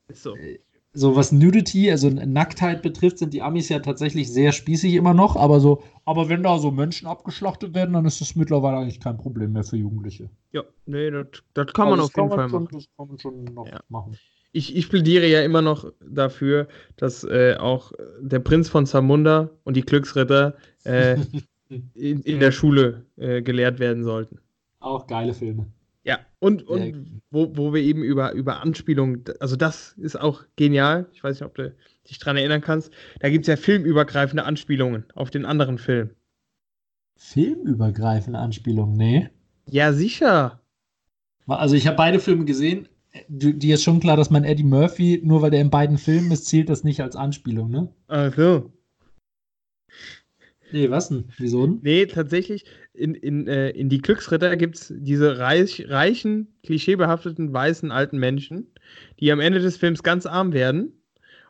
ist 0.08 0.22
so. 0.22 0.36
Äh, 0.36 0.58
so 0.96 1.16
was 1.16 1.32
Nudity, 1.32 1.90
also 1.90 2.08
Nacktheit 2.08 2.80
betrifft, 2.80 3.18
sind 3.18 3.34
die 3.34 3.42
Amis 3.42 3.68
ja 3.68 3.80
tatsächlich 3.80 4.32
sehr 4.32 4.52
spießig 4.52 4.94
immer 4.94 5.12
noch, 5.12 5.34
aber 5.34 5.58
so, 5.58 5.82
aber 6.04 6.28
wenn 6.28 6.44
da 6.44 6.58
so 6.58 6.70
Menschen 6.70 7.08
abgeschlachtet 7.08 7.74
werden, 7.74 7.94
dann 7.94 8.06
ist 8.06 8.20
das 8.20 8.36
mittlerweile 8.36 8.78
eigentlich 8.78 9.00
kein 9.00 9.16
Problem 9.16 9.52
mehr 9.52 9.64
für 9.64 9.76
Jugendliche. 9.76 10.30
Ja, 10.52 10.62
nee, 10.86 11.10
das, 11.10 11.26
das 11.54 11.72
kann 11.72 11.90
man 11.90 11.98
also 11.98 12.04
auf 12.04 12.16
jeden 12.16 12.30
Fall 12.30 12.48
schon, 12.48 12.62
machen. 12.64 12.74
Das 12.74 12.86
kann 12.96 13.08
man 13.08 13.18
schon 13.18 13.44
noch 13.44 13.66
ja. 13.66 13.80
machen. 13.88 14.16
Ich, 14.52 14.76
ich 14.76 14.88
plädiere 14.88 15.26
ja 15.26 15.42
immer 15.42 15.62
noch 15.62 15.92
dafür, 16.00 16.68
dass 16.96 17.24
äh, 17.24 17.56
auch 17.58 17.90
der 18.20 18.38
Prinz 18.38 18.68
von 18.68 18.86
Zamunda 18.86 19.50
und 19.64 19.76
die 19.76 19.82
Glücksritter 19.82 20.54
äh, 20.84 21.16
in, 21.68 22.20
in 22.22 22.40
der 22.40 22.52
Schule 22.52 23.06
äh, 23.16 23.42
gelehrt 23.42 23.78
werden 23.78 24.04
sollten. 24.04 24.38
Auch 24.80 25.06
geile 25.06 25.34
Filme. 25.34 25.66
Ja, 26.04 26.18
und, 26.38 26.68
und 26.68 27.22
wo, 27.30 27.56
wo 27.56 27.72
wir 27.72 27.80
eben 27.80 28.02
über, 28.02 28.32
über 28.32 28.60
Anspielungen, 28.60 29.24
also 29.40 29.56
das 29.56 29.92
ist 29.92 30.20
auch 30.20 30.44
genial. 30.56 31.06
Ich 31.12 31.24
weiß 31.24 31.40
nicht, 31.40 31.46
ob 31.46 31.54
du 31.54 31.74
dich 32.08 32.18
daran 32.18 32.36
erinnern 32.36 32.60
kannst. 32.60 32.92
Da 33.20 33.30
gibt 33.30 33.44
es 33.44 33.48
ja 33.48 33.56
filmübergreifende 33.56 34.44
Anspielungen 34.44 35.04
auf 35.14 35.30
den 35.30 35.46
anderen 35.46 35.78
Film. 35.78 36.10
Filmübergreifende 37.16 38.38
Anspielungen? 38.38 38.96
Nee. 38.96 39.30
Ja, 39.70 39.94
sicher. 39.94 40.60
Also 41.46 41.74
ich 41.74 41.86
habe 41.86 41.96
beide 41.96 42.20
Filme 42.20 42.44
gesehen. 42.44 42.86
Dir 43.28 43.74
ist 43.74 43.84
schon 43.84 44.00
klar, 44.00 44.18
dass 44.18 44.28
man 44.28 44.44
Eddie 44.44 44.64
Murphy, 44.64 45.22
nur 45.24 45.40
weil 45.40 45.52
der 45.52 45.60
in 45.60 45.70
beiden 45.70 45.96
Filmen 45.96 46.32
ist, 46.32 46.46
zählt 46.46 46.68
das 46.68 46.84
nicht 46.84 47.00
als 47.00 47.16
Anspielung, 47.16 47.70
ne? 47.70 47.88
Ach 48.08 48.34
so. 48.34 48.72
Nee, 50.74 50.90
was 50.90 51.08
denn? 51.08 51.26
Wieso 51.38 51.66
denn? 51.66 51.78
Nee, 51.82 52.06
tatsächlich, 52.06 52.64
in, 52.94 53.14
in, 53.14 53.46
äh, 53.46 53.70
in 53.70 53.88
die 53.88 53.98
Glücksritter 53.98 54.56
gibt 54.56 54.74
es 54.74 54.92
diese 54.96 55.38
reich, 55.38 55.86
reichen, 55.88 56.48
klischeebehafteten, 56.64 57.52
weißen 57.52 57.92
alten 57.92 58.18
Menschen, 58.18 58.66
die 59.20 59.30
am 59.30 59.38
Ende 59.38 59.60
des 59.60 59.76
Films 59.76 60.02
ganz 60.02 60.26
arm 60.26 60.52
werden. 60.52 60.92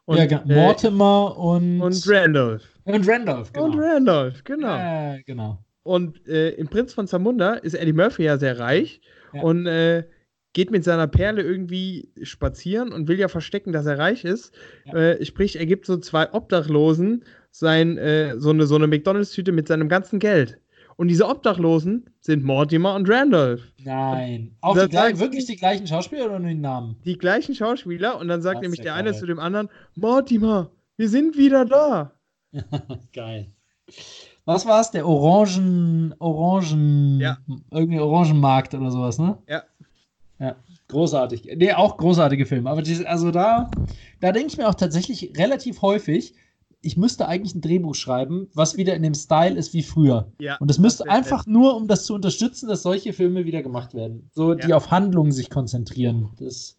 Und, 0.05 0.18
ja, 0.18 0.25
äh, 0.25 0.55
Mortimer 0.55 1.39
und. 1.39 1.81
Und 1.81 2.05
Randolph. 2.07 2.68
Und 2.85 3.09
Randolph, 3.09 3.51
genau. 3.51 3.64
Und 3.64 3.81
Randolph, 3.81 4.45
genau. 4.45 4.77
Ja, 4.77 5.16
genau. 5.25 5.64
Und 5.85 6.29
äh, 6.29 6.51
im 6.51 6.68
Prinz 6.68 6.93
von 6.93 7.07
Zamunda 7.07 7.55
ist 7.55 7.72
Eddie 7.72 7.95
Murphy 7.95 8.25
ja 8.25 8.37
sehr 8.37 8.59
reich 8.59 9.01
ja. 9.33 9.41
und 9.41 9.66
äh, 9.66 10.05
geht 10.53 10.70
mit 10.70 10.85
seiner 10.85 11.07
Perle 11.07 11.41
irgendwie 11.41 12.11
spazieren 12.22 12.93
und 12.93 13.09
will 13.09 13.18
ja 13.18 13.29
verstecken, 13.29 13.72
dass 13.72 13.87
er 13.87 13.99
reich 13.99 14.25
ist. 14.25 14.53
Ja. 14.85 14.95
Äh, 14.95 15.25
sprich, 15.25 15.59
er 15.59 15.64
gibt 15.64 15.87
so 15.87 15.97
zwei 15.97 16.31
Obdachlosen 16.31 17.25
sein, 17.55 17.99
äh, 17.99 18.35
so 18.39 18.51
eine, 18.51 18.67
so 18.67 18.75
eine 18.75 18.89
McDonalds-Tüte 18.89 19.53
mit 19.53 19.69
seinem 19.69 19.89
ganzen 19.89 20.19
Geld. 20.19 20.59
Und 20.97 21.09
diese 21.09 21.29
Obdachlosen 21.29 22.11
sind 22.21 22.45
Mortimer 22.45 22.95
und 22.95 23.09
Randolph. 23.09 23.63
Nein. 23.85 24.57
Auch 24.61 24.77
die 24.77 24.89
gleich, 24.89 25.19
wirklich 25.19 25.47
die 25.47 25.57
gleichen 25.57 25.87
Schauspieler 25.87 26.27
oder 26.27 26.41
nur 26.41 26.51
die 26.51 26.57
Namen? 26.57 26.97
Die 27.05 27.17
gleichen 27.17 27.55
Schauspieler 27.55 28.19
und 28.19 28.29
dann 28.29 28.43
sagt 28.43 28.57
das 28.57 28.63
nämlich 28.63 28.81
der 28.81 28.93
geil. 28.93 29.01
eine 29.01 29.13
zu 29.15 29.27
dem 29.27 29.39
anderen: 29.39 29.69
Mortimer, 29.95 30.71
wir 30.97 31.09
sind 31.09 31.37
wieder 31.37 31.65
da. 31.65 32.13
geil. 33.13 33.49
Was 34.45 34.67
war 34.67 34.81
es? 34.81 34.91
Der 34.91 35.07
Orangen, 35.07 36.15
Orangen, 36.19 37.21
ja. 37.21 37.39
irgendwie 37.71 38.01
Orangenmarkt 38.01 38.75
oder 38.75 38.91
sowas, 38.91 39.19
ne? 39.19 39.39
Ja. 39.49 39.63
Ja, 40.41 40.57
großartig. 40.89 41.49
Nee, 41.57 41.73
auch 41.73 41.97
großartige 41.97 42.47
Filme. 42.47 42.69
Aber 42.69 42.83
die, 42.83 43.07
also 43.07 43.31
da, 43.31 43.71
da 44.21 44.33
denke 44.33 44.49
ich 44.49 44.57
mir 44.57 44.69
auch 44.69 44.75
tatsächlich 44.75 45.33
relativ 45.37 45.83
häufig, 45.83 46.35
ich 46.85 46.97
müsste 46.97 47.26
eigentlich 47.26 47.55
ein 47.55 47.61
Drehbuch 47.61 47.95
schreiben, 47.95 48.49
was 48.55 48.76
wieder 48.76 48.95
in 48.95 49.03
dem 49.03 49.14
Style 49.14 49.57
ist 49.57 49.72
wie 49.72 49.82
früher. 49.82 50.32
Ja, 50.39 50.57
und 50.59 50.70
es 50.70 50.78
müsste 50.78 51.09
einfach 51.09 51.47
nur, 51.47 51.76
um 51.76 51.89
das 51.89 52.05
zu 52.05 52.14
unterstützen, 52.14 52.68
dass 52.68 52.82
solche 52.82 53.12
Filme 53.12 53.45
wieder 53.45 53.62
gemacht 53.62 53.95
werden. 53.95 54.30
So, 54.35 54.53
ja. 54.53 54.66
die 54.66 54.74
auf 54.74 54.91
Handlungen 54.91 55.32
sich 55.32 55.51
konzentrieren. 55.51 56.30
Das 56.39 56.76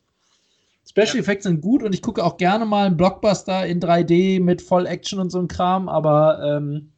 Special 0.87 1.15
ja. 1.15 1.19
Effects 1.21 1.43
sind 1.43 1.61
gut 1.61 1.83
und 1.83 1.93
ich 1.93 2.01
gucke 2.01 2.23
auch 2.23 2.37
gerne 2.37 2.65
mal 2.65 2.85
einen 2.85 2.97
Blockbuster 2.97 3.65
in 3.65 3.79
3D 3.79 4.41
mit 4.41 4.61
Voll 4.61 4.85
Action 4.85 5.19
und 5.19 5.31
so 5.31 5.39
ein 5.39 5.47
Kram, 5.47 5.89
aber, 5.89 6.39
ähm, 6.43 6.91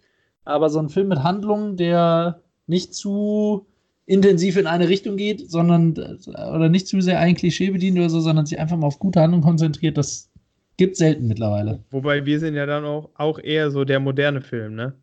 aber 0.44 0.70
so 0.70 0.80
ein 0.80 0.90
Film 0.90 1.08
mit 1.08 1.24
Handlungen, 1.24 1.78
der 1.78 2.42
nicht 2.68 2.94
zu 2.94 3.66
intensiv 4.06 4.58
in 4.58 4.68
eine 4.68 4.90
Richtung 4.90 5.18
geht, 5.18 5.50
sondern 5.50 5.92
oder 6.28 6.70
nicht 6.70 6.88
zu 6.88 7.02
sehr 7.02 7.20
ein 7.20 7.36
Klischee 7.36 7.72
bedient 7.72 7.98
oder 7.98 8.10
so, 8.10 8.20
sondern 8.22 8.46
sich 8.46 8.60
einfach 8.60 8.78
mal 8.78 8.88
auf 8.88 9.00
gute 9.00 9.22
Handlungen 9.22 9.44
konzentriert, 9.44 9.98
das 9.98 10.30
Gibt 10.78 10.96
selten 10.96 11.28
mittlerweile. 11.28 11.84
Wobei 11.90 12.26
wir 12.26 12.40
sind 12.40 12.54
ja 12.54 12.66
dann 12.68 12.86
auch, 12.86 13.10
auch 13.16 13.40
eher 13.40 13.72
so 13.72 13.84
der 13.84 14.00
moderne 14.00 14.42
Film, 14.42 14.76
ne? 14.76 14.94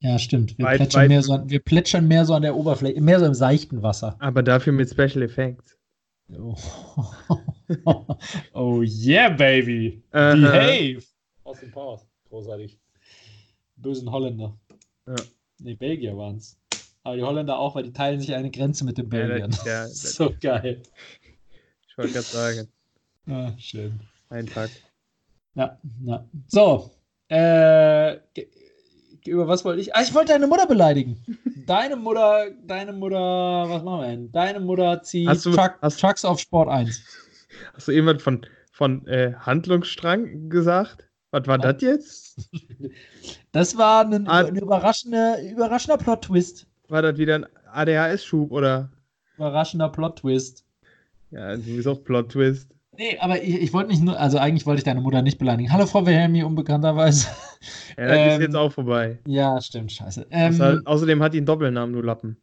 Ja, 0.00 0.18
stimmt. 0.18 0.58
Wir, 0.58 0.66
weit, 0.66 0.78
plätschern 0.78 1.02
weit, 1.02 1.08
mehr 1.08 1.22
so, 1.22 1.42
wir 1.46 1.60
plätschern 1.60 2.08
mehr 2.08 2.24
so 2.24 2.34
an 2.34 2.42
der 2.42 2.56
Oberfläche, 2.56 3.00
mehr 3.00 3.20
so 3.20 3.26
im 3.26 3.34
seichten 3.34 3.82
Wasser. 3.82 4.16
Aber 4.18 4.42
dafür 4.42 4.72
mit 4.72 4.90
Special 4.90 5.22
Effects. 5.22 5.78
Oh, 6.36 6.56
oh 8.52 8.82
yeah, 8.82 9.28
baby. 9.28 10.02
Uh 10.12 10.16
-huh. 10.16 10.40
Behave. 10.42 11.04
Austin 11.44 11.70
Powers. 11.70 12.06
Großartig. 12.28 12.78
Bösen 13.76 14.10
Holländer. 14.10 14.58
Ja. 15.06 15.14
Ne, 15.60 15.76
Belgier 15.76 16.16
waren's. 16.16 16.58
Aber 17.02 17.16
die 17.16 17.22
Holländer 17.22 17.58
auch, 17.58 17.74
weil 17.74 17.84
die 17.84 17.92
teilen 17.92 18.20
sich 18.20 18.34
eine 18.34 18.50
Grenze 18.50 18.84
mit 18.84 18.98
den 18.98 19.08
Belgiern. 19.08 19.50
Ja, 19.64 19.84
das, 19.84 20.02
ja, 20.18 20.26
so 20.28 20.34
geil. 20.40 20.82
Ich 21.88 21.96
wollte 21.96 22.12
gerade 22.12 22.26
sagen. 22.26 22.68
Ah, 23.26 23.52
schön. 23.58 24.00
Ein 24.34 24.46
Tag. 24.46 24.68
Ja, 25.54 25.78
ja. 26.04 26.24
So. 26.48 26.90
Äh, 27.28 28.16
über 29.24 29.46
was 29.46 29.64
wollte 29.64 29.80
ich? 29.80 29.94
Ah, 29.94 30.02
ich 30.02 30.12
wollte 30.12 30.32
deine 30.32 30.48
Mutter 30.48 30.66
beleidigen. 30.66 31.22
deine 31.66 31.94
Mutter, 31.94 32.50
deine 32.66 32.92
Mutter, 32.92 33.16
was 33.16 33.84
machen 33.84 34.00
wir 34.00 34.08
denn? 34.08 34.32
Deine 34.32 34.58
Mutter 34.58 35.00
zieht 35.02 35.28
hast 35.28 35.46
du, 35.46 35.52
Truck, 35.52 35.78
hast, 35.80 36.00
Trucks 36.00 36.24
auf 36.24 36.40
Sport 36.40 36.68
1. 36.68 37.00
Hast 37.74 37.86
du 37.86 37.92
irgendwas 37.92 38.24
von, 38.24 38.44
von 38.72 39.06
äh, 39.06 39.34
Handlungsstrang 39.38 40.48
gesagt? 40.48 41.08
Was 41.30 41.46
war 41.46 41.58
das 41.58 41.80
jetzt? 41.80 42.50
Das 43.52 43.78
war 43.78 44.04
ein, 44.04 44.26
ah, 44.26 44.46
ein 44.46 44.56
überraschender, 44.56 45.40
überraschender 45.40 45.96
Plot-Twist. 45.96 46.66
War 46.88 47.02
das 47.02 47.16
wieder 47.16 47.36
ein 47.36 47.46
ADHS-Schub 47.72 48.50
oder? 48.50 48.90
Überraschender 49.36 49.88
Plot-Twist. 49.90 50.64
Ja, 51.30 51.54
du 51.54 51.62
bist 51.62 51.86
auch 51.86 52.02
Plot-Twist. 52.02 52.73
Nee, 52.96 53.18
aber 53.18 53.42
ich, 53.42 53.60
ich 53.60 53.72
wollte 53.72 53.90
nicht 53.90 54.02
nur, 54.02 54.18
also 54.18 54.38
eigentlich 54.38 54.66
wollte 54.66 54.78
ich 54.78 54.84
deine 54.84 55.00
Mutter 55.00 55.22
nicht 55.22 55.38
beleidigen. 55.38 55.72
Hallo 55.72 55.86
Frau 55.86 56.06
Wilhelmi, 56.06 56.42
unbekannterweise. 56.42 57.28
Ja, 57.96 58.08
das 58.08 58.18
ähm, 58.18 58.28
ist 58.28 58.40
jetzt 58.40 58.56
auch 58.56 58.72
vorbei. 58.72 59.18
Ja, 59.26 59.58
stimmt, 59.60 59.90
scheiße. 59.92 60.26
Ähm, 60.30 60.52
Außer, 60.52 60.82
außerdem 60.84 61.22
hat 61.22 61.32
die 61.32 61.38
einen 61.38 61.46
Doppelnamen, 61.46 61.94
du 61.94 62.02
Lappen. 62.02 62.36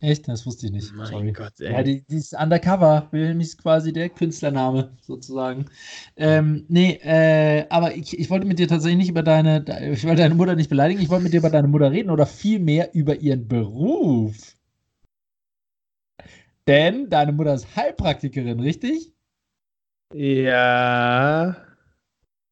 Echt? 0.00 0.28
Das 0.28 0.46
wusste 0.46 0.66
ich 0.66 0.72
nicht. 0.72 0.94
Mein 0.94 1.06
Sorry. 1.06 1.32
Gott, 1.32 1.60
ey. 1.60 1.72
Ja, 1.72 1.82
die, 1.82 2.02
die 2.02 2.16
ist 2.16 2.32
undercover. 2.32 3.08
Wilhelmi 3.10 3.42
ist 3.42 3.60
quasi 3.60 3.92
der 3.92 4.10
Künstlername, 4.10 4.92
sozusagen. 5.00 5.66
Ähm, 6.16 6.64
nee, 6.68 6.92
äh, 7.02 7.66
aber 7.70 7.96
ich, 7.96 8.16
ich 8.16 8.30
wollte 8.30 8.46
mit 8.46 8.60
dir 8.60 8.68
tatsächlich 8.68 8.98
nicht 8.98 9.08
über 9.08 9.24
deine, 9.24 9.64
ich 9.92 10.04
wollte 10.04 10.22
deine 10.22 10.36
Mutter 10.36 10.54
nicht 10.54 10.70
beleidigen, 10.70 11.00
ich 11.00 11.08
wollte 11.08 11.24
mit 11.24 11.32
dir 11.32 11.40
über 11.40 11.50
deine 11.50 11.68
Mutter 11.68 11.90
reden 11.90 12.10
oder 12.10 12.26
vielmehr 12.26 12.94
über 12.94 13.16
ihren 13.16 13.48
Beruf. 13.48 14.54
Denn 16.68 17.08
deine 17.08 17.32
Mutter 17.32 17.54
ist 17.54 17.74
Heilpraktikerin, 17.74 18.60
richtig? 18.60 19.12
Ja. 20.14 21.56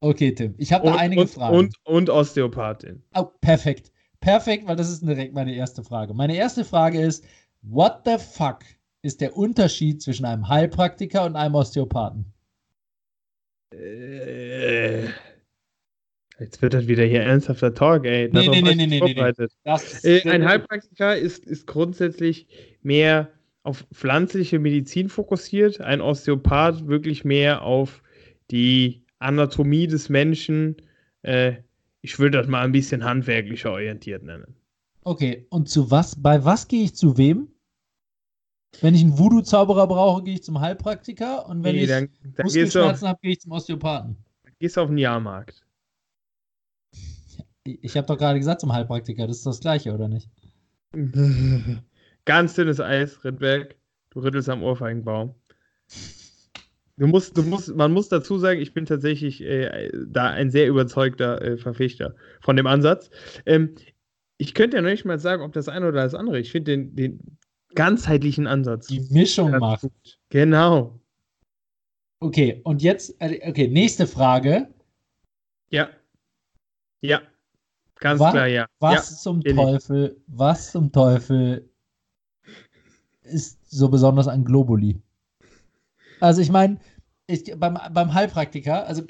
Okay, 0.00 0.32
Tim. 0.32 0.54
Ich 0.58 0.72
habe 0.72 0.86
da 0.86 0.96
einige 0.96 1.22
und, 1.22 1.30
Fragen. 1.30 1.56
Und, 1.56 1.74
und 1.84 2.10
Osteopathin. 2.10 3.02
Oh, 3.14 3.26
perfekt. 3.40 3.92
Perfekt, 4.20 4.66
weil 4.66 4.76
das 4.76 4.90
ist 4.90 5.06
direkt 5.06 5.34
meine 5.34 5.54
erste 5.54 5.82
Frage. 5.82 6.14
Meine 6.14 6.36
erste 6.36 6.64
Frage 6.64 7.00
ist: 7.00 7.24
What 7.62 8.02
the 8.04 8.18
fuck 8.18 8.60
ist 9.02 9.20
der 9.20 9.36
Unterschied 9.36 10.02
zwischen 10.02 10.26
einem 10.26 10.48
Heilpraktiker 10.48 11.24
und 11.24 11.36
einem 11.36 11.54
Osteopathen? 11.54 12.32
Äh, 13.74 15.06
jetzt 16.38 16.60
wird 16.60 16.74
das 16.74 16.86
wieder 16.86 17.04
hier 17.04 17.22
ernsthafter 17.22 17.74
Talk, 17.74 18.04
ey. 18.04 18.28
Nee, 18.32 18.48
nee, 18.48 18.62
nee, 18.62 18.86
nee, 18.86 19.00
nee. 19.00 19.32
Das 19.64 20.04
Äh, 20.04 20.28
ein 20.28 20.44
Heilpraktiker 20.46 21.16
ist, 21.16 21.46
ist 21.46 21.66
grundsätzlich 21.66 22.48
mehr 22.82 23.30
auf 23.66 23.86
pflanzliche 23.92 24.58
Medizin 24.58 25.08
fokussiert, 25.08 25.80
ein 25.80 26.00
Osteopath 26.00 26.86
wirklich 26.86 27.24
mehr 27.24 27.62
auf 27.62 28.02
die 28.50 29.04
Anatomie 29.18 29.86
des 29.86 30.08
Menschen. 30.08 30.76
Äh, 31.22 31.56
ich 32.02 32.18
würde 32.18 32.38
das 32.38 32.46
mal 32.48 32.62
ein 32.64 32.72
bisschen 32.72 33.04
handwerklicher 33.04 33.72
orientiert 33.72 34.22
nennen. 34.22 34.56
Okay, 35.04 35.46
und 35.50 35.68
zu 35.70 35.90
was, 35.90 36.20
bei 36.20 36.44
was 36.44 36.68
gehe 36.68 36.84
ich 36.84 36.94
zu 36.94 37.16
wem? 37.16 37.48
Wenn 38.80 38.94
ich 38.94 39.02
einen 39.02 39.18
Voodoo-Zauberer 39.18 39.86
brauche, 39.86 40.22
gehe 40.22 40.34
ich 40.34 40.42
zum 40.44 40.60
Heilpraktiker 40.60 41.46
und 41.48 41.62
wenn 41.64 41.76
Nee, 41.76 41.84
ich 41.84 41.88
dann, 41.88 42.08
dann 42.22 42.34
du, 42.34 42.42
auf, 42.42 42.44
Muskelschmerzen 42.44 43.08
habe, 43.08 43.18
gehe 43.22 43.32
ich 43.32 43.40
zum 43.40 43.52
Osteopathen. 43.52 44.16
gehst 44.58 44.76
du 44.76 44.82
auf 44.82 44.88
den 44.88 44.98
Jahrmarkt. 44.98 45.64
Ich 47.64 47.96
habe 47.96 48.06
doch 48.06 48.16
gerade 48.16 48.38
gesagt 48.38 48.60
zum 48.62 48.72
Heilpraktiker, 48.72 49.26
das 49.26 49.38
ist 49.38 49.46
das 49.46 49.60
gleiche, 49.60 49.92
oder 49.92 50.08
nicht? 50.08 50.30
Ganz 52.26 52.54
dünnes 52.54 52.80
Eis, 52.80 53.24
Rittberg. 53.24 53.76
Du 54.10 54.20
rüttelst 54.20 54.48
am 54.50 54.62
Ohrfeigenbaum. 54.62 55.34
Du 56.98 57.06
musst, 57.06 57.36
du 57.36 57.42
musst, 57.42 57.74
man 57.74 57.92
muss 57.92 58.08
dazu 58.08 58.38
sagen, 58.38 58.60
ich 58.60 58.72
bin 58.72 58.86
tatsächlich 58.86 59.42
äh, 59.42 59.90
da 60.06 60.30
ein 60.30 60.50
sehr 60.50 60.66
überzeugter 60.68 61.40
äh, 61.42 61.56
Verfechter 61.56 62.14
von 62.40 62.56
dem 62.56 62.66
Ansatz. 62.66 63.10
Ähm, 63.44 63.74
ich 64.38 64.54
könnte 64.54 64.76
ja 64.76 64.82
noch 64.82 64.90
nicht 64.90 65.04
mal 65.04 65.18
sagen, 65.18 65.42
ob 65.42 65.52
das 65.52 65.68
eine 65.68 65.88
oder 65.88 66.02
das 66.02 66.14
andere. 66.14 66.38
Ich 66.38 66.50
finde 66.52 66.72
den, 66.72 66.96
den 66.96 67.38
ganzheitlichen 67.74 68.46
Ansatz. 68.46 68.86
Die 68.86 69.00
Mischung 69.10 69.50
ganz 69.52 69.60
macht. 69.60 69.80
gut. 69.82 70.18
Genau. 70.30 70.98
Okay, 72.20 72.60
und 72.64 72.82
jetzt, 72.82 73.14
äh, 73.20 73.40
okay, 73.46 73.68
nächste 73.68 74.06
Frage. 74.06 74.68
Ja. 75.68 75.90
Ja. 77.02 77.20
Ganz 77.96 78.20
Wa- 78.20 78.30
klar, 78.30 78.46
ja. 78.46 78.66
Was 78.80 79.22
zum 79.22 79.40
bin 79.40 79.56
ich. 79.58 79.62
Teufel, 79.62 80.16
was 80.26 80.72
zum 80.72 80.90
Teufel 80.90 81.68
ist 83.26 83.58
so 83.70 83.88
besonders 83.88 84.28
an 84.28 84.44
Globuli? 84.44 85.00
Also 86.20 86.40
ich 86.40 86.50
meine, 86.50 86.78
ich, 87.26 87.52
beim, 87.56 87.78
beim 87.92 88.14
Heilpraktiker, 88.14 88.86
also 88.86 89.02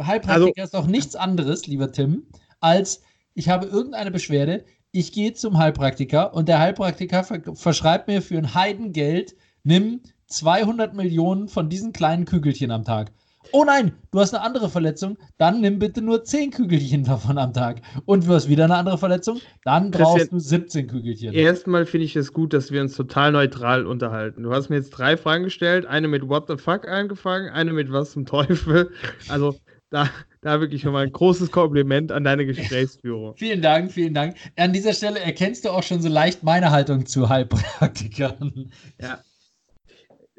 Heilpraktiker 0.00 0.64
ist 0.64 0.74
doch 0.74 0.86
nichts 0.86 1.16
anderes, 1.16 1.66
lieber 1.66 1.92
Tim, 1.92 2.26
als 2.60 3.02
ich 3.34 3.48
habe 3.48 3.66
irgendeine 3.66 4.10
Beschwerde, 4.10 4.64
ich 4.92 5.12
gehe 5.12 5.34
zum 5.34 5.58
Heilpraktiker 5.58 6.32
und 6.32 6.48
der 6.48 6.58
Heilpraktiker 6.58 7.24
ver 7.24 7.42
verschreibt 7.54 8.08
mir 8.08 8.22
für 8.22 8.38
ein 8.38 8.54
Heidengeld, 8.54 9.36
nimm 9.62 10.00
200 10.28 10.94
Millionen 10.94 11.48
von 11.48 11.68
diesen 11.68 11.92
kleinen 11.92 12.24
Kügelchen 12.24 12.70
am 12.70 12.84
Tag. 12.84 13.12
Oh 13.52 13.64
nein, 13.64 13.92
du 14.10 14.20
hast 14.20 14.34
eine 14.34 14.42
andere 14.42 14.68
Verletzung, 14.68 15.16
dann 15.38 15.60
nimm 15.60 15.78
bitte 15.78 16.02
nur 16.02 16.24
10 16.24 16.50
Kügelchen 16.50 17.04
davon 17.04 17.38
am 17.38 17.52
Tag. 17.52 17.82
Und 18.04 18.26
du 18.26 18.34
hast 18.34 18.48
wieder 18.48 18.64
eine 18.64 18.76
andere 18.76 18.98
Verletzung, 18.98 19.40
dann 19.64 19.90
brauchst 19.90 20.32
du 20.32 20.38
17 20.38 20.86
Kügelchen. 20.86 21.32
Erstmal 21.32 21.86
finde 21.86 22.06
ich 22.06 22.16
es 22.16 22.32
gut, 22.32 22.52
dass 22.52 22.70
wir 22.70 22.80
uns 22.80 22.96
total 22.96 23.32
neutral 23.32 23.86
unterhalten. 23.86 24.42
Du 24.42 24.52
hast 24.52 24.68
mir 24.68 24.76
jetzt 24.76 24.90
drei 24.90 25.16
Fragen 25.16 25.44
gestellt, 25.44 25.86
eine 25.86 26.08
mit 26.08 26.28
What 26.28 26.46
the 26.48 26.56
fuck 26.56 26.88
angefangen, 26.88 27.50
eine 27.50 27.72
mit 27.72 27.92
Was 27.92 28.12
zum 28.12 28.26
Teufel. 28.26 28.90
Also 29.28 29.56
da, 29.90 30.10
da 30.42 30.60
wirklich 30.60 30.84
nochmal 30.84 31.04
ein 31.04 31.12
großes 31.12 31.50
Kompliment 31.50 32.10
an 32.12 32.24
deine 32.24 32.46
Gesprächsführung. 32.46 33.34
Vielen 33.38 33.62
Dank, 33.62 33.92
vielen 33.92 34.14
Dank. 34.14 34.36
An 34.56 34.72
dieser 34.72 34.92
Stelle 34.92 35.20
erkennst 35.20 35.64
du 35.64 35.70
auch 35.70 35.82
schon 35.82 36.02
so 36.02 36.08
leicht 36.08 36.42
meine 36.42 36.70
Haltung 36.70 37.06
zu 37.06 37.28
Heilpraktikern. 37.28 38.70
Ja. 39.00 39.20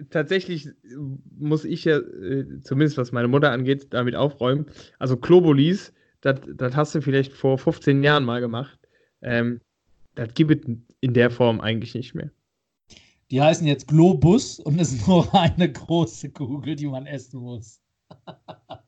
Tatsächlich 0.10 0.70
muss 1.38 1.66
ich 1.66 1.86
ja, 1.86 1.98
äh, 1.98 2.62
zumindest 2.62 2.98
was 2.98 3.12
meine 3.12 3.28
Mutter 3.28 3.52
angeht, 3.52 3.88
damit 3.92 4.16
aufräumen. 4.16 4.68
Also 5.00 5.18
Klobolis, 5.18 5.94
das 6.22 6.76
hast 6.76 6.94
du 6.96 7.02
vielleicht 7.02 7.34
vor 7.34 7.58
15 7.58 8.04
Jahren 8.04 8.24
mal 8.24 8.40
gemacht. 8.40 8.80
Ähm, 9.22 9.62
das 10.16 10.34
gibt 10.34 10.68
es 10.68 10.76
in 11.00 11.14
der 11.14 11.32
Form 11.32 11.62
eigentlich 11.62 11.94
nicht 11.96 12.14
mehr. 12.16 12.32
Die 13.30 13.42
heißen 13.42 13.68
jetzt 13.68 13.88
Globus 13.88 14.60
und 14.60 14.80
es 14.80 14.94
ist 14.94 15.08
nur 15.08 15.34
eine 15.34 15.72
große 15.72 16.32
Kugel, 16.32 16.76
die 16.76 16.88
man 16.88 17.06
essen 17.08 17.40
muss. 17.42 17.82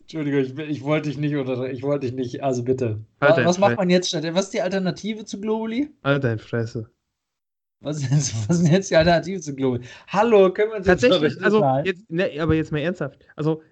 Entschuldigung, 0.00 0.40
ich, 0.40 0.58
ich, 0.58 0.82
wollte 0.82 1.08
dich 1.08 1.18
nicht 1.18 1.36
oder 1.36 1.70
ich 1.70 1.82
wollte 1.82 2.06
dich 2.06 2.14
nicht, 2.14 2.42
also 2.42 2.62
bitte. 2.62 3.04
Halt 3.20 3.36
dein 3.38 3.46
was 3.46 3.58
macht 3.58 3.76
man 3.76 3.90
jetzt 3.90 4.08
statt? 4.08 4.24
Was 4.32 4.46
ist 4.46 4.54
die 4.54 4.62
Alternative 4.62 5.24
zu 5.24 5.40
Globuli? 5.40 5.90
Alter, 6.02 6.32
in 6.32 6.38
Fresse. 6.38 6.90
Was 7.82 8.02
ist, 8.02 8.48
was 8.48 8.56
ist 8.56 8.64
denn 8.64 8.72
jetzt 8.72 8.90
die 8.90 8.96
Alternative 8.96 9.40
zu 9.40 9.54
Globuli? 9.54 9.82
Hallo, 10.06 10.52
können 10.52 10.70
wir 10.70 10.76
uns 10.78 10.86
jetzt 10.86 11.02
Tatsächlich, 11.02 11.36
doch 11.36 11.42
also 11.42 11.64
jetzt, 11.84 12.08
ne, 12.10 12.30
aber 12.40 12.54
jetzt 12.54 12.70
mal 12.70 12.78
ernsthaft. 12.78 13.18
Also, 13.34 13.62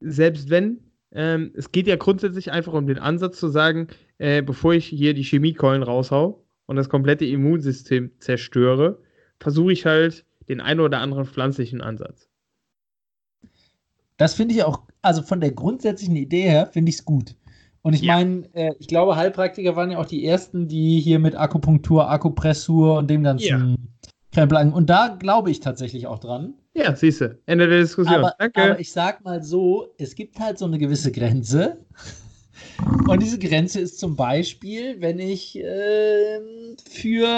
selbst 0.00 0.50
wenn, 0.50 0.80
ähm, 1.12 1.52
es 1.54 1.70
geht 1.70 1.86
ja 1.86 1.96
grundsätzlich 1.96 2.50
einfach 2.50 2.72
um 2.72 2.86
den 2.86 2.98
Ansatz 2.98 3.38
zu 3.38 3.48
sagen, 3.48 3.86
äh, 4.18 4.42
bevor 4.42 4.74
ich 4.74 4.86
hier 4.86 5.14
die 5.14 5.22
Chemiekeulen 5.22 5.84
raushau 5.84 6.44
und 6.66 6.76
das 6.76 6.88
komplette 6.88 7.24
Immunsystem 7.24 8.10
zerstöre, 8.18 9.00
versuche 9.38 9.72
ich 9.72 9.86
halt 9.86 10.26
den 10.48 10.60
einen 10.60 10.80
oder 10.80 10.98
anderen 10.98 11.24
pflanzlichen 11.24 11.80
Ansatz. 11.80 12.28
Das 14.16 14.34
finde 14.34 14.54
ich 14.54 14.64
auch, 14.64 14.82
also 15.02 15.22
von 15.22 15.40
der 15.40 15.52
grundsätzlichen 15.52 16.16
Idee 16.16 16.42
her, 16.42 16.68
finde 16.72 16.90
ich 16.90 16.96
es 16.96 17.04
gut. 17.04 17.36
Und 17.86 17.92
ich 17.92 18.00
Ja. 18.00 18.14
meine, 18.16 18.48
äh, 18.54 18.72
ich 18.78 18.88
glaube, 18.88 19.14
Heilpraktiker 19.16 19.76
waren 19.76 19.90
ja 19.90 19.98
auch 19.98 20.06
die 20.06 20.24
ersten, 20.24 20.68
die 20.68 21.00
hier 21.00 21.18
mit 21.18 21.36
Akupunktur, 21.36 22.08
Akupressur 22.10 22.96
und 22.98 23.08
dem 23.10 23.22
ganzen 23.22 23.46
Ja. 23.46 23.74
Krempel 24.32 24.56
an. 24.56 24.72
Und 24.72 24.88
da 24.88 25.08
glaube 25.18 25.50
ich 25.50 25.60
tatsächlich 25.60 26.06
auch 26.06 26.18
dran. 26.18 26.54
Ja, 26.74 26.96
siehst 26.96 27.20
du, 27.20 27.38
Ende 27.46 27.68
der 27.68 27.80
Diskussion. 27.80 28.16
Aber, 28.16 28.34
Danke. 28.38 28.62
aber 28.62 28.80
ich 28.80 28.90
sag 28.90 29.22
mal 29.22 29.42
so, 29.44 29.88
es 29.98 30.14
gibt 30.14 30.40
halt 30.40 30.58
so 30.58 30.64
eine 30.64 30.78
gewisse 30.78 31.12
Grenze. 31.12 31.84
Und 33.08 33.22
diese 33.22 33.38
Grenze 33.38 33.80
ist 33.80 33.98
zum 34.00 34.16
Beispiel, 34.16 35.00
wenn 35.00 35.18
ich 35.18 35.56
ähm, 35.58 36.76
für 36.90 37.28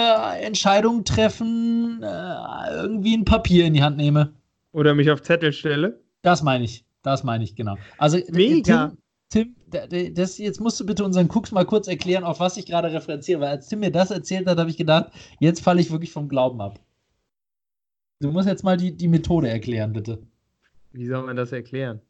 Entscheidungen 0.41 1.03
treffen 1.03 2.01
äh, 2.01 2.73
irgendwie 2.81 3.15
ein 3.17 3.25
Papier 3.25 3.65
in 3.65 3.73
die 3.73 3.83
Hand 3.83 3.97
nehme. 3.97 4.33
oder 4.71 4.95
mich 4.95 5.11
auf 5.11 5.21
Zettel 5.21 5.51
stelle. 5.51 5.99
Das 6.21 6.41
meine 6.41 6.63
ich. 6.63 6.85
Das 7.03 7.23
meine 7.23 7.43
ich, 7.43 7.55
genau. 7.55 7.75
Also, 7.97 8.17
äh, 8.17 8.25
Mega. 8.31 8.93
Tim, 9.29 9.45
Tim 9.45 9.55
das, 9.69 10.37
jetzt 10.37 10.61
musst 10.61 10.79
du 10.79 10.85
bitte 10.85 11.03
unseren 11.03 11.29
Cooks 11.29 11.51
mal 11.51 11.65
kurz 11.65 11.87
erklären, 11.87 12.23
auf 12.23 12.39
was 12.39 12.57
ich 12.57 12.65
gerade 12.65 12.91
referenziere, 12.91 13.41
weil 13.41 13.49
als 13.49 13.67
Tim 13.67 13.79
mir 13.79 13.91
das 13.91 14.11
erzählt 14.11 14.47
hat, 14.47 14.57
habe 14.57 14.69
ich 14.69 14.77
gedacht, 14.77 15.11
jetzt 15.39 15.61
falle 15.61 15.81
ich 15.81 15.91
wirklich 15.91 16.11
vom 16.11 16.29
Glauben 16.29 16.61
ab. 16.61 16.79
Du 18.19 18.31
musst 18.31 18.47
jetzt 18.47 18.63
mal 18.63 18.77
die, 18.77 18.95
die 18.95 19.07
Methode 19.07 19.49
erklären, 19.49 19.93
bitte. 19.93 20.19
Wie 20.91 21.05
soll 21.05 21.23
man 21.25 21.35
das 21.35 21.51
erklären? 21.51 22.01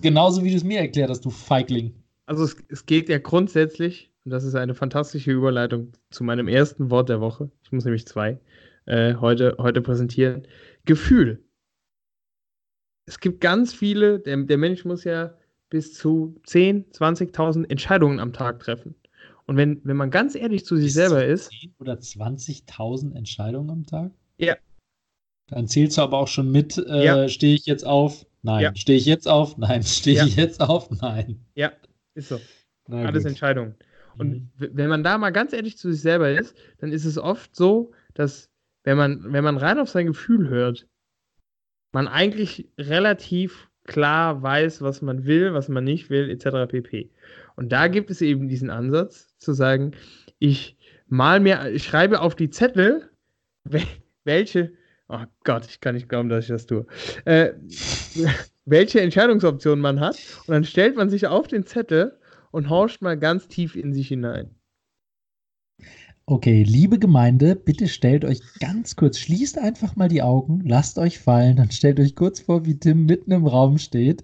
Genauso 0.00 0.44
wie 0.44 0.50
du 0.50 0.56
es 0.56 0.64
mir 0.64 0.80
erklärt 0.80 1.10
hast, 1.10 1.24
du 1.24 1.30
Feigling. 1.30 1.94
Also 2.26 2.44
es, 2.44 2.56
es 2.68 2.86
geht 2.86 3.08
ja 3.08 3.18
grundsätzlich, 3.18 4.10
und 4.24 4.30
das 4.30 4.44
ist 4.44 4.54
eine 4.54 4.74
fantastische 4.74 5.30
Überleitung 5.30 5.92
zu 6.10 6.24
meinem 6.24 6.48
ersten 6.48 6.90
Wort 6.90 7.08
der 7.08 7.20
Woche. 7.20 7.50
Ich 7.62 7.72
muss 7.72 7.84
nämlich 7.84 8.06
zwei 8.06 8.38
äh, 8.86 9.14
heute, 9.14 9.56
heute 9.58 9.80
präsentieren. 9.80 10.46
Gefühl. 10.84 11.42
Es 13.06 13.20
gibt 13.20 13.40
ganz 13.40 13.72
viele, 13.72 14.20
der, 14.20 14.36
der 14.36 14.58
Mensch 14.58 14.84
muss 14.84 15.04
ja 15.04 15.34
bis 15.70 15.94
zu 15.94 16.34
10, 16.44 16.90
20.000 16.92 17.70
Entscheidungen 17.70 18.20
am 18.20 18.32
Tag 18.32 18.60
treffen. 18.60 18.94
Und 19.46 19.56
wenn, 19.56 19.80
wenn 19.84 19.96
man 19.96 20.10
ganz 20.10 20.34
ehrlich 20.34 20.64
zu 20.64 20.76
sich 20.76 20.86
Bis 20.86 20.94
selber 20.94 21.20
zu 21.20 21.26
ist, 21.26 21.50
10 21.50 21.74
Oder 21.78 21.94
20.000 21.94 23.14
Entscheidungen 23.16 23.70
am 23.70 23.86
Tag? 23.86 24.12
Ja. 24.38 24.56
Dann 25.48 25.66
zählst 25.66 25.98
du 25.98 26.02
aber 26.02 26.18
auch 26.18 26.28
schon 26.28 26.50
mit, 26.52 26.76
äh, 26.78 27.04
Ja. 27.04 27.28
stehe 27.28 27.54
ich 27.54 27.66
jetzt 27.66 27.84
auf? 27.84 28.26
Nein. 28.42 28.62
Ja. 28.62 28.74
Stehe 28.74 28.98
ich 28.98 29.06
jetzt 29.06 29.26
auf? 29.28 29.56
Nein. 29.58 29.82
Stehe 29.84 30.16
Ja. 30.16 30.26
ich 30.26 30.36
jetzt 30.36 30.60
auf? 30.60 30.90
Nein. 31.00 31.40
ja, 31.54 31.72
ist 32.14 32.28
so. 32.28 32.40
Na 32.86 33.04
Alles 33.06 33.22
gut. 33.24 33.30
Entscheidungen. 33.30 33.74
Und 34.18 34.30
Mhm. 34.30 34.48
wenn 34.56 34.88
man 34.88 35.02
da 35.02 35.18
mal 35.18 35.30
ganz 35.30 35.52
ehrlich 35.52 35.76
zu 35.78 35.92
sich 35.92 36.00
selber 36.02 36.30
ist, 36.30 36.56
dann 36.78 36.92
ist 36.92 37.04
es 37.04 37.16
oft 37.18 37.54
so, 37.56 37.92
dass 38.14 38.50
wenn 38.84 38.96
man, 38.96 39.32
wenn 39.32 39.44
man 39.44 39.56
rein 39.56 39.78
auf 39.78 39.88
sein 39.88 40.06
Gefühl 40.06 40.48
hört, 40.48 40.86
man 41.92 42.06
eigentlich 42.08 42.68
relativ 42.78 43.69
klar 43.84 44.42
weiß, 44.42 44.82
was 44.82 45.02
man 45.02 45.24
will, 45.26 45.52
was 45.54 45.68
man 45.68 45.84
nicht 45.84 46.10
will, 46.10 46.30
etc. 46.30 46.68
pp. 46.70 47.10
Und 47.56 47.72
da 47.72 47.88
gibt 47.88 48.10
es 48.10 48.20
eben 48.20 48.48
diesen 48.48 48.70
Ansatz 48.70 49.36
zu 49.38 49.52
sagen, 49.52 49.92
ich 50.38 50.76
mal 51.08 51.40
mir, 51.40 51.70
ich 51.72 51.84
schreibe 51.84 52.20
auf 52.20 52.34
die 52.34 52.50
Zettel, 52.50 53.10
wel- 53.64 53.86
welche, 54.24 54.72
oh 55.08 55.24
Gott, 55.44 55.66
ich 55.68 55.80
kann 55.80 55.94
nicht 55.94 56.08
glauben, 56.08 56.28
dass 56.28 56.44
ich 56.44 56.50
das 56.50 56.66
tue, 56.66 56.86
äh, 57.24 57.52
welche 58.64 59.00
Entscheidungsoptionen 59.00 59.80
man 59.80 60.00
hat. 60.00 60.16
Und 60.46 60.54
dann 60.54 60.64
stellt 60.64 60.96
man 60.96 61.10
sich 61.10 61.26
auf 61.26 61.48
den 61.48 61.66
Zettel 61.66 62.18
und 62.50 62.68
horcht 62.70 63.02
mal 63.02 63.18
ganz 63.18 63.48
tief 63.48 63.76
in 63.76 63.92
sich 63.92 64.08
hinein. 64.08 64.54
Okay, 66.26 66.62
liebe 66.62 66.98
Gemeinde, 66.98 67.56
bitte 67.56 67.88
stellt 67.88 68.24
euch 68.24 68.40
ganz 68.60 68.94
kurz, 68.94 69.18
schließt 69.18 69.58
einfach 69.58 69.96
mal 69.96 70.08
die 70.08 70.22
Augen, 70.22 70.62
lasst 70.64 70.98
euch 70.98 71.18
fallen, 71.18 71.56
dann 71.56 71.72
stellt 71.72 71.98
euch 71.98 72.14
kurz 72.14 72.40
vor, 72.40 72.66
wie 72.66 72.78
Tim 72.78 73.06
mitten 73.06 73.32
im 73.32 73.46
Raum 73.46 73.78
steht, 73.78 74.22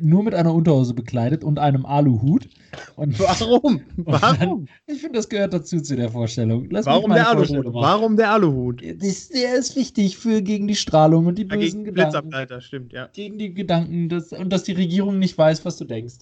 nur 0.00 0.22
mit 0.22 0.34
einer 0.34 0.54
Unterhose 0.54 0.94
bekleidet 0.94 1.42
und 1.42 1.58
einem 1.58 1.86
Aluhut. 1.86 2.48
Und 2.96 3.18
Warum? 3.18 3.80
und 3.96 4.06
Warum? 4.06 4.38
Dann, 4.38 4.68
ich 4.86 5.00
finde, 5.00 5.18
das 5.18 5.28
gehört 5.28 5.54
dazu 5.54 5.80
zu 5.80 5.96
der 5.96 6.10
Vorstellung. 6.10 6.68
Lass 6.70 6.86
Warum 6.86 7.12
der 7.12 7.28
Aluhut? 7.28 7.64
Warum 7.72 8.16
der 8.16 8.30
Aluhut? 8.30 8.82
Das, 9.02 9.28
der 9.30 9.54
ist 9.56 9.76
wichtig 9.76 10.18
für 10.18 10.42
gegen 10.42 10.68
die 10.68 10.76
Strahlung 10.76 11.26
und 11.26 11.38
die 11.38 11.42
Ja, 11.42 11.56
bösen 11.56 11.84
gegen 11.84 11.96
Gedanken. 11.96 12.60
Stimmt, 12.60 12.92
ja. 12.92 13.08
Gegen 13.12 13.38
die 13.38 13.54
Gedanken 13.54 14.08
dass, 14.08 14.32
und 14.32 14.52
dass 14.52 14.64
die 14.64 14.72
Regierung 14.72 15.18
nicht 15.18 15.36
weiß, 15.36 15.64
was 15.64 15.78
du 15.78 15.84
denkst. 15.84 16.16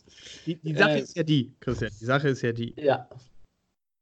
Die, 0.46 0.54
die 0.54 0.74
Sache 0.74 0.92
Äh, 0.92 1.00
ist 1.00 1.16
ja 1.16 1.22
die, 1.22 1.52
Christian, 1.60 1.90
die 2.00 2.04
Sache 2.04 2.28
ist 2.28 2.42
ja 2.42 2.52
die. 2.52 2.74
Ja. 2.78 3.08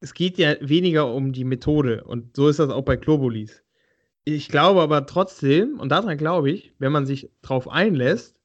Es 0.05 0.13
geht 0.13 0.37
ja 0.37 0.55
weniger 0.61 1.11
um 1.11 1.33
die 1.33 1.43
Methode 1.43 2.03
und 2.03 2.35
so 2.35 2.47
ist 2.47 2.59
das 2.59 2.69
auch 2.69 2.83
bei 2.83 2.95
Globulis. 2.95 3.63
Ich 4.23 4.49
glaube 4.49 4.83
aber 4.83 5.07
trotzdem, 5.07 5.79
und 5.79 5.89
daran 5.89 6.15
glaube 6.19 6.51
ich, 6.51 6.75
wenn 6.77 6.91
man 6.91 7.07
sich 7.07 7.31
darauf 7.41 7.67
einlässt, 7.67 8.39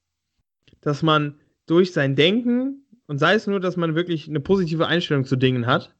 dass 0.80 1.02
man 1.02 1.38
durch 1.66 1.92
sein 1.92 2.16
Denken, 2.16 2.86
und 3.08 3.18
sei 3.18 3.34
es 3.34 3.46
nur, 3.46 3.60
dass 3.60 3.76
man 3.76 3.94
wirklich 3.94 4.26
eine 4.26 4.40
positive 4.40 4.86
Einstellung 4.86 5.26
zu 5.26 5.36
Dingen 5.36 5.66
hat, 5.66 5.94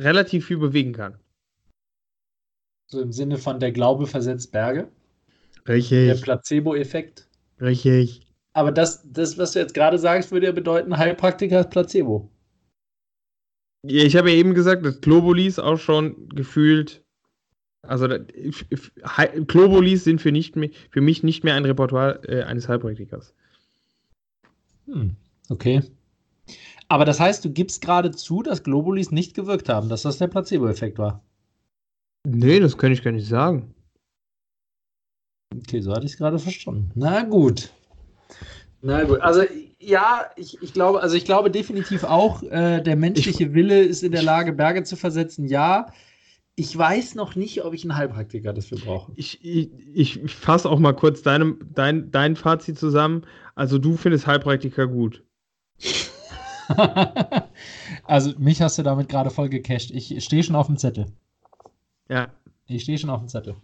relativ 0.00 0.46
viel 0.48 0.58
bewegen 0.58 0.92
kann. 0.92 1.20
So 2.88 3.00
im 3.00 3.12
Sinne 3.12 3.38
von 3.38 3.60
der 3.60 3.70
Glaube 3.70 4.08
versetzt 4.08 4.50
Berge. 4.50 4.88
Der 5.64 5.76
Richtig, 5.76 6.22
Placebo-Effekt. 6.22 7.28
richtig. 7.60 8.26
Aber 8.52 8.72
das, 8.72 9.04
das, 9.12 9.38
was 9.38 9.52
du 9.52 9.60
jetzt 9.60 9.74
gerade 9.74 9.96
sagst, 9.96 10.32
würde 10.32 10.46
ja 10.46 10.52
bedeuten, 10.52 10.98
Heilpraktiker 10.98 11.60
ist 11.60 11.70
Placebo. 11.70 12.28
Ja, 13.86 14.04
Ich 14.04 14.16
habe 14.16 14.30
ja 14.30 14.36
eben 14.36 14.54
gesagt, 14.54 14.84
dass 14.84 15.00
Globulis 15.00 15.58
auch 15.58 15.78
schon 15.78 16.28
gefühlt, 16.28 17.02
also 17.82 18.08
Globulis 19.46 20.04
sind 20.04 20.20
für, 20.20 20.32
nicht 20.32 20.56
mehr, 20.56 20.70
für 20.90 21.00
mich 21.00 21.22
nicht 21.22 21.44
mehr 21.44 21.54
ein 21.54 21.64
Repertoire 21.64 22.20
äh, 22.28 22.42
eines 22.42 22.68
Heilpraktikers. 22.68 23.34
Hm, 24.86 25.16
okay. 25.48 25.82
Aber 26.88 27.04
das 27.04 27.20
heißt, 27.20 27.44
du 27.44 27.50
gibst 27.52 27.82
gerade 27.82 28.10
zu, 28.10 28.42
dass 28.42 28.64
Globulis 28.64 29.12
nicht 29.12 29.34
gewirkt 29.34 29.68
haben, 29.68 29.88
dass 29.88 30.02
das 30.02 30.18
der 30.18 30.26
Placebo-Effekt 30.26 30.98
war. 30.98 31.22
Nee, 32.26 32.60
das 32.60 32.76
kann 32.76 32.92
ich 32.92 33.02
gar 33.02 33.12
nicht 33.12 33.28
sagen. 33.28 33.74
Okay, 35.56 35.80
so 35.80 35.92
hatte 35.92 36.06
ich 36.06 36.12
es 36.12 36.18
gerade 36.18 36.38
verstanden. 36.38 36.90
Na 36.94 37.22
gut. 37.22 37.72
Na 38.82 39.04
gut. 39.04 39.20
Also 39.20 39.42
ja, 39.80 40.26
ich, 40.36 40.62
ich 40.62 40.72
glaube, 40.72 41.02
also 41.02 41.16
ich 41.16 41.24
glaube 41.24 41.50
definitiv 41.50 42.04
auch, 42.04 42.42
äh, 42.42 42.82
der 42.82 42.96
menschliche 42.96 43.54
Wille 43.54 43.80
ist 43.82 44.02
in 44.02 44.12
der 44.12 44.22
Lage, 44.22 44.52
Berge 44.52 44.84
zu 44.84 44.96
versetzen. 44.96 45.46
Ja. 45.46 45.86
Ich 46.54 46.76
weiß 46.76 47.14
noch 47.14 47.36
nicht, 47.36 47.64
ob 47.64 47.72
ich 47.72 47.84
einen 47.84 47.96
Heilpraktiker 47.96 48.52
dafür 48.52 48.78
brauche. 48.78 49.12
Ich, 49.16 49.42
ich, 49.42 49.70
ich 49.94 50.30
fasse 50.30 50.68
auch 50.68 50.78
mal 50.78 50.92
kurz 50.92 51.22
deinem, 51.22 51.58
dein, 51.74 52.10
dein 52.10 52.36
Fazit 52.36 52.78
zusammen. 52.78 53.26
Also 53.54 53.78
du 53.78 53.96
findest 53.96 54.26
Heilpraktiker 54.26 54.86
gut. 54.86 55.24
also 58.04 58.32
mich 58.38 58.60
hast 58.60 58.76
du 58.78 58.82
damit 58.82 59.08
gerade 59.08 59.30
voll 59.30 59.48
gecasht. 59.48 59.90
Ich 59.92 60.22
stehe 60.22 60.42
schon 60.42 60.56
auf 60.56 60.66
dem 60.66 60.76
Zettel. 60.76 61.06
Ja, 62.10 62.28
Ich 62.66 62.82
stehe 62.82 62.98
schon 62.98 63.10
auf 63.10 63.20
dem 63.20 63.28
Zettel. 63.28 63.56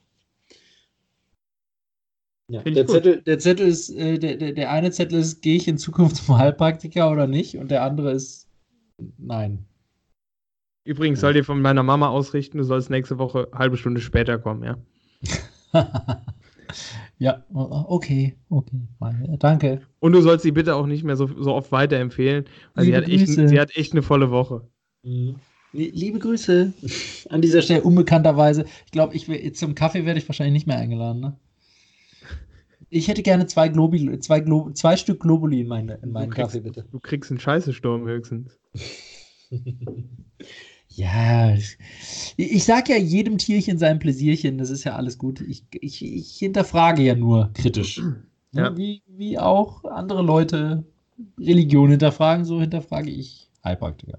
Ja, 2.49 2.63
der. 2.63 2.87
Zettel, 2.87 3.23
der 3.23 3.39
Zettel 3.41 3.67
ist, 3.67 3.91
äh, 3.91 4.19
der, 4.19 4.37
der, 4.37 4.53
der 4.53 4.71
eine 4.71 4.93
Zettel 4.93 5.19
ist, 5.19 5.43
gehe 5.43 5.57
ich 5.57 5.67
in 5.67 5.79
Zukunft 5.79 6.17
zum 6.17 6.39
Heilpraktiker 6.39 7.11
oder 7.11 7.27
nicht? 7.27 7.57
Und 7.57 7.71
der 7.71 7.83
andere 7.83 8.13
ist, 8.13 8.49
nein. 9.19 9.67
übrigens 10.85 11.21
soll 11.21 11.33
dir 11.33 11.45
von 11.45 11.61
meiner 11.61 11.83
Mama 11.83 12.09
ausrichten, 12.09 12.59
du 12.59 12.65
sollst 12.65 12.89
nächste 12.89 13.19
Woche 13.19 13.49
eine 13.51 13.59
halbe 13.59 13.77
Stunde 13.77 14.01
später 14.01 14.39
kommen, 14.39 14.63
ja. 14.63 14.77
ja, 17.19 17.45
okay, 17.53 18.37
okay. 18.49 18.81
Danke. 19.41 19.81
Und 19.99 20.13
du 20.13 20.21
sollst 20.21 20.45
sie 20.45 20.53
bitte 20.53 20.77
auch 20.77 20.87
nicht 20.87 21.03
mehr 21.03 21.17
so, 21.17 21.27
so 21.27 21.53
oft 21.53 21.73
weiterempfehlen, 21.73 22.45
weil 22.75 22.85
sie 22.85 22.97
hat, 22.97 23.09
echt, 23.09 23.27
sie 23.27 23.61
hat 23.61 23.77
echt 23.77 23.93
eine 23.93 24.03
volle 24.03 24.31
Woche. 24.31 24.69
Liebe 25.73 26.21
Grüße. 26.21 26.73
An 27.29 27.43
dieser 27.43 27.61
Stelle 27.61 27.83
unbekannterweise. 27.83 28.67
Ich 28.87 28.93
glaube, 28.93 29.17
ich 29.17 29.29
will, 29.29 29.53
zum 29.53 29.75
Kaffee 29.75 30.07
werde 30.07 30.21
ich 30.21 30.29
wahrscheinlich 30.29 30.53
nicht 30.53 30.67
mehr 30.69 30.79
eingeladen. 30.79 31.21
Ne? 31.21 31.37
Ich 32.97 33.09
hätte 33.09 33.23
gerne 33.23 33.47
zwei, 33.47 33.69
Globi, 33.69 34.19
zwei, 34.21 34.41
Glo, 34.41 34.71
zwei 34.73 34.97
Stück 34.97 35.21
Globuli 35.21 35.61
in, 35.61 35.69
meine, 35.69 35.95
in 36.03 36.13
meinen 36.13 36.31
kriegst- 36.31 36.53
Kaffee, 36.53 36.61
bitte. 36.61 36.85
Du 36.91 36.99
kriegst 37.01 37.31
einen 37.31 37.41
Scheißesturm 37.41 38.07
höchstens. 38.07 38.59
Ja, 40.89 41.55
ich, 41.55 41.77
ich 42.39 42.65
sag 42.65 42.89
ja 42.89 42.97
jedem 42.97 43.37
Tierchen 43.37 43.77
sein 43.77 43.99
Pläsierchen, 43.99 44.57
das 44.57 44.71
ist 44.71 44.85
ja 44.85 44.97
alles 44.97 45.19
gut. 45.19 45.43
Ich, 45.43 45.65
ich, 45.73 46.03
ich 46.03 46.39
hinterfrage 46.39 47.03
ja 47.03 47.15
nur 47.15 47.51
kritisch. 47.53 48.01
Ja. 48.53 48.75
Wie, 48.79 49.03
wie 49.07 49.39
auch 49.39 49.85
andere 49.85 50.23
Leute 50.23 50.85
Religion 51.39 51.91
hinterfragen, 51.91 52.47
so 52.47 52.61
hinterfrage 52.63 53.11
ich 53.11 53.51
Heilpraktiker. 53.63 54.19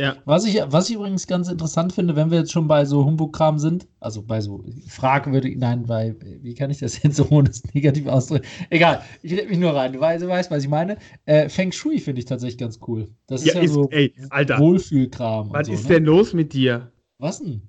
Ja. 0.00 0.16
Was 0.24 0.46
ich, 0.46 0.58
was 0.68 0.88
ich 0.88 0.96
übrigens 0.96 1.26
ganz 1.26 1.50
interessant 1.50 1.92
finde, 1.92 2.16
wenn 2.16 2.30
wir 2.30 2.38
jetzt 2.38 2.52
schon 2.52 2.66
bei 2.66 2.86
so 2.86 3.04
Humbug-Kram 3.04 3.58
sind, 3.58 3.86
also 4.00 4.22
bei 4.22 4.40
so 4.40 4.64
fragwürdig, 4.88 5.58
nein, 5.58 5.84
bei, 5.84 6.16
wie 6.40 6.54
kann 6.54 6.70
ich 6.70 6.78
das 6.78 7.02
jetzt 7.02 7.16
so 7.16 7.26
ohne 7.28 7.50
negativ 7.74 8.06
ausdrücken? 8.06 8.46
Egal, 8.70 9.02
ich 9.20 9.30
leg 9.30 9.50
mich 9.50 9.58
nur 9.58 9.74
rein, 9.74 9.92
du 9.92 10.00
weißt, 10.00 10.24
du 10.24 10.28
weißt 10.28 10.50
was 10.50 10.64
ich 10.64 10.70
meine. 10.70 10.96
Äh, 11.26 11.50
Feng 11.50 11.70
Shui 11.70 11.98
finde 11.98 12.20
ich 12.20 12.24
tatsächlich 12.24 12.56
ganz 12.56 12.80
cool. 12.88 13.08
Das 13.26 13.44
ist 13.44 13.54
Ja, 13.54 13.60
ist, 13.60 13.74
so 13.74 13.90
ey, 13.90 14.14
Alter, 14.30 14.58
Wohlfühlkram. 14.58 15.52
was 15.52 15.66
so, 15.66 15.74
ist 15.74 15.82
ne? 15.90 15.96
denn 15.96 16.04
los 16.04 16.32
mit 16.32 16.54
dir? 16.54 16.90
Was 17.18 17.40
denn? 17.42 17.60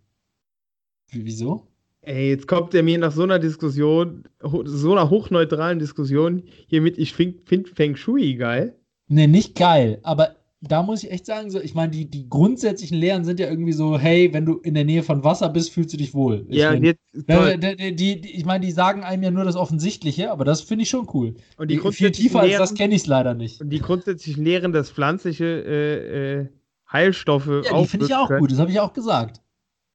Wie, 1.10 1.26
wieso? 1.26 1.68
Ey, 2.00 2.30
jetzt 2.30 2.48
kommt 2.48 2.72
der 2.72 2.82
mir 2.82 2.98
nach 2.98 3.12
so 3.12 3.24
einer 3.24 3.40
Diskussion, 3.40 4.24
so 4.42 4.94
einer 4.94 5.10
hochneutralen 5.10 5.80
Diskussion 5.80 6.44
hier 6.68 6.82
mit, 6.82 6.98
ich 6.98 7.14
finde 7.14 7.40
find 7.44 7.68
Feng 7.68 7.98
Shui 7.98 8.36
geil. 8.36 8.78
Ne, 9.10 9.28
nicht 9.28 9.56
geil, 9.56 10.00
aber 10.04 10.38
da 10.64 10.84
muss 10.84 11.04
ich 11.04 11.12
echt 11.12 11.26
sagen, 11.26 11.50
so, 11.50 11.60
ich 11.60 11.74
meine, 11.74 11.92
die, 11.92 12.06
die 12.10 12.30
grundsätzlichen 12.30 12.96
Lehren 12.98 13.24
sind 13.24 13.40
ja 13.40 13.50
irgendwie 13.50 13.74
so, 13.74 13.98
hey, 13.98 14.32
wenn 14.32 14.46
du 14.46 14.60
in 14.60 14.76
der 14.76 14.86
Nähe 14.86 15.02
von 15.02 15.24
Wasser 15.24 15.50
bist, 15.50 15.72
fühlst 15.72 15.92
du 15.92 15.98
dich 15.98 16.14
wohl. 16.14 16.46
Ich 16.50 16.58
Ja, 16.60 16.74
jetzt, 16.74 17.00
toll. 17.28 17.58
die, 17.58 17.96
die, 17.96 18.22
die, 18.22 18.30
ich 18.32 18.46
meine, 18.46 18.64
die 18.64 18.72
sagen 18.72 19.04
einem 19.04 19.24
ja 19.24 19.32
nur 19.32 19.44
das 19.44 19.56
Offensichtliche, 19.56 20.32
aber 20.32 20.46
das 20.46 20.62
finde 20.62 20.84
ich 20.84 20.90
schon 20.90 21.08
cool. 21.14 21.34
Und 21.58 21.72
die 21.72 21.80
Viel 21.80 22.12
tiefer 22.12 22.42
als 22.42 22.52
das 22.58 22.70
Lehren, 22.70 22.78
kenne 22.78 22.96
ich 22.96 23.02
es 23.02 23.08
leider 23.08 23.34
nicht. 23.34 23.60
und 23.60 23.72
die 23.72 23.80
grundsätzlichen 23.80 24.44
Lehren, 24.44 24.72
dass 24.72 24.92
pflanzliche 24.92 25.46
äh, 25.46 26.42
äh, 26.42 26.48
Heilstoffe 26.92 27.48
Ja, 27.48 27.80
die 27.80 27.88
finde 27.88 28.06
ich 28.06 28.16
auch 28.16 28.28
können. 28.28 28.42
gut, 28.42 28.52
das 28.52 28.60
habe 28.60 28.70
ich 28.70 28.80
auch 28.80 28.94
gesagt. 28.94 29.42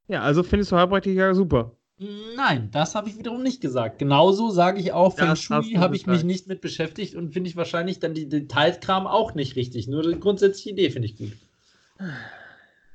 Ja, 0.08 0.22
also 0.22 0.42
findest 0.42 0.72
du 0.72 0.76
Heilpraktiker 0.76 1.34
super. 1.34 1.75
Nein, 1.99 2.68
das 2.72 2.94
habe 2.94 3.09
ich 3.09 3.18
wiederum 3.18 3.42
nicht 3.42 3.62
gesagt. 3.62 3.99
Genauso 3.99 4.51
sage 4.51 4.80
ich 4.80 4.92
auch, 4.92 5.14
Feng 5.16 5.34
Shui 5.34 5.74
habe 5.76 5.97
ich 5.97 6.07
mich 6.07 6.24
nicht 6.24 6.47
mit 6.47 6.61
beschäftigt 6.61 7.14
und 7.14 7.32
finde 7.32 7.49
ich 7.49 7.57
wahrscheinlich 7.57 8.01
dann 8.01 8.12
die 8.12 8.28
Detailskram 8.28 9.07
auch 9.07 9.34
nicht 9.34 9.57
richtig. 9.57 9.88
Nur 9.88 10.03
die 10.03 10.20
grundsätzliche 10.20 10.70
Idee 10.70 10.90
finde 10.90 11.07
ich 11.07 11.16
gut. 11.16 11.32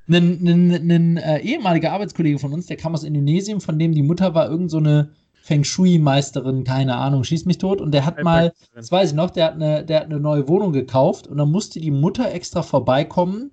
Ein, 0.08 1.16
äh, 1.16 1.40
ehemaliger 1.40 1.92
Arbeitskollege 1.92 2.38
von 2.38 2.52
uns, 2.52 2.66
der 2.66 2.76
kam 2.76 2.94
aus 2.94 3.02
Indonesien, 3.02 3.60
von 3.60 3.78
dem 3.78 3.92
die 3.92 4.02
Mutter 4.02 4.34
war 4.34 4.48
irgend 4.48 4.70
so 4.70 4.78
eine 4.78 5.10
Feng 5.42 5.64
Shui-Meisterin, 5.64 6.62
keine 6.62 6.96
Ahnung, 6.96 7.24
schießt 7.24 7.46
mich 7.46 7.58
tot. 7.58 7.80
Und 7.80 7.92
der 7.92 8.06
hat 8.06 8.22
mal, 8.22 8.52
das 8.72 8.92
weiß 8.92 9.10
ich 9.10 9.16
noch, 9.16 9.30
der 9.30 9.46
hat, 9.46 9.54
eine, 9.54 9.84
der 9.84 10.00
hat 10.00 10.06
eine 10.06 10.20
neue 10.20 10.46
Wohnung 10.46 10.72
gekauft 10.72 11.26
und 11.26 11.38
dann 11.38 11.50
musste 11.50 11.80
die 11.80 11.90
Mutter 11.90 12.32
extra 12.32 12.62
vorbeikommen, 12.62 13.50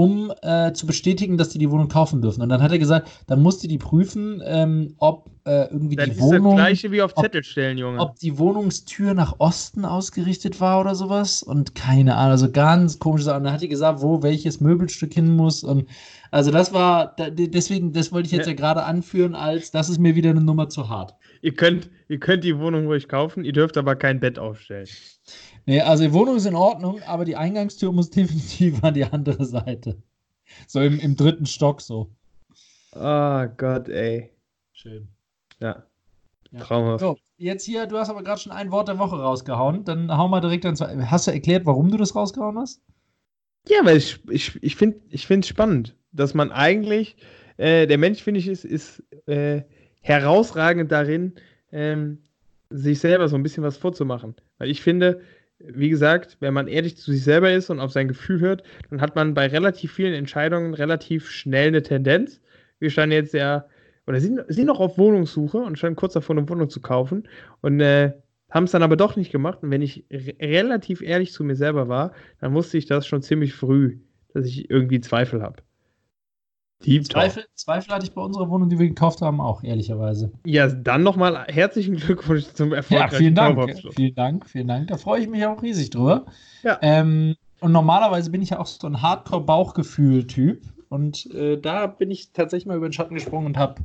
um 0.00 0.32
äh, 0.42 0.72
zu 0.72 0.86
bestätigen, 0.86 1.36
dass 1.36 1.50
die 1.50 1.58
die 1.58 1.70
Wohnung 1.70 1.88
kaufen 1.88 2.22
dürfen. 2.22 2.40
Und 2.42 2.48
dann 2.48 2.62
hat 2.62 2.72
er 2.72 2.78
gesagt, 2.78 3.08
dann 3.26 3.42
musste 3.42 3.68
die 3.68 3.78
prüfen, 3.78 4.40
ähm, 4.44 4.94
ob 4.98 5.28
äh, 5.44 5.64
irgendwie 5.70 5.96
Das 5.96 6.06
die 6.06 6.12
ist 6.12 6.20
Wohnung, 6.20 6.56
das 6.56 6.64
gleiche 6.66 6.90
wie 6.92 7.02
auf 7.02 7.14
Zettel 7.14 7.44
stellen, 7.44 7.76
Junge. 7.78 7.98
ob 8.00 8.18
die 8.18 8.38
Wohnungstür 8.38 9.14
nach 9.14 9.34
Osten 9.38 9.84
ausgerichtet 9.84 10.60
war 10.60 10.80
oder 10.80 10.94
sowas. 10.94 11.42
Und 11.42 11.74
keine 11.74 12.16
Ahnung, 12.16 12.32
also 12.32 12.50
ganz 12.50 12.98
komische 12.98 13.24
Sachen. 13.24 13.38
Und 13.38 13.44
dann 13.44 13.52
hat 13.54 13.62
die 13.62 13.68
gesagt, 13.68 14.00
wo 14.02 14.22
welches 14.22 14.60
Möbelstück 14.60 15.12
hin 15.12 15.36
muss. 15.36 15.62
Und 15.64 15.86
also 16.30 16.50
das 16.50 16.72
war, 16.72 17.14
da- 17.16 17.30
deswegen, 17.30 17.92
das 17.92 18.10
wollte 18.12 18.26
ich 18.26 18.32
jetzt 18.32 18.46
Ja. 18.46 18.52
ja, 18.52 18.56
gerade 18.56 18.84
anführen, 18.84 19.34
als 19.34 19.70
das 19.70 19.88
ist 19.90 19.98
mir 19.98 20.14
wieder 20.14 20.30
eine 20.30 20.40
Nummer 20.40 20.68
zu 20.68 20.88
hart. 20.88 21.14
ihr, 21.42 21.54
könnt, 21.54 21.90
ihr 22.08 22.18
könnt 22.20 22.44
die 22.44 22.58
Wohnung 22.58 22.86
ruhig 22.86 23.08
kaufen, 23.08 23.44
ihr 23.44 23.52
dürft 23.52 23.76
aber 23.76 23.96
kein 23.96 24.20
Bett 24.20 24.38
aufstellen. 24.38 24.86
Nee, 25.70 25.82
also 25.82 26.02
die 26.02 26.12
Wohnung 26.12 26.34
ist 26.34 26.46
in 26.46 26.56
Ordnung, 26.56 27.00
aber 27.04 27.24
die 27.24 27.36
Eingangstür 27.36 27.92
muss 27.92 28.10
definitiv 28.18 28.82
an 28.82 28.92
die 28.92 29.04
andere 29.04 29.44
Seite. 29.44 30.02
So 30.66 30.80
im, 30.80 30.98
im 30.98 31.14
dritten 31.14 31.46
Stock 31.46 31.80
so. 31.80 32.10
Oh 32.92 33.46
Gott, 33.56 33.88
ey. 33.88 34.32
Schön. 34.72 35.06
Ja. 35.60 35.84
Ja. 36.50 36.58
Traumhaft. 36.58 36.98
So, 36.98 37.18
jetzt 37.36 37.64
hier, 37.64 37.86
du 37.86 37.98
hast 37.98 38.10
aber 38.10 38.24
gerade 38.24 38.40
schon 38.40 38.50
ein 38.50 38.72
Wort 38.72 38.88
der 38.88 38.98
Woche 38.98 39.14
rausgehauen. 39.14 39.84
Dann 39.84 40.10
hau 40.10 40.26
mal 40.26 40.40
direkt 40.40 40.64
ans. 40.64 40.80
Hast 40.80 41.28
du 41.28 41.30
erklärt, 41.30 41.66
warum 41.66 41.88
du 41.88 41.96
das 41.96 42.16
rausgehauen 42.16 42.58
hast? 42.58 42.82
Ja, 43.68 43.78
weil 43.84 43.98
ich, 43.98 44.18
ich, 44.28 44.60
ich 44.64 44.74
finde 44.74 44.98
es 45.12 45.46
spannend, 45.46 45.94
dass 46.10 46.34
man 46.34 46.50
eigentlich, 46.50 47.14
äh, 47.58 47.86
der 47.86 47.98
Mensch, 47.98 48.20
finde 48.24 48.40
ich, 48.40 48.48
ist, 48.48 48.64
ist 48.64 49.04
äh, 49.26 49.62
herausragend 50.00 50.90
darin, 50.90 51.34
ähm, 51.70 52.18
sich 52.70 52.98
selber 52.98 53.28
so 53.28 53.36
ein 53.36 53.44
bisschen 53.44 53.62
was 53.62 53.76
vorzumachen. 53.76 54.34
Weil 54.58 54.68
ich 54.68 54.82
finde, 54.82 55.20
wie 55.60 55.90
gesagt, 55.90 56.38
wenn 56.40 56.54
man 56.54 56.68
ehrlich 56.68 56.96
zu 56.96 57.12
sich 57.12 57.22
selber 57.22 57.52
ist 57.52 57.70
und 57.70 57.80
auf 57.80 57.92
sein 57.92 58.08
Gefühl 58.08 58.40
hört, 58.40 58.62
dann 58.88 59.00
hat 59.00 59.14
man 59.14 59.34
bei 59.34 59.46
relativ 59.46 59.92
vielen 59.92 60.14
Entscheidungen 60.14 60.74
relativ 60.74 61.30
schnell 61.30 61.68
eine 61.68 61.82
Tendenz. 61.82 62.40
Wir 62.78 62.90
standen 62.90 63.12
jetzt 63.12 63.34
ja, 63.34 63.66
oder 64.06 64.20
sind, 64.20 64.40
sind 64.48 64.66
noch 64.66 64.80
auf 64.80 64.98
Wohnungssuche 64.98 65.58
und 65.58 65.78
standen 65.78 65.96
kurz 65.96 66.14
davor, 66.14 66.36
eine 66.36 66.48
Wohnung 66.48 66.70
zu 66.70 66.80
kaufen 66.80 67.28
und 67.60 67.80
äh, 67.80 68.12
haben 68.50 68.64
es 68.64 68.72
dann 68.72 68.82
aber 68.82 68.96
doch 68.96 69.16
nicht 69.16 69.30
gemacht. 69.30 69.62
Und 69.62 69.70
wenn 69.70 69.82
ich 69.82 70.04
re 70.10 70.34
relativ 70.40 71.02
ehrlich 71.02 71.32
zu 71.32 71.44
mir 71.44 71.56
selber 71.56 71.88
war, 71.88 72.12
dann 72.40 72.54
wusste 72.54 72.78
ich 72.78 72.86
das 72.86 73.06
schon 73.06 73.22
ziemlich 73.22 73.54
früh, 73.54 73.98
dass 74.32 74.46
ich 74.46 74.70
irgendwie 74.70 75.00
Zweifel 75.00 75.42
habe. 75.42 75.62
Zweifel, 76.80 77.44
Zweifel 77.54 77.94
hatte 77.94 78.06
ich 78.06 78.12
bei 78.12 78.22
unserer 78.22 78.48
Wohnung, 78.48 78.70
die 78.70 78.78
wir 78.78 78.88
gekauft 78.88 79.20
haben, 79.20 79.40
auch, 79.40 79.62
ehrlicherweise. 79.62 80.32
Ja, 80.46 80.66
dann 80.66 81.02
nochmal 81.02 81.44
herzlichen 81.48 81.96
Glückwunsch 81.96 82.46
zum 82.54 82.72
Erfolg. 82.72 83.00
Ja, 83.00 83.08
vielen 83.08 83.34
Dank. 83.34 83.70
Vielen 83.94 84.14
Dank, 84.14 84.48
vielen 84.48 84.68
Dank. 84.68 84.88
Da 84.88 84.96
freue 84.96 85.20
ich 85.20 85.28
mich 85.28 85.44
auch 85.44 85.62
riesig 85.62 85.90
drüber. 85.90 86.24
Ja. 86.62 86.78
Ähm, 86.80 87.36
und 87.60 87.72
normalerweise 87.72 88.30
bin 88.30 88.40
ich 88.40 88.50
ja 88.50 88.58
auch 88.58 88.66
so 88.66 88.86
ein 88.86 89.02
Hardcore-Bauchgefühl-Typ. 89.02 90.62
Und 90.88 91.30
äh, 91.34 91.58
da 91.60 91.86
bin 91.86 92.10
ich 92.10 92.32
tatsächlich 92.32 92.66
mal 92.66 92.76
über 92.76 92.88
den 92.88 92.92
Schatten 92.92 93.14
gesprungen 93.14 93.46
und 93.46 93.58
habe. 93.58 93.82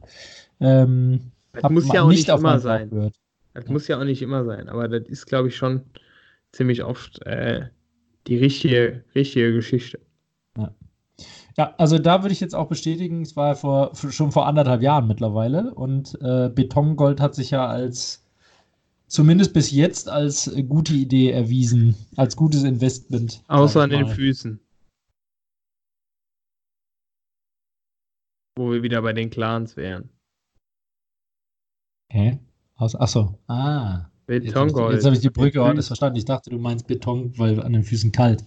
Ähm, 0.59 1.31
das 1.51 1.63
hab 1.63 1.71
muss 1.71 1.91
ja 1.91 2.01
auch 2.01 2.09
nicht 2.09 2.29
immer 2.29 2.59
sein. 2.59 2.89
Gehört. 2.89 3.15
Das 3.53 3.65
ja. 3.65 3.71
muss 3.71 3.87
ja 3.87 3.99
auch 3.99 4.05
nicht 4.05 4.21
immer 4.21 4.45
sein. 4.45 4.69
Aber 4.69 4.87
das 4.87 5.07
ist, 5.07 5.25
glaube 5.25 5.49
ich, 5.49 5.55
schon 5.55 5.81
ziemlich 6.53 6.83
oft 6.83 7.21
äh, 7.25 7.67
die 8.27 8.37
richtige, 8.37 9.03
richtige 9.13 9.53
Geschichte. 9.53 9.99
Ja. 10.57 10.73
Ja, 11.57 11.73
also 11.77 11.99
da 11.99 12.21
würde 12.21 12.33
ich 12.33 12.41
jetzt 12.41 12.55
auch 12.55 12.67
bestätigen, 12.67 13.21
es 13.21 13.35
war 13.37 13.55
vor, 13.55 13.95
schon 13.95 14.31
vor 14.31 14.45
anderthalb 14.45 14.81
Jahren 14.81 15.07
mittlerweile 15.07 15.73
und 15.73 16.17
äh, 16.21 16.49
Betongold 16.49 17.21
hat 17.21 17.33
sich 17.33 17.51
ja 17.51 17.65
als 17.65 18.25
zumindest 19.07 19.53
bis 19.53 19.71
jetzt 19.71 20.09
als 20.09 20.51
gute 20.67 20.93
Idee 20.93 21.31
erwiesen, 21.31 21.95
als 22.17 22.35
gutes 22.35 22.63
Investment. 22.63 23.41
Außer 23.47 23.83
an 23.83 23.89
den 23.89 24.07
Füßen. 24.07 24.59
Wo 28.57 28.71
wir 28.71 28.83
wieder 28.83 29.01
bei 29.01 29.13
den 29.13 29.29
Clans 29.29 29.77
wären. 29.77 30.09
Hä? 32.09 32.39
Aus, 32.75 32.95
achso. 32.95 33.37
Ah. 33.47 34.05
Betongold. 34.27 34.95
Jetzt 34.95 35.05
habe 35.05 35.15
ich, 35.15 35.21
die 35.21 35.29
Brücke 35.29 35.61
ordentlich 35.61 35.85
verstanden. 35.85 36.17
Ich 36.17 36.25
dachte, 36.25 36.49
du 36.49 36.57
meinst 36.57 36.87
Beton, 36.87 37.37
weil 37.37 37.61
an 37.61 37.73
den 37.73 37.83
Füßen 37.83 38.11
kalt. 38.11 38.43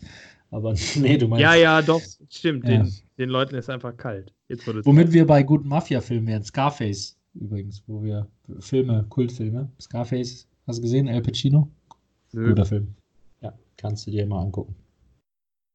Aber 0.51 0.75
nee, 0.97 1.19
du 1.19 1.29
meinst. 1.29 1.43
Ja, 1.43 1.55
ja, 1.55 1.83
doch, 1.83 2.03
stimmt. 2.31 2.67
Ja. 2.67 2.83
Den, 2.83 2.93
den, 3.19 3.29
Leuten 3.29 3.55
ist 3.55 3.69
einfach 3.69 3.97
kalt. 3.97 4.33
Jetzt, 4.49 4.67
Womit 4.67 4.85
kalt. 4.85 5.13
wir 5.13 5.27
bei 5.27 5.43
guten 5.43 5.69
Mafia-Filmen 5.69 6.27
wären. 6.27 6.43
Scarface 6.43 7.17
übrigens, 7.35 7.83
wo 7.87 8.03
wir 8.03 8.27
Filme, 8.61 9.05
Kultfilme. 9.09 9.71
Scarface, 9.81 10.49
hast 10.67 10.79
du 10.79 10.83
gesehen? 10.83 11.07
El 11.07 11.23
Pacino? 11.23 11.71
Nö. 12.33 12.49
Guter 12.49 12.65
Film. 12.65 12.95
Ja, 13.41 13.53
kannst 13.77 14.07
du 14.07 14.11
dir 14.11 14.27
mal 14.27 14.43
angucken. 14.43 14.75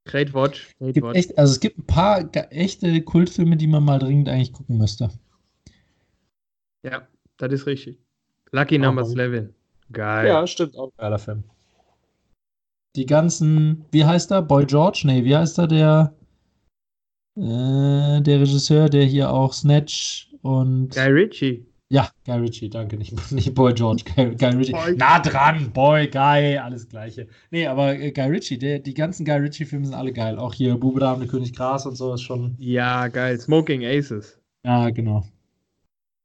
Great 0.05 0.33
Watch. 0.33 0.73
Great 0.79 0.95
gibt 0.95 1.07
Watch. 1.07 1.17
Echt, 1.17 1.37
also 1.37 1.53
es 1.53 1.59
gibt 1.59 1.77
ein 1.77 1.85
paar 1.85 2.29
echte 2.51 3.01
Kultfilme, 3.01 3.55
die 3.55 3.67
man 3.67 3.83
mal 3.83 3.99
dringend 3.99 4.27
eigentlich 4.27 4.51
gucken 4.51 4.77
müsste. 4.77 5.09
Ja, 6.83 7.07
das 7.37 7.53
ist 7.53 7.65
richtig. 7.65 7.97
Lucky 8.51 8.77
Number 8.77 9.03
11. 9.03 9.53
Geil. 9.91 10.27
Ja, 10.27 10.45
stimmt. 10.45 10.77
Auch 10.77 10.91
geiler 10.97 11.19
Film 11.19 11.43
die 12.95 13.05
ganzen, 13.05 13.85
wie 13.91 14.05
heißt 14.05 14.31
er? 14.31 14.41
Boy 14.41 14.65
George? 14.65 15.03
Nee, 15.05 15.23
wie 15.23 15.35
heißt 15.35 15.57
er 15.57 15.67
der? 15.67 16.13
Äh, 17.35 18.21
der 18.21 18.41
Regisseur, 18.41 18.89
der 18.89 19.05
hier 19.05 19.31
auch 19.31 19.53
Snatch 19.53 20.29
und. 20.41 20.89
Guy 20.89 21.07
Ritchie. 21.07 21.65
Ja, 21.89 22.09
Guy 22.25 22.39
Ritchie, 22.39 22.69
danke, 22.69 22.97
nicht, 22.97 23.13
nicht 23.31 23.53
Boy 23.53 23.73
George, 23.73 24.03
Guy, 24.15 24.35
Guy 24.35 24.49
Ritchie. 24.55 24.71
Boy. 24.71 24.95
Na 24.97 25.19
dran, 25.19 25.71
Boy, 25.71 26.07
Guy, 26.07 26.57
alles 26.57 26.87
Gleiche. 26.87 27.27
Nee, 27.51 27.67
aber 27.67 27.95
äh, 27.95 28.11
Guy 28.11 28.29
Ritchie, 28.29 28.57
der, 28.57 28.79
die 28.79 28.93
ganzen 28.93 29.25
Guy 29.25 29.35
Ritchie-Filme 29.37 29.85
sind 29.85 29.95
alle 29.95 30.13
geil. 30.13 30.37
Auch 30.37 30.53
hier 30.53 30.75
Bube 30.75 30.99
Dame, 30.99 31.27
König 31.27 31.53
Gras 31.53 31.85
und 31.85 31.95
so 31.95 32.13
ist 32.13 32.21
schon. 32.21 32.55
Ja, 32.59 33.07
geil. 33.07 33.39
Smoking 33.39 33.85
Aces. 33.85 34.39
Ja, 34.63 34.89
genau. 34.89 35.23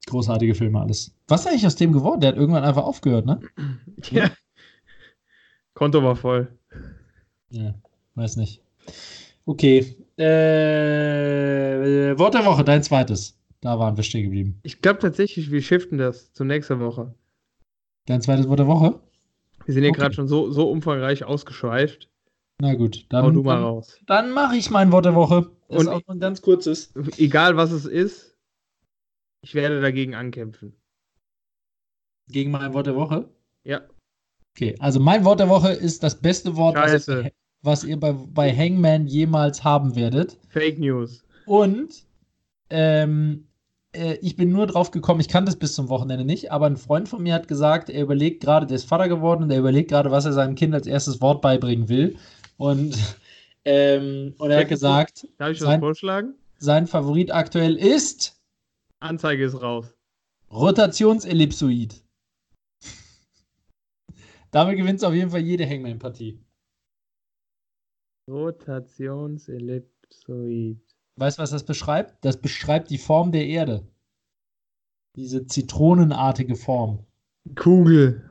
Großartige 0.06 0.54
Filme, 0.54 0.80
alles. 0.80 1.14
Was 1.26 1.42
ist 1.42 1.48
eigentlich 1.48 1.66
aus 1.66 1.76
dem 1.76 1.92
geworden? 1.92 2.20
Der 2.20 2.30
hat 2.30 2.38
irgendwann 2.38 2.64
einfach 2.64 2.84
aufgehört, 2.84 3.26
ne? 3.26 3.40
Ja. 4.10 4.30
Konto 5.74 6.02
war 6.02 6.16
voll. 6.16 6.57
Ja, 7.50 7.74
weiß 8.14 8.36
nicht. 8.36 8.62
Okay. 9.46 9.96
Äh, 10.16 12.18
Wort 12.18 12.34
der 12.34 12.44
Woche, 12.44 12.64
dein 12.64 12.82
zweites. 12.82 13.38
Da 13.60 13.78
waren 13.78 13.96
wir 13.96 14.04
stehen 14.04 14.24
geblieben. 14.24 14.58
Ich 14.62 14.82
glaube 14.82 15.00
tatsächlich, 15.00 15.50
wir 15.50 15.62
shiften 15.62 15.98
das 15.98 16.32
zur 16.32 16.46
nächsten 16.46 16.80
Woche. 16.80 17.14
Dein 18.06 18.22
zweites 18.22 18.48
Wort 18.48 18.58
der 18.58 18.66
Woche? 18.66 19.00
Wir 19.64 19.74
sind 19.74 19.84
ja 19.84 19.90
okay. 19.90 20.00
gerade 20.00 20.14
schon 20.14 20.28
so, 20.28 20.50
so 20.50 20.70
umfangreich 20.70 21.24
ausgeschweift. 21.24 22.08
Na 22.60 22.74
gut, 22.74 23.06
dann, 23.10 23.24
Hau 23.24 23.30
du 23.30 23.42
mal 23.42 23.62
raus. 23.62 23.98
dann 24.06 24.32
mache 24.32 24.56
ich 24.56 24.70
mein 24.70 24.90
Wort 24.90 25.04
der 25.04 25.14
Woche. 25.14 25.50
Das 25.68 25.80
Und 25.80 25.88
auch 25.88 26.02
ein 26.08 26.18
ganz 26.18 26.42
kurzes. 26.42 26.92
Egal 27.18 27.56
was 27.56 27.70
es 27.70 27.84
ist, 27.84 28.36
ich 29.42 29.54
werde 29.54 29.80
dagegen 29.80 30.14
ankämpfen. 30.14 30.74
Gegen 32.30 32.50
mein 32.50 32.72
Wort 32.72 32.86
der 32.86 32.96
Woche? 32.96 33.28
Ja. 33.64 33.82
Okay, 34.56 34.74
also 34.80 34.98
mein 34.98 35.24
Wort 35.24 35.40
der 35.40 35.48
Woche 35.48 35.72
ist 35.72 36.02
das 36.02 36.20
beste 36.20 36.56
Wort, 36.56 36.76
ihr, 36.76 37.30
was 37.62 37.84
ihr, 37.84 37.98
bei, 37.98 38.12
bei 38.12 38.54
Hangman 38.54 39.06
jemals 39.06 39.64
haben 39.64 39.96
werdet. 39.96 40.38
Fake 40.48 40.78
News. 40.78 41.24
Und 41.46 42.04
ähm, 42.70 43.48
äh, 43.92 44.14
ich 44.20 44.36
bin 44.36 44.52
nur 44.52 44.66
drauf 44.66 44.90
gekommen, 44.90 45.20
ich 45.20 45.28
kannte 45.28 45.50
es 45.50 45.58
bis 45.58 45.74
zum 45.74 45.88
Wochenende 45.88 46.24
nicht, 46.24 46.52
aber 46.52 46.66
ein 46.66 46.76
Freund 46.76 47.08
von 47.08 47.22
mir 47.22 47.34
hat 47.34 47.48
gesagt, 47.48 47.90
er 47.90 48.02
überlegt 48.02 48.42
gerade, 48.42 48.66
der 48.66 48.76
ist 48.76 48.88
Vater 48.88 49.08
geworden 49.08 49.44
und 49.44 49.50
er 49.50 49.58
überlegt 49.58 49.90
gerade, 49.90 50.10
was 50.10 50.24
er 50.24 50.32
seinem 50.32 50.54
Kind 50.54 50.74
als 50.74 50.86
erstes 50.86 51.20
Wort 51.20 51.42
beibringen 51.42 51.88
will. 51.88 52.16
Und, 52.56 52.96
ähm, 53.64 54.34
und 54.38 54.50
er 54.50 54.60
hat 54.60 54.68
gesagt, 54.68 55.26
Darf 55.38 55.50
ich 55.52 55.60
was 55.60 55.66
sein, 55.66 55.80
vorschlagen? 55.80 56.34
Sein 56.58 56.86
Favorit 56.86 57.32
aktuell 57.32 57.76
ist. 57.76 58.36
Anzeige 59.00 59.44
ist 59.44 59.60
raus. 59.60 59.94
Rotationsellipsoid. 60.50 62.02
Damit 64.50 64.76
gewinnt 64.76 64.98
es 64.98 65.04
auf 65.04 65.14
jeden 65.14 65.30
Fall 65.30 65.40
jede 65.40 65.68
Hangman-Partie. 65.68 66.40
Rotationsellipsoid. 68.28 70.78
Weißt 71.16 71.38
du, 71.38 71.42
was 71.42 71.50
das 71.50 71.64
beschreibt? 71.64 72.24
Das 72.24 72.40
beschreibt 72.40 72.90
die 72.90 72.98
Form 72.98 73.32
der 73.32 73.46
Erde. 73.46 73.88
Diese 75.16 75.46
zitronenartige 75.46 76.54
Form. 76.54 77.06
Kugel. 77.56 78.22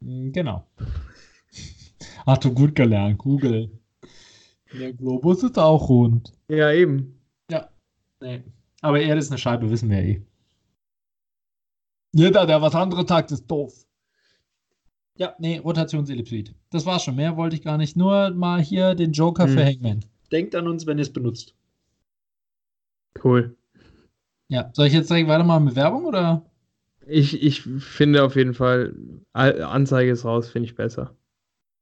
Hm, 0.00 0.32
genau. 0.32 0.66
Ach 2.26 2.38
du 2.38 2.52
gut 2.52 2.74
gelernt, 2.74 3.18
Kugel. 3.18 3.70
Der 4.78 4.92
Globus 4.92 5.44
ist 5.44 5.58
auch 5.58 5.88
rund. 5.88 6.32
Ja, 6.48 6.70
eben. 6.72 7.18
Ja. 7.50 7.70
Nee. 8.20 8.42
Aber 8.82 9.00
Erde 9.00 9.20
ist 9.20 9.30
eine 9.30 9.38
Scheibe, 9.38 9.70
wissen 9.70 9.88
wir 9.88 10.02
eh. 10.02 10.20
Jeder, 12.12 12.46
der 12.46 12.60
was 12.60 12.74
anderes 12.74 13.08
sagt, 13.08 13.30
ist 13.30 13.46
doof. 13.46 13.85
Ja, 15.16 15.34
nee, 15.38 15.58
Rotationsellipsoid. 15.58 16.54
Das 16.70 16.84
war's 16.84 17.04
schon. 17.04 17.16
Mehr 17.16 17.36
wollte 17.36 17.56
ich 17.56 17.62
gar 17.62 17.78
nicht. 17.78 17.96
Nur 17.96 18.30
mal 18.30 18.60
hier 18.60 18.94
den 18.94 19.12
Joker 19.12 19.44
hm. 19.44 19.52
für 19.52 19.64
Hangman. 19.64 20.04
Denkt 20.30 20.54
an 20.54 20.68
uns, 20.68 20.86
wenn 20.86 20.98
ihr 20.98 21.02
es 21.02 21.12
benutzt. 21.12 21.54
Cool. 23.22 23.56
Ja, 24.48 24.70
soll 24.74 24.86
ich 24.86 24.92
jetzt 24.92 25.10
direkt 25.10 25.28
weitermachen 25.28 25.64
mit 25.64 25.76
Werbung 25.76 26.04
oder? 26.04 26.44
Ich, 27.06 27.42
ich 27.42 27.62
finde 27.62 28.24
auf 28.24 28.36
jeden 28.36 28.54
Fall, 28.54 28.94
Anzeige 29.32 30.10
ist 30.10 30.24
raus, 30.24 30.50
finde 30.50 30.68
ich 30.68 30.74
besser. 30.74 31.14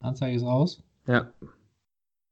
Anzeige 0.00 0.36
ist 0.36 0.44
raus? 0.44 0.82
Ja. 1.06 1.32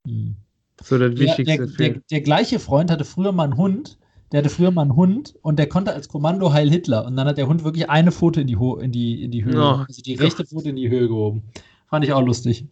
Hm. 0.06 0.36
So 0.82 0.98
das 0.98 1.16
Wichtigste. 1.18 1.44
Der, 1.44 1.66
der, 1.66 1.88
der, 1.90 2.02
der, 2.10 2.20
gleiche 2.20 2.58
Freund 2.58 2.90
hatte 2.90 3.04
früher 3.04 3.32
mal 3.32 3.44
einen 3.44 3.56
Hund 3.56 3.98
der 4.32 4.38
hatte 4.38 4.50
früher 4.50 4.70
mal 4.70 4.82
einen 4.82 4.96
Hund 4.96 5.34
und 5.42 5.58
der 5.58 5.68
konnte 5.68 5.92
als 5.92 6.08
Kommando 6.08 6.52
Heil 6.52 6.70
Hitler. 6.70 7.04
Und 7.04 7.16
dann 7.16 7.26
hat 7.26 7.36
der 7.36 7.48
Hund 7.48 7.64
wirklich 7.64 7.90
eine 7.90 8.12
Pfote 8.12 8.40
in 8.40 8.46
die, 8.46 8.56
Ho 8.56 8.76
in 8.76 8.90
die, 8.90 9.22
in 9.22 9.30
die 9.30 9.44
Höhe, 9.44 9.60
oh, 9.60 9.84
also 9.86 10.02
die 10.02 10.14
rechte 10.14 10.46
Pfote 10.46 10.70
in 10.70 10.76
die 10.76 10.88
Höhe 10.88 11.06
gehoben. 11.06 11.42
Fand 11.88 12.04
ich 12.04 12.12
auch 12.12 12.22
lustig. 12.22 12.66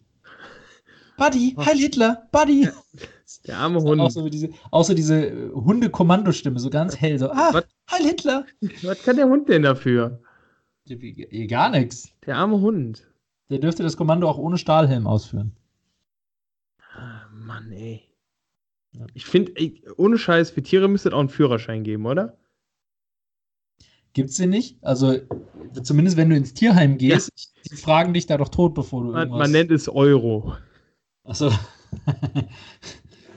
Buddy, 1.17 1.55
Heil 1.57 1.77
Hitler, 1.77 2.27
Buddy. 2.31 2.67
Der 3.47 3.57
arme 3.57 3.81
Hund. 3.81 4.01
Auch 4.01 4.11
so 4.11 4.27
diese, 4.27 4.49
auch 4.71 4.83
so 4.83 4.93
diese 4.93 5.51
Hunde-Kommandostimme, 5.53 6.59
so 6.59 6.69
ganz 6.69 6.97
hell, 6.97 7.17
so, 7.17 7.31
ah, 7.31 7.49
was, 7.53 7.65
Heil 7.89 8.05
Hitler. 8.05 8.45
Was 8.83 9.03
kann 9.03 9.15
der 9.15 9.27
Hund 9.27 9.49
denn 9.49 9.63
dafür? 9.63 10.19
Gar 11.47 11.69
nichts. 11.69 12.11
Der 12.25 12.37
arme 12.37 12.59
Hund. 12.59 13.07
Der 13.49 13.59
dürfte 13.59 13.83
das 13.83 13.97
Kommando 13.97 14.29
auch 14.29 14.37
ohne 14.37 14.57
Stahlhelm 14.57 15.07
ausführen. 15.07 15.55
Ah, 16.93 17.21
Mann, 17.33 17.71
ey. 17.71 18.10
Ich 19.13 19.25
finde, 19.25 19.53
ohne 19.97 20.17
Scheiß, 20.17 20.51
für 20.51 20.63
Tiere 20.63 20.87
müsste 20.87 21.09
es 21.09 21.15
auch 21.15 21.19
einen 21.19 21.29
Führerschein 21.29 21.83
geben, 21.83 22.05
oder? 22.05 22.37
Gibt's 24.13 24.35
den 24.35 24.49
nicht? 24.49 24.77
Also, 24.83 25.19
zumindest 25.81 26.17
wenn 26.17 26.29
du 26.29 26.35
ins 26.35 26.53
Tierheim 26.53 26.97
gehst, 26.97 27.31
ja. 27.35 27.61
die 27.71 27.75
fragen 27.77 28.13
dich 28.13 28.25
da 28.25 28.37
doch 28.37 28.49
tot, 28.49 28.73
bevor 28.73 29.03
du 29.03 29.11
man, 29.11 29.19
irgendwas... 29.21 29.39
Man 29.39 29.51
nennt 29.51 29.71
es 29.71 29.87
Euro. 29.87 30.55
Achso. 31.23 31.51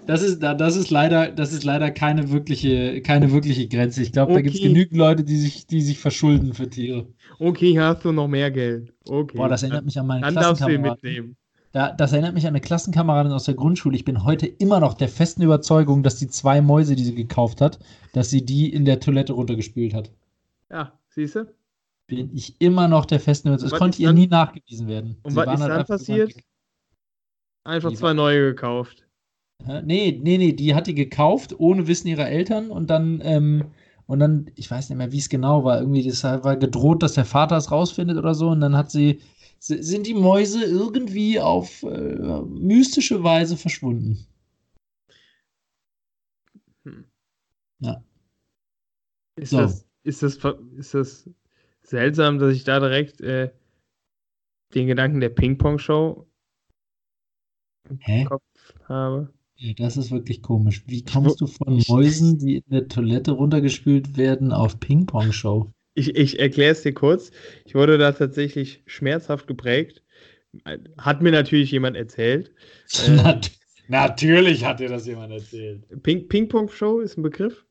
Das 0.06 0.22
ist, 0.22 0.40
das, 0.42 0.76
ist 0.76 0.90
leider, 0.90 1.30
das 1.30 1.52
ist 1.52 1.64
leider 1.64 1.90
keine 1.90 2.30
wirkliche, 2.30 3.00
keine 3.00 3.32
wirkliche 3.32 3.68
Grenze. 3.68 4.02
Ich 4.02 4.12
glaube, 4.12 4.32
okay. 4.32 4.42
da 4.42 4.42
gibt 4.42 4.56
es 4.56 4.62
genügend 4.62 4.98
Leute, 4.98 5.24
die 5.24 5.36
sich, 5.36 5.66
die 5.66 5.80
sich 5.80 5.98
verschulden 5.98 6.52
für 6.52 6.68
Tiere. 6.68 7.06
Okay, 7.38 7.78
hast 7.80 8.04
du 8.04 8.12
noch 8.12 8.28
mehr 8.28 8.50
Geld. 8.50 8.92
Okay. 9.08 9.36
Boah, 9.36 9.48
das 9.48 9.62
erinnert 9.62 9.86
mich 9.86 9.98
an 9.98 10.06
meine 10.06 10.20
Dann 10.20 10.34
darfst 10.34 10.62
du 10.62 10.68
ihn 10.68 10.82
mitnehmen. 10.82 11.36
Da, 11.74 11.90
das 11.90 12.12
erinnert 12.12 12.34
mich 12.34 12.44
an 12.44 12.50
eine 12.50 12.60
Klassenkameradin 12.60 13.32
aus 13.32 13.46
der 13.46 13.54
Grundschule. 13.54 13.96
Ich 13.96 14.04
bin 14.04 14.22
heute 14.22 14.46
immer 14.46 14.78
noch 14.78 14.94
der 14.94 15.08
festen 15.08 15.42
Überzeugung, 15.42 16.04
dass 16.04 16.16
die 16.16 16.28
zwei 16.28 16.60
Mäuse, 16.60 16.94
die 16.94 17.02
sie 17.02 17.16
gekauft 17.16 17.60
hat, 17.60 17.80
dass 18.12 18.30
sie 18.30 18.44
die 18.44 18.72
in 18.72 18.84
der 18.84 19.00
Toilette 19.00 19.32
runtergespült 19.32 19.92
hat. 19.92 20.12
Ja, 20.70 20.92
siehst 21.08 21.34
du? 21.34 21.52
Bin 22.06 22.30
ich 22.32 22.60
immer 22.60 22.86
noch 22.86 23.06
der 23.06 23.18
festen 23.18 23.48
Überzeugung. 23.48 23.74
Es 23.74 23.78
konnte 23.80 24.02
ihr 24.02 24.12
nie 24.12 24.28
nachgewiesen 24.28 24.86
werden. 24.86 25.16
Und 25.24 25.34
was 25.34 25.52
ist 25.52 25.62
halt 25.62 25.72
dann 25.72 25.84
passiert? 25.84 26.34
Einfach 27.64 27.90
die 27.90 27.96
zwei 27.96 28.12
neue 28.12 28.52
gekauft. 28.52 29.04
Nee, 29.66 30.20
nee, 30.22 30.38
nee, 30.38 30.52
die 30.52 30.76
hat 30.76 30.86
die 30.86 30.94
gekauft, 30.94 31.58
ohne 31.58 31.88
Wissen 31.88 32.06
ihrer 32.06 32.28
Eltern 32.28 32.70
und 32.70 32.88
dann, 32.88 33.20
ähm, 33.24 33.64
und 34.06 34.20
dann, 34.20 34.48
ich 34.54 34.70
weiß 34.70 34.90
nicht 34.90 34.98
mehr, 34.98 35.10
wie 35.10 35.18
es 35.18 35.28
genau 35.28 35.64
war, 35.64 35.80
irgendwie, 35.80 36.06
das 36.06 36.22
war 36.22 36.56
gedroht, 36.56 37.02
dass 37.02 37.14
der 37.14 37.24
Vater 37.24 37.56
es 37.56 37.72
rausfindet 37.72 38.16
oder 38.16 38.34
so 38.34 38.50
und 38.50 38.60
dann 38.60 38.76
hat 38.76 38.92
sie 38.92 39.18
sind 39.66 40.06
die 40.06 40.14
Mäuse 40.14 40.62
irgendwie 40.64 41.40
auf 41.40 41.82
äh, 41.84 42.42
mystische 42.42 43.22
Weise 43.22 43.56
verschwunden. 43.56 44.26
Hm. 46.84 47.04
Ja. 47.80 48.04
Ist, 49.36 49.50
so. 49.50 49.58
das, 49.58 49.86
ist, 50.02 50.22
das, 50.22 50.38
ist 50.76 50.94
das 50.94 51.30
seltsam, 51.82 52.38
dass 52.38 52.54
ich 52.54 52.64
da 52.64 52.78
direkt 52.78 53.20
äh, 53.22 53.52
den 54.74 54.86
Gedanken 54.86 55.20
der 55.20 55.30
Ping-Pong-Show 55.30 56.26
im 57.88 58.26
Kopf 58.26 58.42
habe? 58.84 59.32
Ja, 59.56 59.72
das 59.74 59.96
ist 59.96 60.10
wirklich 60.10 60.42
komisch. 60.42 60.82
Wie 60.86 61.04
kommst 61.04 61.40
du 61.40 61.46
von 61.46 61.82
Mäusen, 61.88 62.38
die 62.38 62.56
in 62.56 62.70
der 62.70 62.88
Toilette 62.88 63.32
runtergespült 63.32 64.16
werden, 64.16 64.52
auf 64.52 64.78
Ping-Pong-Show? 64.78 65.72
Ich, 65.94 66.16
ich 66.16 66.40
erkläre 66.40 66.72
es 66.72 66.82
dir 66.82 66.92
kurz. 66.92 67.30
Ich 67.64 67.74
wurde 67.74 67.98
da 67.98 68.12
tatsächlich 68.12 68.82
schmerzhaft 68.86 69.46
geprägt. 69.46 70.02
Hat 70.98 71.22
mir 71.22 71.32
natürlich 71.32 71.70
jemand 71.70 71.96
erzählt. 71.96 72.52
äh, 73.06 73.40
natürlich 73.88 74.64
hat 74.64 74.80
dir 74.80 74.88
das 74.88 75.06
jemand 75.06 75.32
erzählt. 75.32 75.84
Ping, 76.02 76.28
Ping-Pong-Show 76.28 77.00
ist 77.00 77.16
ein 77.16 77.22
Begriff? 77.22 77.64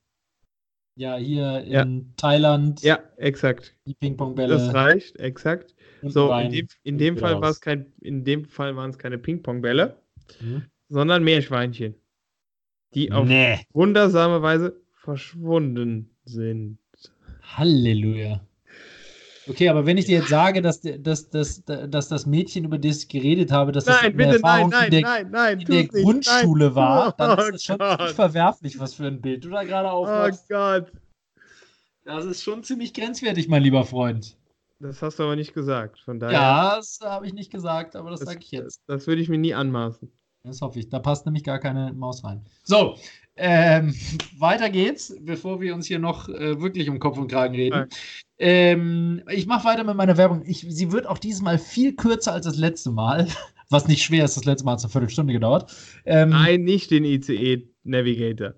Ja, 0.96 1.18
hier 1.18 1.64
in 1.64 1.72
ja. 1.72 1.86
Thailand. 2.18 2.82
Ja, 2.82 3.00
exakt. 3.18 3.76
Die 3.86 3.96
Ping-Pong-Bälle. 3.96 4.54
Das 4.54 4.74
reicht, 4.74 5.20
exakt. 5.20 5.76
so, 6.04 6.32
in 6.34 6.52
dem, 6.52 6.68
in 6.84 6.98
dem 6.98 7.18
Fall 7.18 7.42
war 7.42 7.50
es 7.50 7.62
kein, 7.62 7.92
in 8.02 8.24
dem 8.24 8.46
Fall 8.46 8.76
waren 8.76 8.92
es 8.92 8.98
keine 8.98 9.18
Ping-Pong-Bälle, 9.18 9.98
mhm. 10.40 10.64
sondern 10.90 11.24
Meerschweinchen, 11.24 11.96
die 12.94 13.12
auf 13.12 13.28
nee. 13.28 13.60
wundersame 13.74 14.42
Weise 14.42 14.82
verschwunden 14.92 16.16
sind. 16.26 16.78
Halleluja. 17.44 18.42
Okay, 19.48 19.68
aber 19.68 19.86
wenn 19.86 19.98
ich 19.98 20.06
dir 20.06 20.20
jetzt 20.20 20.30
sage, 20.30 20.62
dass, 20.62 20.82
dass, 20.82 21.30
dass, 21.30 21.64
dass 21.66 22.08
das 22.08 22.26
Mädchen, 22.26 22.64
über 22.64 22.78
das 22.78 23.00
ich 23.00 23.08
geredet 23.10 23.52
habe, 23.52 23.74
dass 23.74 23.86
nein, 23.86 23.98
das 24.02 24.14
bitte, 24.14 24.40
nein, 24.42 24.70
nein, 24.70 24.86
in 24.86 24.92
der, 24.92 25.02
nein, 25.02 25.32
nein, 25.32 25.60
in 25.60 25.66
der 25.66 25.88
Grundschule 25.88 26.66
nein. 26.68 26.76
war, 26.76 27.12
dann 27.18 27.38
ist 27.40 27.52
das 27.52 27.64
schon 27.64 27.78
oh 27.82 28.08
verwerflich, 28.14 28.80
was 28.80 28.94
für 28.94 29.06
ein 29.06 29.20
Bild 29.20 29.44
du 29.44 29.50
da 29.50 29.64
gerade 29.64 29.92
aufmachst. 29.92 30.46
Oh 30.50 30.54
Gott. 30.54 30.92
Das 32.06 32.26
ist 32.26 32.44
schon 32.44 32.64
ziemlich 32.64 32.94
grenzwertig, 32.94 33.50
mein 33.50 33.64
lieber 33.64 33.86
Freund. 33.86 34.38
Das 34.80 35.02
hast 35.02 35.20
du 35.20 35.24
aber 35.24 35.36
nicht 35.36 35.54
gesagt, 35.54 36.00
von 36.00 36.20
daher. 36.20 36.34
Ja, 36.34 36.76
das 36.78 37.00
habe 37.02 37.26
ich 37.28 37.34
nicht 37.34 37.52
gesagt, 37.52 37.96
aber 37.96 38.12
das, 38.12 38.22
das 38.22 38.30
sage 38.30 38.40
ich 38.42 38.52
jetzt. 38.52 38.82
Das, 38.88 39.00
das 39.00 39.08
würde 39.08 39.22
ich 39.22 39.30
mir 39.30 39.38
nie 39.38 39.54
anmaßen. 39.54 40.12
Das 40.44 40.62
hoffe 40.62 40.80
ich. 40.80 40.90
Da 40.90 41.00
passt 41.00 41.26
nämlich 41.26 41.44
gar 41.44 41.60
keine 41.60 41.94
Maus 41.94 42.24
rein. 42.24 42.46
So, 42.64 42.98
ähm, 43.36 43.96
weiter 44.38 44.70
geht's, 44.70 45.16
bevor 45.22 45.62
wir 45.62 45.74
uns 45.74 45.88
hier 45.88 46.00
noch 46.00 46.30
äh, 46.30 46.60
wirklich 46.62 46.90
um 46.90 47.00
Kopf 47.00 47.18
und 47.18 47.30
Kragen 47.30 47.56
reden. 47.56 47.88
Ähm, 48.38 49.24
ich 49.30 49.48
mache 49.48 49.66
weiter 49.66 49.84
mit 49.84 49.96
meiner 49.96 50.18
Werbung. 50.18 50.44
Ich, 50.46 50.66
sie 50.68 50.92
wird 50.92 51.08
auch 51.08 51.18
dieses 51.18 51.42
Mal 51.42 51.58
viel 51.58 51.96
kürzer 51.96 52.34
als 52.34 52.46
das 52.46 52.58
letzte 52.58 52.92
Mal, 52.92 53.28
was 53.70 53.88
nicht 53.88 54.04
schwer 54.04 54.26
ist. 54.26 54.38
Das 54.38 54.46
letzte 54.46 54.66
Mal 54.66 54.74
hat 54.74 54.80
es 54.80 54.86
eine 54.86 54.92
Viertelstunde 54.92 55.34
gedauert. 55.34 55.72
Ähm, 56.06 56.30
Nein, 56.30 56.64
nicht 56.64 56.92
den 56.92 57.06
ICE 57.06 57.68
Navigator. 57.84 58.54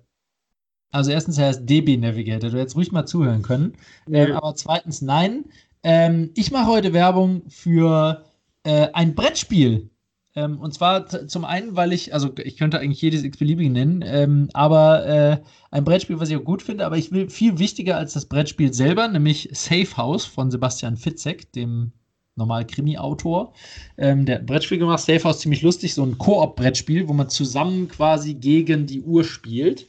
Also 0.90 1.10
erstens, 1.10 1.38
er 1.38 1.50
ist 1.50 1.66
DB 1.66 1.96
Navigator. 1.96 2.50
Du 2.50 2.58
hättest 2.58 2.76
ruhig 2.76 2.92
mal 2.92 3.06
zuhören 3.06 3.42
können. 3.42 3.74
Ähm, 4.10 4.32
aber 4.32 4.54
zweitens, 4.54 5.02
nein. 5.02 5.44
Ähm, 5.82 6.30
ich 6.34 6.50
mache 6.50 6.66
heute 6.66 6.92
Werbung 6.92 7.42
für 7.48 8.24
äh, 8.62 8.88
ein 8.92 9.14
Brettspiel 9.14 9.90
ähm, 10.36 10.60
und 10.60 10.74
zwar 10.74 11.06
zum 11.06 11.44
einen, 11.46 11.74
weil 11.76 11.94
ich, 11.94 12.12
also 12.12 12.30
ich 12.44 12.58
könnte 12.58 12.78
eigentlich 12.78 13.00
jedes 13.00 13.24
x-beliebige 13.24 13.70
nennen, 13.70 14.04
ähm, 14.06 14.50
aber 14.52 15.06
äh, 15.06 15.38
ein 15.70 15.84
Brettspiel, 15.84 16.20
was 16.20 16.28
ich 16.28 16.36
auch 16.36 16.44
gut 16.44 16.62
finde, 16.62 16.84
aber 16.84 16.98
ich 16.98 17.10
will 17.10 17.30
viel 17.30 17.58
wichtiger 17.58 17.96
als 17.96 18.12
das 18.12 18.26
Brettspiel 18.26 18.72
selber, 18.74 19.08
nämlich 19.08 19.48
Safe 19.52 19.96
House 19.96 20.26
von 20.26 20.50
Sebastian 20.50 20.98
Fitzek, 20.98 21.50
dem 21.52 21.92
normal 22.36 22.66
Krimi-Autor. 22.66 23.54
Ähm, 23.96 24.26
der 24.26 24.36
hat 24.36 24.42
ein 24.42 24.46
Brettspiel 24.46 24.78
gemacht, 24.78 25.00
Safe 25.00 25.24
House, 25.24 25.40
ziemlich 25.40 25.62
lustig, 25.62 25.94
so 25.94 26.04
ein 26.04 26.18
Koop-Brettspiel, 26.18 27.08
wo 27.08 27.14
man 27.14 27.30
zusammen 27.30 27.88
quasi 27.88 28.34
gegen 28.34 28.86
die 28.86 29.00
Uhr 29.00 29.24
spielt 29.24 29.86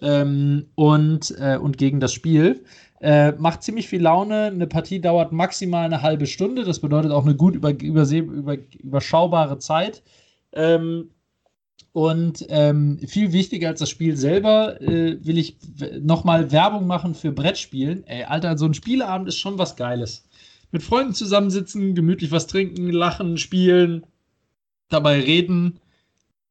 ähm, 0.00 0.66
und, 0.76 1.34
äh, 1.38 1.56
und 1.56 1.76
gegen 1.76 1.98
das 1.98 2.12
Spiel. 2.12 2.64
Äh, 3.00 3.32
macht 3.32 3.62
ziemlich 3.62 3.88
viel 3.88 4.02
Laune. 4.02 4.46
Eine 4.46 4.66
Partie 4.66 5.00
dauert 5.00 5.32
maximal 5.32 5.84
eine 5.84 6.02
halbe 6.02 6.26
Stunde. 6.26 6.64
Das 6.64 6.80
bedeutet 6.80 7.12
auch 7.12 7.24
eine 7.24 7.36
gut 7.36 7.54
über, 7.54 7.70
über, 7.70 8.56
überschaubare 8.80 9.58
Zeit. 9.58 10.02
Ähm, 10.52 11.10
und 11.92 12.44
ähm, 12.48 12.98
viel 13.06 13.32
wichtiger 13.32 13.68
als 13.68 13.80
das 13.80 13.90
Spiel 13.90 14.16
selber 14.16 14.80
äh, 14.80 15.24
will 15.24 15.38
ich 15.38 15.56
nochmal 16.00 16.52
Werbung 16.52 16.86
machen 16.86 17.14
für 17.14 17.32
Brettspielen. 17.32 18.06
Ey, 18.06 18.24
Alter, 18.24 18.58
so 18.58 18.66
ein 18.66 18.74
Spieleabend 18.74 19.28
ist 19.28 19.38
schon 19.38 19.58
was 19.58 19.76
Geiles. 19.76 20.28
Mit 20.70 20.82
Freunden 20.82 21.14
zusammensitzen, 21.14 21.94
gemütlich 21.94 22.30
was 22.30 22.46
trinken, 22.46 22.90
lachen, 22.90 23.38
spielen, 23.38 24.04
dabei 24.88 25.20
reden. 25.20 25.80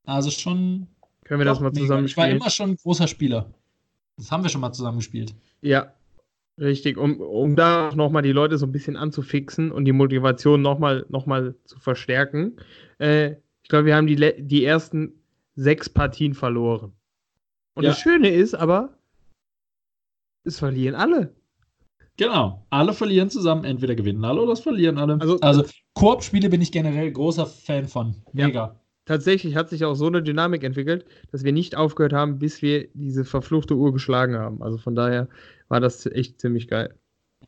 Also 0.05 0.31
schon. 0.31 0.87
Können 1.23 1.41
wir 1.41 1.45
das 1.45 1.59
mal 1.59 1.73
zusammen 1.73 2.05
Ich 2.05 2.17
war 2.17 2.29
immer 2.29 2.49
schon 2.49 2.71
ein 2.71 2.75
großer 2.77 3.07
Spieler. 3.07 3.53
Das 4.17 4.31
haben 4.31 4.43
wir 4.43 4.49
schon 4.49 4.61
mal 4.61 4.71
zusammen 4.71 4.97
gespielt. 4.97 5.35
Ja, 5.61 5.93
Richtig, 6.59 6.97
um, 6.97 7.19
um 7.21 7.55
da 7.55 7.89
auch 7.89 7.95
nochmal 7.95 8.23
die 8.23 8.31
Leute 8.31 8.57
so 8.57 8.65
ein 8.65 8.71
bisschen 8.71 8.95
anzufixen 8.95 9.71
und 9.71 9.85
die 9.85 9.91
Motivation 9.91 10.61
nochmal 10.61 11.05
noch 11.09 11.27
mal 11.27 11.55
zu 11.65 11.77
verstärken. 11.79 12.57
Äh, 12.97 13.35
ich 13.61 13.69
glaube, 13.69 13.85
wir 13.85 13.95
haben 13.95 14.07
die, 14.07 14.33
die 14.39 14.65
ersten 14.65 15.13
sechs 15.55 15.87
Partien 15.89 16.33
verloren. 16.33 16.93
Und 17.75 17.83
ja. 17.83 17.89
das 17.89 17.99
Schöne 17.99 18.29
ist 18.29 18.55
aber, 18.55 18.97
es 20.45 20.57
verlieren 20.57 20.95
alle. 20.95 21.35
Genau, 22.17 22.65
alle 22.71 22.93
verlieren 22.93 23.29
zusammen. 23.29 23.63
Entweder 23.63 23.93
gewinnen 23.93 24.25
alle 24.25 24.41
oder 24.41 24.53
es 24.53 24.61
verlieren 24.61 24.97
alle. 24.97 25.19
Also, 25.21 25.39
also 25.41 25.65
Koop-Spiele 25.93 26.49
bin 26.49 26.61
ich 26.61 26.71
generell 26.71 27.11
großer 27.11 27.45
Fan 27.45 27.87
von. 27.87 28.15
Mega. 28.33 28.49
Ja, 28.49 28.79
tatsächlich 29.05 29.55
hat 29.55 29.69
sich 29.69 29.85
auch 29.85 29.93
so 29.93 30.07
eine 30.07 30.23
Dynamik 30.23 30.63
entwickelt, 30.63 31.05
dass 31.31 31.43
wir 31.43 31.51
nicht 31.51 31.75
aufgehört 31.75 32.13
haben, 32.13 32.39
bis 32.39 32.63
wir 32.63 32.87
diese 32.95 33.25
verfluchte 33.25 33.75
Uhr 33.75 33.93
geschlagen 33.93 34.35
haben. 34.35 34.63
Also 34.63 34.79
von 34.79 34.95
daher 34.95 35.27
war 35.69 35.79
das 35.79 36.05
echt 36.05 36.39
ziemlich 36.39 36.67
geil. 36.67 36.95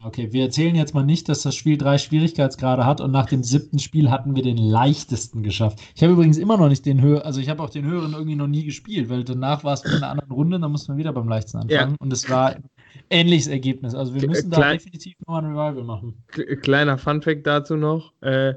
Okay, 0.01 0.31
wir 0.31 0.43
erzählen 0.43 0.75
jetzt 0.75 0.93
mal 0.93 1.03
nicht, 1.03 1.27
dass 1.27 1.41
das 1.41 1.55
Spiel 1.55 1.77
drei 1.77 1.97
Schwierigkeitsgrade 1.97 2.85
hat 2.85 3.01
und 3.01 3.11
nach 3.11 3.25
dem 3.25 3.43
siebten 3.43 3.79
Spiel 3.79 4.09
hatten 4.09 4.33
wir 4.33 4.43
den 4.43 4.55
leichtesten 4.55 5.43
geschafft. 5.43 5.79
Ich 5.93 6.01
habe 6.01 6.13
übrigens 6.13 6.37
immer 6.37 6.57
noch 6.57 6.69
nicht 6.69 6.85
den 6.85 7.01
höheren, 7.01 7.23
also 7.23 7.41
ich 7.41 7.49
habe 7.49 7.61
auch 7.61 7.69
den 7.69 7.83
höheren 7.85 8.13
irgendwie 8.13 8.37
noch 8.37 8.47
nie 8.47 8.63
gespielt, 8.63 9.09
weil 9.09 9.25
danach 9.25 9.65
war 9.65 9.73
es 9.73 9.83
in 9.83 9.91
einer 9.91 10.09
anderen 10.09 10.31
Runde, 10.31 10.59
dann 10.59 10.71
mussten 10.71 10.93
wir 10.93 10.97
wieder 10.97 11.11
beim 11.11 11.27
leichtesten 11.27 11.57
anfangen 11.57 11.91
ja. 11.91 11.97
und 11.99 12.13
es 12.13 12.29
war 12.29 12.55
ein 12.55 12.63
ähnliches 13.09 13.47
Ergebnis. 13.47 13.93
Also 13.93 14.13
wir 14.13 14.25
müssen 14.25 14.51
Klein, 14.51 14.61
da 14.61 14.71
definitiv 14.71 15.15
nochmal 15.19 15.43
ein 15.43 15.57
Revival 15.57 15.83
machen. 15.83 16.23
Kleiner 16.61 16.97
Funfact 16.97 17.45
dazu 17.45 17.75
noch, 17.75 18.13
äh, 18.21 18.53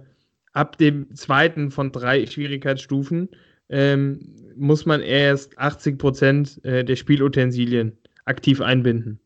ab 0.52 0.78
dem 0.78 1.12
zweiten 1.14 1.72
von 1.72 1.90
drei 1.90 2.24
Schwierigkeitsstufen 2.24 3.30
ähm, 3.68 4.20
muss 4.54 4.86
man 4.86 5.00
erst 5.00 5.58
80 5.58 5.98
Prozent 5.98 6.64
äh, 6.64 6.84
der 6.84 6.94
Spielutensilien 6.94 7.98
aktiv 8.26 8.60
einbinden. 8.60 9.18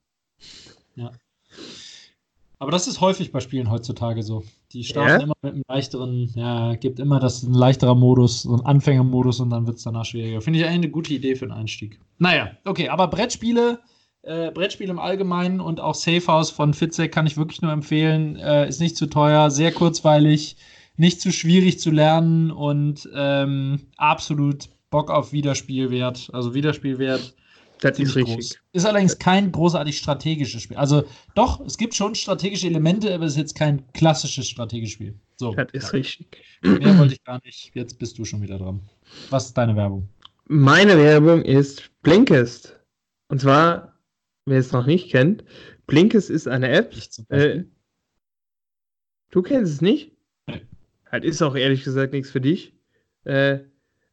Aber 2.58 2.70
das 2.70 2.88
ist 2.88 3.00
häufig 3.02 3.32
bei 3.32 3.40
Spielen 3.40 3.70
heutzutage 3.70 4.22
so. 4.22 4.42
Die 4.72 4.84
starten 4.84 5.10
ja? 5.10 5.18
immer 5.18 5.34
mit 5.42 5.52
einem 5.52 5.62
leichteren, 5.68 6.30
ja, 6.34 6.74
gibt 6.74 6.98
immer 6.98 7.20
das 7.20 7.42
ein 7.42 7.52
leichterer 7.52 7.94
Modus, 7.94 8.42
so 8.42 8.54
ein 8.54 8.64
Anfängermodus 8.64 9.40
und 9.40 9.50
dann 9.50 9.66
wird 9.66 9.76
es 9.76 9.82
danach 9.82 10.06
schwieriger. 10.06 10.40
Finde 10.40 10.60
ich 10.60 10.64
eigentlich 10.64 10.76
eine 10.76 10.90
gute 10.90 11.12
Idee 11.12 11.34
für 11.36 11.44
einen 11.44 11.52
Einstieg. 11.52 12.00
Naja, 12.18 12.52
okay, 12.64 12.88
aber 12.88 13.08
Brettspiele, 13.08 13.80
äh, 14.22 14.50
Brettspiele 14.50 14.90
im 14.90 14.98
Allgemeinen 14.98 15.60
und 15.60 15.80
auch 15.80 15.94
Safe 15.94 16.26
House 16.28 16.50
von 16.50 16.72
Fitzek 16.72 17.12
kann 17.12 17.26
ich 17.26 17.36
wirklich 17.36 17.60
nur 17.60 17.72
empfehlen. 17.72 18.36
Äh, 18.36 18.68
ist 18.68 18.80
nicht 18.80 18.96
zu 18.96 19.06
teuer, 19.06 19.50
sehr 19.50 19.72
kurzweilig, 19.72 20.56
nicht 20.96 21.20
zu 21.20 21.32
schwierig 21.32 21.78
zu 21.78 21.90
lernen 21.90 22.50
und 22.50 23.06
ähm, 23.14 23.82
absolut 23.98 24.70
Bock 24.88 25.10
auf 25.10 25.32
Wiederspielwert. 25.32 26.30
Also 26.32 26.54
Wiederspielwert 26.54 27.34
das 27.90 27.98
ist 27.98 28.16
richtig. 28.16 28.34
Groß. 28.34 28.58
Ist 28.72 28.86
allerdings 28.86 29.18
kein 29.18 29.52
großartig 29.52 29.98
strategisches 29.98 30.62
Spiel. 30.62 30.76
Also 30.76 31.04
doch, 31.34 31.60
es 31.66 31.76
gibt 31.78 31.94
schon 31.94 32.14
strategische 32.14 32.66
Elemente, 32.66 33.14
aber 33.14 33.24
es 33.24 33.32
ist 33.32 33.38
jetzt 33.38 33.54
kein 33.54 33.84
klassisches 33.92 34.48
strategisches 34.48 34.94
Spiel. 34.94 35.14
So. 35.36 35.54
Das 35.54 35.68
ist 35.72 35.92
richtig. 35.92 36.26
Mehr 36.62 36.98
wollte 36.98 37.14
ich 37.14 37.24
gar 37.24 37.40
nicht. 37.44 37.70
Jetzt 37.74 37.98
bist 37.98 38.18
du 38.18 38.24
schon 38.24 38.42
wieder 38.42 38.58
dran. 38.58 38.80
Was 39.30 39.46
ist 39.46 39.54
deine 39.54 39.76
Werbung? 39.76 40.08
Meine 40.48 40.96
Werbung 40.96 41.42
ist 41.42 41.90
Blinkist. 42.02 42.78
Und 43.28 43.40
zwar, 43.40 43.98
wer 44.46 44.58
es 44.58 44.72
noch 44.72 44.86
nicht 44.86 45.10
kennt, 45.10 45.44
Blinkist 45.86 46.30
ist 46.30 46.48
eine 46.48 46.68
App. 46.68 46.94
Äh, 47.28 47.64
du 49.30 49.42
kennst 49.42 49.72
es 49.72 49.80
nicht? 49.80 50.12
Nee. 50.46 50.62
Halt 51.10 51.24
ist 51.24 51.42
auch 51.42 51.56
ehrlich 51.56 51.84
gesagt 51.84 52.12
nichts 52.12 52.30
für 52.30 52.40
dich. 52.40 52.72
Äh, 53.24 53.60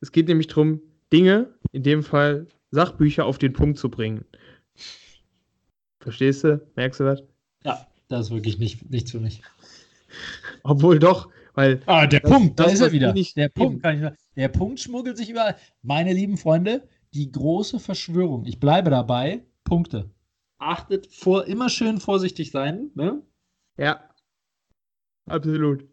es 0.01 0.11
geht 0.11 0.27
nämlich 0.27 0.47
darum, 0.47 0.81
Dinge, 1.11 1.53
in 1.71 1.83
dem 1.83 2.03
Fall 2.03 2.47
Sachbücher, 2.73 3.25
auf 3.25 3.37
den 3.37 3.53
Punkt 3.53 3.77
zu 3.77 3.89
bringen. 3.89 4.25
Verstehst 5.99 6.43
du? 6.43 6.65
Merkst 6.75 6.99
du 6.99 7.03
das? 7.03 7.23
Ja, 7.63 7.87
das 8.07 8.27
ist 8.27 8.31
wirklich 8.31 8.57
nicht, 8.57 8.89
nichts 8.89 9.11
für 9.11 9.19
mich. 9.19 9.41
Obwohl 10.63 10.97
doch, 10.97 11.29
weil. 11.53 11.81
Ah, 11.85 12.07
der 12.07 12.19
das, 12.21 12.31
Punkt, 12.31 12.59
da 12.59 12.63
das, 12.63 12.73
ist 12.73 12.79
er 12.81 12.87
was 12.87 12.93
wieder. 12.93 13.13
Der. 13.13 13.49
Punkt, 13.49 13.83
kann 13.83 13.95
ich 13.95 14.01
sagen. 14.01 14.17
der 14.35 14.47
Punkt 14.47 14.79
schmuggelt 14.79 15.17
sich 15.17 15.29
überall. 15.29 15.55
Meine 15.83 16.13
lieben 16.13 16.37
Freunde, 16.37 16.87
die 17.13 17.31
große 17.31 17.79
Verschwörung. 17.79 18.45
Ich 18.45 18.59
bleibe 18.59 18.89
dabei. 18.89 19.45
Punkte. 19.63 20.09
Achtet 20.57 21.07
vor, 21.07 21.45
immer 21.45 21.69
schön 21.69 21.99
vorsichtig 21.99 22.51
sein. 22.51 22.89
Ne? 22.95 23.21
Ja. 23.77 24.09
Absolut. 25.27 25.87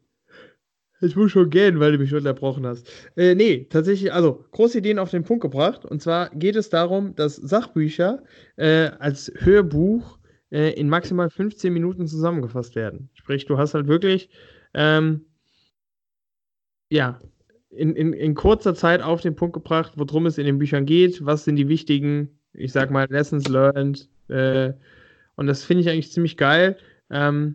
Ich 1.02 1.16
muss 1.16 1.30
schon 1.30 1.48
gehen, 1.48 1.80
weil 1.80 1.92
du 1.92 1.98
mich 1.98 2.12
unterbrochen 2.14 2.66
hast. 2.66 2.90
Äh, 3.16 3.34
nee, 3.34 3.66
tatsächlich, 3.70 4.12
also 4.12 4.44
große 4.52 4.78
Ideen 4.78 4.98
auf 4.98 5.10
den 5.10 5.24
Punkt 5.24 5.42
gebracht. 5.42 5.84
Und 5.84 6.02
zwar 6.02 6.28
geht 6.30 6.56
es 6.56 6.68
darum, 6.68 7.14
dass 7.14 7.36
Sachbücher 7.36 8.22
äh, 8.56 8.90
als 8.98 9.32
Hörbuch 9.38 10.18
äh, 10.50 10.72
in 10.72 10.88
maximal 10.90 11.30
15 11.30 11.72
Minuten 11.72 12.06
zusammengefasst 12.06 12.76
werden. 12.76 13.08
Sprich, 13.14 13.46
du 13.46 13.56
hast 13.56 13.72
halt 13.72 13.86
wirklich, 13.86 14.28
ähm, 14.74 15.24
ja, 16.90 17.18
in, 17.70 17.94
in, 17.94 18.12
in 18.12 18.34
kurzer 18.34 18.74
Zeit 18.74 19.00
auf 19.00 19.22
den 19.22 19.36
Punkt 19.36 19.54
gebracht, 19.54 19.92
worum 19.96 20.26
es 20.26 20.38
in 20.38 20.44
den 20.44 20.58
Büchern 20.58 20.84
geht, 20.84 21.24
was 21.24 21.44
sind 21.44 21.56
die 21.56 21.68
wichtigen, 21.68 22.40
ich 22.52 22.72
sag 22.72 22.90
mal, 22.90 23.06
Lessons 23.08 23.48
learned. 23.48 24.08
Äh, 24.28 24.74
und 25.36 25.46
das 25.46 25.64
finde 25.64 25.82
ich 25.82 25.88
eigentlich 25.88 26.12
ziemlich 26.12 26.36
geil, 26.36 26.76
ähm, 27.08 27.54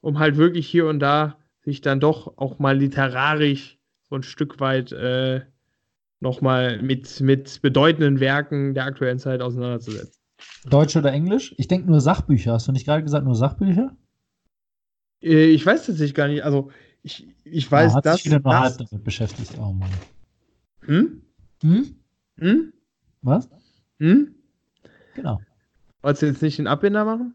um 0.00 0.18
halt 0.18 0.36
wirklich 0.36 0.66
hier 0.66 0.86
und 0.86 1.00
da 1.00 1.36
sich 1.66 1.80
dann 1.82 2.00
doch 2.00 2.38
auch 2.38 2.58
mal 2.58 2.78
literarisch 2.78 3.78
so 4.08 4.14
ein 4.14 4.22
Stück 4.22 4.60
weit 4.60 4.92
äh, 4.92 5.42
nochmal 6.20 6.80
mit, 6.80 7.20
mit 7.20 7.60
bedeutenden 7.60 8.20
Werken 8.20 8.72
der 8.72 8.84
aktuellen 8.84 9.18
Zeit 9.18 9.42
auseinanderzusetzen. 9.42 10.22
Deutsch 10.64 10.96
oder 10.96 11.12
Englisch? 11.12 11.54
Ich 11.58 11.66
denke 11.66 11.88
nur 11.88 12.00
Sachbücher. 12.00 12.52
Hast 12.52 12.68
du 12.68 12.72
nicht 12.72 12.86
gerade 12.86 13.02
gesagt, 13.02 13.26
nur 13.26 13.34
Sachbücher? 13.34 13.96
Äh, 15.20 15.46
ich 15.46 15.66
weiß 15.66 15.86
tatsächlich 15.86 16.14
gar 16.14 16.28
nicht, 16.28 16.44
also 16.44 16.70
ich, 17.02 17.26
ich 17.44 17.70
weiß, 17.70 17.94
hat 17.94 18.06
dass. 18.06 18.22
sich 18.22 18.26
wieder 18.26 18.40
nur 18.40 18.58
halb 18.58 18.78
damit 18.78 19.04
beschäftigt. 19.04 19.52
Oh 19.58 19.72
Mann. 19.72 19.90
hm? 20.82 21.22
Hm? 21.62 21.96
Hm? 22.38 22.72
Was? 23.22 23.48
Hm? 23.98 24.34
Genau. 25.14 25.40
Wolltest 26.02 26.22
du 26.22 26.26
jetzt 26.26 26.42
nicht 26.42 26.58
den 26.58 26.68
Abbinder 26.68 27.04
machen? 27.04 27.34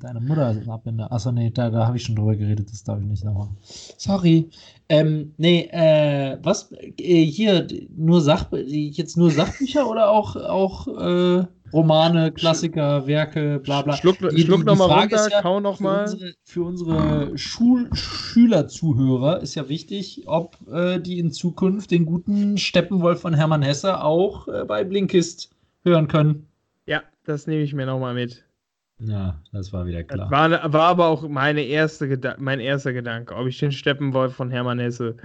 Deine 0.00 0.20
Mutter 0.20 0.50
ist 0.50 0.62
ein 0.62 0.70
Abbinder. 0.70 1.12
Achso, 1.12 1.30
nee, 1.30 1.50
da, 1.50 1.68
da 1.68 1.86
habe 1.86 1.96
ich 1.98 2.04
schon 2.04 2.16
drüber 2.16 2.34
geredet, 2.36 2.70
das 2.70 2.84
darf 2.84 2.98
ich 3.00 3.06
nicht 3.06 3.22
nochmal. 3.24 3.48
Sorry. 3.98 4.48
Ähm, 4.88 5.34
nee, 5.36 5.68
äh, 5.72 6.38
was? 6.42 6.72
Äh, 6.72 7.24
hier, 7.26 7.66
nur 7.94 8.22
Sach, 8.22 8.50
jetzt 8.52 9.16
nur 9.18 9.30
Sachbücher 9.30 9.88
oder 9.88 10.10
auch, 10.10 10.36
auch 10.36 10.88
äh, 10.88 11.44
Romane, 11.72 12.32
Klassiker, 12.32 13.06
Werke, 13.06 13.58
bla 13.58 13.82
bla. 13.82 13.94
Schluck, 13.96 14.16
Die- 14.30 14.42
schluck 14.42 14.64
nochmal 14.64 15.00
runter, 15.00 15.28
ja, 15.30 15.42
kau 15.42 15.56
Für 15.56 15.60
nochmal. 15.60 16.02
unsere, 16.10 16.32
für 16.44 16.62
unsere 16.62 17.36
Schul 17.38 17.90
Schülerzuhörer 17.94 19.40
ist 19.40 19.54
ja 19.54 19.68
wichtig, 19.68 20.22
ob 20.26 20.56
äh, 20.70 20.98
die 21.00 21.18
in 21.18 21.30
Zukunft 21.30 21.90
den 21.90 22.06
guten 22.06 22.56
Steppenwolf 22.58 23.20
von 23.20 23.34
Hermann 23.34 23.62
Hesse 23.62 24.02
auch 24.02 24.48
äh, 24.48 24.64
bei 24.64 24.84
Blinkist 24.84 25.50
hören 25.82 26.08
können. 26.08 26.46
Ja, 26.86 27.02
das 27.24 27.46
nehme 27.46 27.62
ich 27.62 27.74
mir 27.74 27.86
nochmal 27.86 28.14
mit. 28.14 28.44
Ja, 29.00 29.40
das 29.52 29.72
war 29.72 29.86
wieder 29.86 30.02
Das 30.04 30.30
war, 30.30 30.72
war 30.72 30.88
aber 30.88 31.08
auch 31.08 31.28
meine 31.28 31.62
erste 31.62 32.08
Geda 32.08 32.36
mein 32.38 32.60
erster 32.60 32.92
Gedanke, 32.92 33.34
ob 33.34 33.46
ich 33.46 33.58
den 33.58 33.72
Steppenwolf 33.72 34.34
von 34.34 34.50
Hermann 34.50 34.78
Hesse 34.78 35.16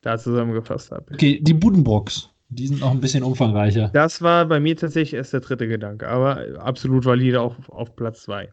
da 0.00 0.18
zusammengefasst 0.18 0.90
habe. 0.90 1.12
Okay, 1.12 1.40
die 1.40 1.54
Budenbrocks, 1.54 2.30
die 2.48 2.66
sind 2.66 2.80
noch 2.80 2.90
ein 2.90 3.00
bisschen 3.00 3.22
umfangreicher. 3.22 3.90
Das 3.92 4.22
war 4.22 4.46
bei 4.46 4.60
mir 4.60 4.76
tatsächlich 4.76 5.14
erst 5.14 5.32
der 5.32 5.40
dritte 5.40 5.68
Gedanke, 5.68 6.08
aber 6.08 6.58
absolut 6.58 7.04
valide 7.04 7.40
auch 7.40 7.56
auf 7.68 7.94
Platz 7.94 8.22
zwei. 8.22 8.52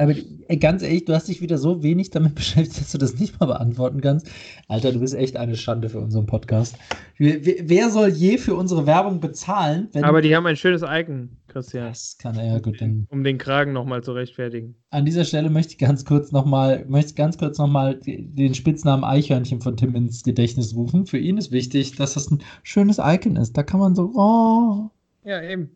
Aber 0.00 0.14
ey, 0.48 0.56
ganz 0.56 0.82
ehrlich, 0.82 1.04
du 1.04 1.14
hast 1.14 1.28
dich 1.28 1.42
wieder 1.42 1.58
so 1.58 1.82
wenig 1.82 2.08
damit 2.08 2.34
beschäftigt, 2.34 2.80
dass 2.80 2.92
du 2.92 2.96
das 2.96 3.18
nicht 3.20 3.38
mal 3.38 3.46
beantworten 3.46 4.00
kannst. 4.00 4.30
Alter, 4.66 4.92
du 4.92 5.00
bist 5.00 5.14
echt 5.14 5.36
eine 5.36 5.56
Schande 5.56 5.90
für 5.90 6.00
unseren 6.00 6.24
Podcast. 6.24 6.78
Wer, 7.18 7.90
soll 7.90 8.08
je 8.08 8.38
für 8.38 8.54
unsere 8.54 8.86
Werbung 8.86 9.20
bezahlen, 9.20 9.88
wenn 9.92 10.04
Aber 10.04 10.22
die 10.22 10.34
haben 10.34 10.46
ein 10.46 10.56
schönes 10.56 10.80
Icon, 10.82 11.36
Christian, 11.48 11.88
das 11.88 12.16
kann 12.16 12.34
er 12.38 12.46
ja 12.46 12.58
gut. 12.60 12.80
Dann 12.80 13.06
um 13.10 13.24
den 13.24 13.36
Kragen 13.36 13.74
nochmal 13.74 14.02
zu 14.02 14.12
rechtfertigen. 14.12 14.74
an 14.88 15.04
dieser 15.04 15.26
Stelle 15.26 15.50
möchte 15.50 15.72
ich 15.72 15.78
ganz 15.78 16.06
kurz 16.06 16.32
nochmal, 16.32 16.86
möchte 16.88 17.10
ich 17.10 17.16
ganz 17.16 17.36
kurz 17.36 17.58
nochmal 17.58 18.00
den 18.06 18.54
Spitznamen 18.54 19.04
Eichhörnchen 19.04 19.60
von 19.60 19.76
Tim 19.76 19.94
ins 19.94 20.22
Gedächtnis 20.22 20.74
rufen. 20.74 21.04
Für 21.04 21.18
ihn 21.18 21.36
ist 21.36 21.52
wichtig, 21.52 21.96
dass 21.96 22.14
das 22.14 22.30
ein 22.30 22.40
schönes 22.62 22.98
Icon 22.98 23.36
ist. 23.36 23.54
Da 23.54 23.62
kann 23.62 23.80
man 23.80 23.94
so, 23.94 24.12
oh. 24.14 24.88
Ja, 25.28 25.42
eben. 25.42 25.68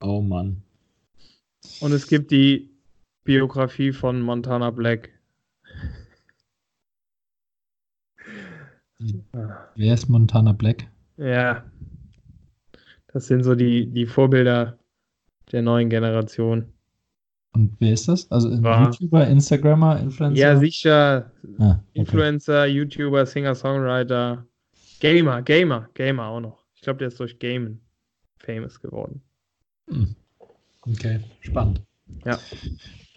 Oh 0.00 0.20
Mann. 0.20 0.62
Und 1.80 1.92
es 1.92 2.06
gibt 2.06 2.30
die 2.30 2.70
Biografie 3.24 3.92
von 3.92 4.20
Montana 4.20 4.70
Black. 4.70 5.10
Wer 9.74 9.94
ist 9.94 10.08
Montana 10.08 10.52
Black? 10.52 10.86
Ja. 11.16 11.64
Das 13.08 13.26
sind 13.26 13.42
so 13.42 13.54
die, 13.54 13.86
die 13.86 14.06
Vorbilder 14.06 14.78
der 15.50 15.62
neuen 15.62 15.90
Generation. 15.90 16.72
Und 17.54 17.76
wer 17.80 17.92
ist 17.92 18.08
das? 18.08 18.30
Also 18.30 18.62
War- 18.62 18.84
YouTuber, 18.86 19.26
Instagrammer, 19.26 20.00
Influencer? 20.00 20.40
Ja, 20.40 20.56
sicher. 20.56 21.30
Ah, 21.58 21.72
okay. 21.72 21.82
Influencer, 21.94 22.66
YouTuber, 22.66 23.26
Singer, 23.26 23.54
Songwriter, 23.54 24.46
Gamer, 25.00 25.42
Gamer, 25.42 25.88
Gamer 25.94 26.26
auch 26.26 26.40
noch. 26.40 26.64
Ich 26.74 26.80
glaube, 26.80 26.98
der 27.00 27.08
ist 27.08 27.20
durch 27.20 27.38
Gamen 27.38 27.80
famous 28.38 28.80
geworden. 28.80 29.20
Hm. 29.90 30.14
Okay, 30.82 31.20
spannend. 31.40 31.82
Ja. 32.24 32.38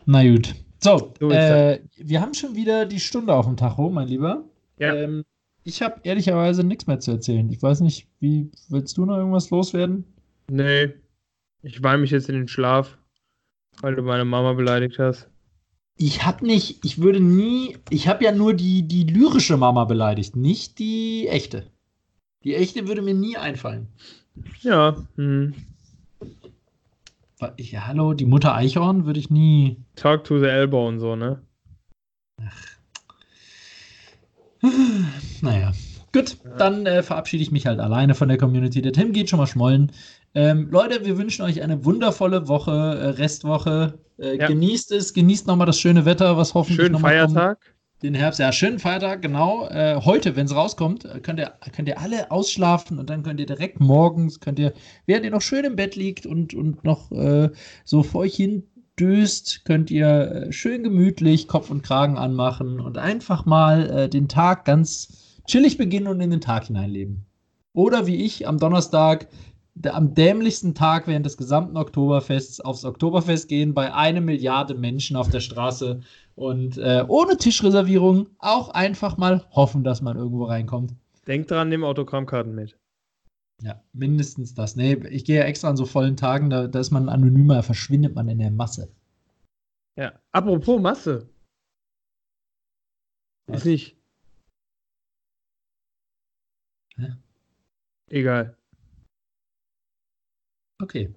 Na 0.06 0.24
gut. 0.24 0.54
So, 0.80 1.14
äh, 1.32 1.80
wir 1.98 2.22
haben 2.22 2.34
schon 2.34 2.56
wieder 2.56 2.86
die 2.86 3.00
Stunde 3.00 3.34
auf 3.34 3.46
dem 3.46 3.58
Tacho, 3.58 3.90
mein 3.90 4.08
Lieber. 4.08 4.44
Ja. 4.78 4.94
Ähm, 4.94 5.26
ich 5.64 5.82
habe 5.82 6.00
ehrlicherweise 6.04 6.64
nichts 6.64 6.86
mehr 6.86 7.00
zu 7.00 7.12
erzählen. 7.12 7.50
Ich 7.50 7.62
weiß 7.62 7.82
nicht, 7.82 8.08
wie 8.20 8.52
willst 8.70 8.98
du 8.98 9.06
noch 9.06 9.18
irgendwas 9.18 9.50
loswerden? 9.50 10.06
Nee, 10.48 10.94
ich 11.64 11.82
weine 11.82 12.00
mich 12.00 12.12
jetzt 12.12 12.30
in 12.30 12.36
den 12.36 12.48
Schlaf, 12.48 13.00
weil 13.82 13.96
du 13.96 14.04
meine 14.04 14.26
Mama 14.26 14.54
beleidigt 14.54 15.00
hast. 15.00 15.28
Ich 15.98 16.24
habe 16.24 16.46
nicht, 16.46 16.86
ich 16.86 17.02
würde 17.02 17.20
nie, 17.20 17.78
ich 17.90 18.08
habe 18.08 18.24
ja 18.24 18.32
nur 18.32 18.54
die, 18.54 18.88
die 18.88 19.06
lyrische 19.06 19.58
Mama 19.58 19.86
beleidigt, 19.86 20.36
nicht 20.36 20.78
die 20.78 21.28
echte. 21.30 21.66
Die 22.44 22.54
echte 22.54 22.88
würde 22.88 23.02
mir 23.02 23.16
nie 23.16 23.38
einfallen. 23.38 23.88
Ja, 24.62 24.98
hm. 25.16 25.56
Ja, 27.58 27.88
hallo, 27.88 28.14
die 28.14 28.26
Mutter 28.26 28.56
Eichhorn 28.56 29.06
würde 29.06 29.20
ich 29.20 29.30
nie. 29.30 29.78
Talk 29.96 30.24
to 30.24 30.40
the 30.40 30.46
elbow 30.46 30.88
und 30.88 31.00
so, 31.00 31.16
ne? 31.16 31.42
Naja. 35.42 35.74
Gut, 36.14 36.38
dann 36.58 36.86
äh, 36.86 37.04
verabschiede 37.04 37.44
ich 37.44 37.52
mich 37.52 37.66
halt 37.68 37.80
alleine 37.82 38.16
von 38.16 38.30
der 38.30 38.38
Community. 38.38 38.82
Der 38.82 38.94
Tim 38.94 39.12
geht 39.12 39.30
schon 39.30 39.38
mal 39.40 39.48
schmollen. 39.48 39.92
Ähm, 40.34 40.70
Leute, 40.72 41.06
wir 41.06 41.18
wünschen 41.18 41.44
euch 41.44 41.62
eine 41.62 41.84
wundervolle 41.84 42.48
Woche, 42.48 42.72
äh, 42.72 43.10
Restwoche. 43.10 44.00
Äh, 44.18 44.38
Ja. 44.38 44.48
Genießt 44.48 44.94
es, 44.94 45.14
genießt 45.14 45.46
nochmal 45.46 45.68
das 45.68 45.78
schöne 45.78 46.06
Wetter, 46.06 46.38
was 46.38 46.54
hoffentlich 46.54 46.88
Schönen 46.88 47.02
mal 47.02 47.26
kommt. 47.26 47.58
Den 48.06 48.14
Herbst, 48.14 48.40
ja, 48.40 48.52
schönen 48.52 48.78
Feiertag, 48.78 49.24
genau. 49.24 49.68
Äh, 49.68 50.00
heute, 50.06 50.36
wenn 50.36 50.46
es 50.46 50.54
rauskommt, 50.54 51.06
äh, 51.06 51.20
könnt 51.22 51.40
ihr, 51.40 51.54
könnt 51.76 51.88
ihr 51.88 52.00
alle 52.00 52.30
ausschlafen 52.30 53.00
und 53.00 53.10
dann 53.10 53.24
könnt 53.24 53.40
ihr 53.40 53.48
direkt 53.48 53.80
morgens, 53.80 54.40
könnt 54.40 54.60
ihr, 54.60 54.74
während 55.08 55.26
ihr 55.26 55.32
noch 55.32 55.42
schön 55.42 55.66
im 55.66 55.76
Bett 55.76 55.96
liegt 55.96 56.28
und, 56.28 56.54
und 56.54 56.84
noch 56.84 57.12
äh, 57.12 57.50
so 57.84 58.04
vor 58.04 58.22
euch 58.22 58.36
hin 58.36 58.62
düst, 59.00 59.66
könnt 59.66 59.90
ihr 59.90 60.08
äh, 60.08 60.52
schön 60.52 60.84
gemütlich 60.84 61.48
Kopf 61.48 61.72
und 61.72 61.82
Kragen 61.82 62.16
anmachen 62.16 62.80
und 62.80 63.00
einfach 63.00 63.48
mal 63.48 63.90
äh, 63.90 64.08
den 64.08 64.28
Tag 64.28 64.66
ganz 64.66 65.42
chillig 65.48 65.80
beginnen 65.80 66.06
und 66.06 66.22
in 66.22 66.30
den 66.30 66.42
Tag 66.42 66.66
hineinleben. 66.66 67.26
Oder 67.74 68.06
wie 68.06 68.18
ich 68.18 68.48
am 68.48 68.60
Donnerstag, 68.60 69.30
am 69.84 70.14
dämlichsten 70.14 70.76
Tag 70.76 71.08
während 71.08 71.26
des 71.26 71.38
gesamten 71.38 71.76
Oktoberfests 71.76 72.62
aufs 72.62 72.86
Oktoberfest 72.86 73.50
gehen, 73.50 73.74
bei 73.74 73.92
einer 73.92 74.22
Milliarde 74.22 74.76
Menschen 74.76 75.16
auf 75.16 75.30
der 75.30 75.40
Straße 75.40 76.02
und 76.36 76.78
äh, 76.78 77.04
ohne 77.08 77.38
Tischreservierung 77.38 78.28
auch 78.40 78.70
einfach 78.70 79.18
mal 79.18 79.46
hoffen, 79.52 79.84
dass 79.84 80.02
man 80.02 80.18
irgendwo 80.18 80.46
reinkommt. 80.46 80.94
Denk 81.28 81.48
dran, 81.48 81.70
nimm 81.70 81.84
Autogrammkarten 81.84 82.54
mit. 82.54 82.78
Ja, 83.62 83.82
mindestens 83.94 84.54
das. 84.54 84.76
Nee, 84.76 84.96
ich 85.10 85.24
gehe 85.26 85.40
ja 85.40 85.46
extra 85.46 85.70
an 85.70 85.78
so 85.78 85.86
vollen 85.86 86.18
Tagen, 86.18 86.50
da, 86.50 86.68
da 86.68 86.80
ist 86.80 86.92
man 86.92 87.10
anonymer, 87.10 87.64
verschwindet 87.64 88.14
man 88.14 88.28
in 88.28 88.40
der 88.40 88.52
Masse. 88.52 88.94
Ja. 89.96 90.20
Apropos 90.34 90.82
Masse. 90.82 91.30
Was? 93.48 93.60
Ist 93.60 93.66
nicht. 93.66 93.98
Hä? 96.98 97.14
Egal. 98.10 98.58
Okay. 100.82 101.14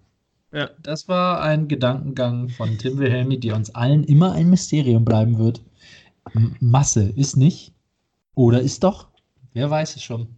Ja. 0.52 0.70
Das 0.82 1.08
war 1.08 1.42
ein 1.42 1.68
Gedankengang 1.68 2.48
von 2.48 2.78
Tim 2.78 2.98
Wilhelmi, 2.98 3.38
der 3.38 3.54
uns 3.56 3.74
allen 3.74 4.04
immer 4.04 4.32
ein 4.32 4.50
Mysterium 4.50 5.04
bleiben 5.04 5.38
wird. 5.38 5.62
M 6.34 6.56
Masse 6.60 7.12
ist 7.16 7.36
nicht. 7.36 7.74
Oder 8.34 8.60
ist 8.60 8.84
doch? 8.84 9.08
wer 9.58 9.70
weiß 9.70 9.96
es 9.96 10.02
schon. 10.02 10.28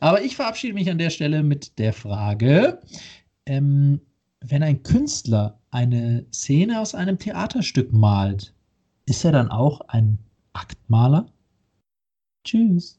Aber 0.00 0.22
ich 0.22 0.36
verabschiede 0.36 0.74
mich 0.74 0.90
an 0.90 0.98
der 0.98 1.10
Stelle 1.10 1.42
mit 1.42 1.78
der 1.78 1.92
Frage, 1.92 2.80
ähm, 3.46 4.00
wenn 4.40 4.62
ein 4.62 4.82
Künstler 4.82 5.60
eine 5.70 6.26
Szene 6.32 6.80
aus 6.80 6.94
einem 6.94 7.18
Theaterstück 7.18 7.92
malt, 7.92 8.54
ist 9.06 9.24
er 9.24 9.32
dann 9.32 9.50
auch 9.50 9.82
ein 9.88 10.18
Aktmaler? 10.52 11.26
Tschüss. 12.44 12.98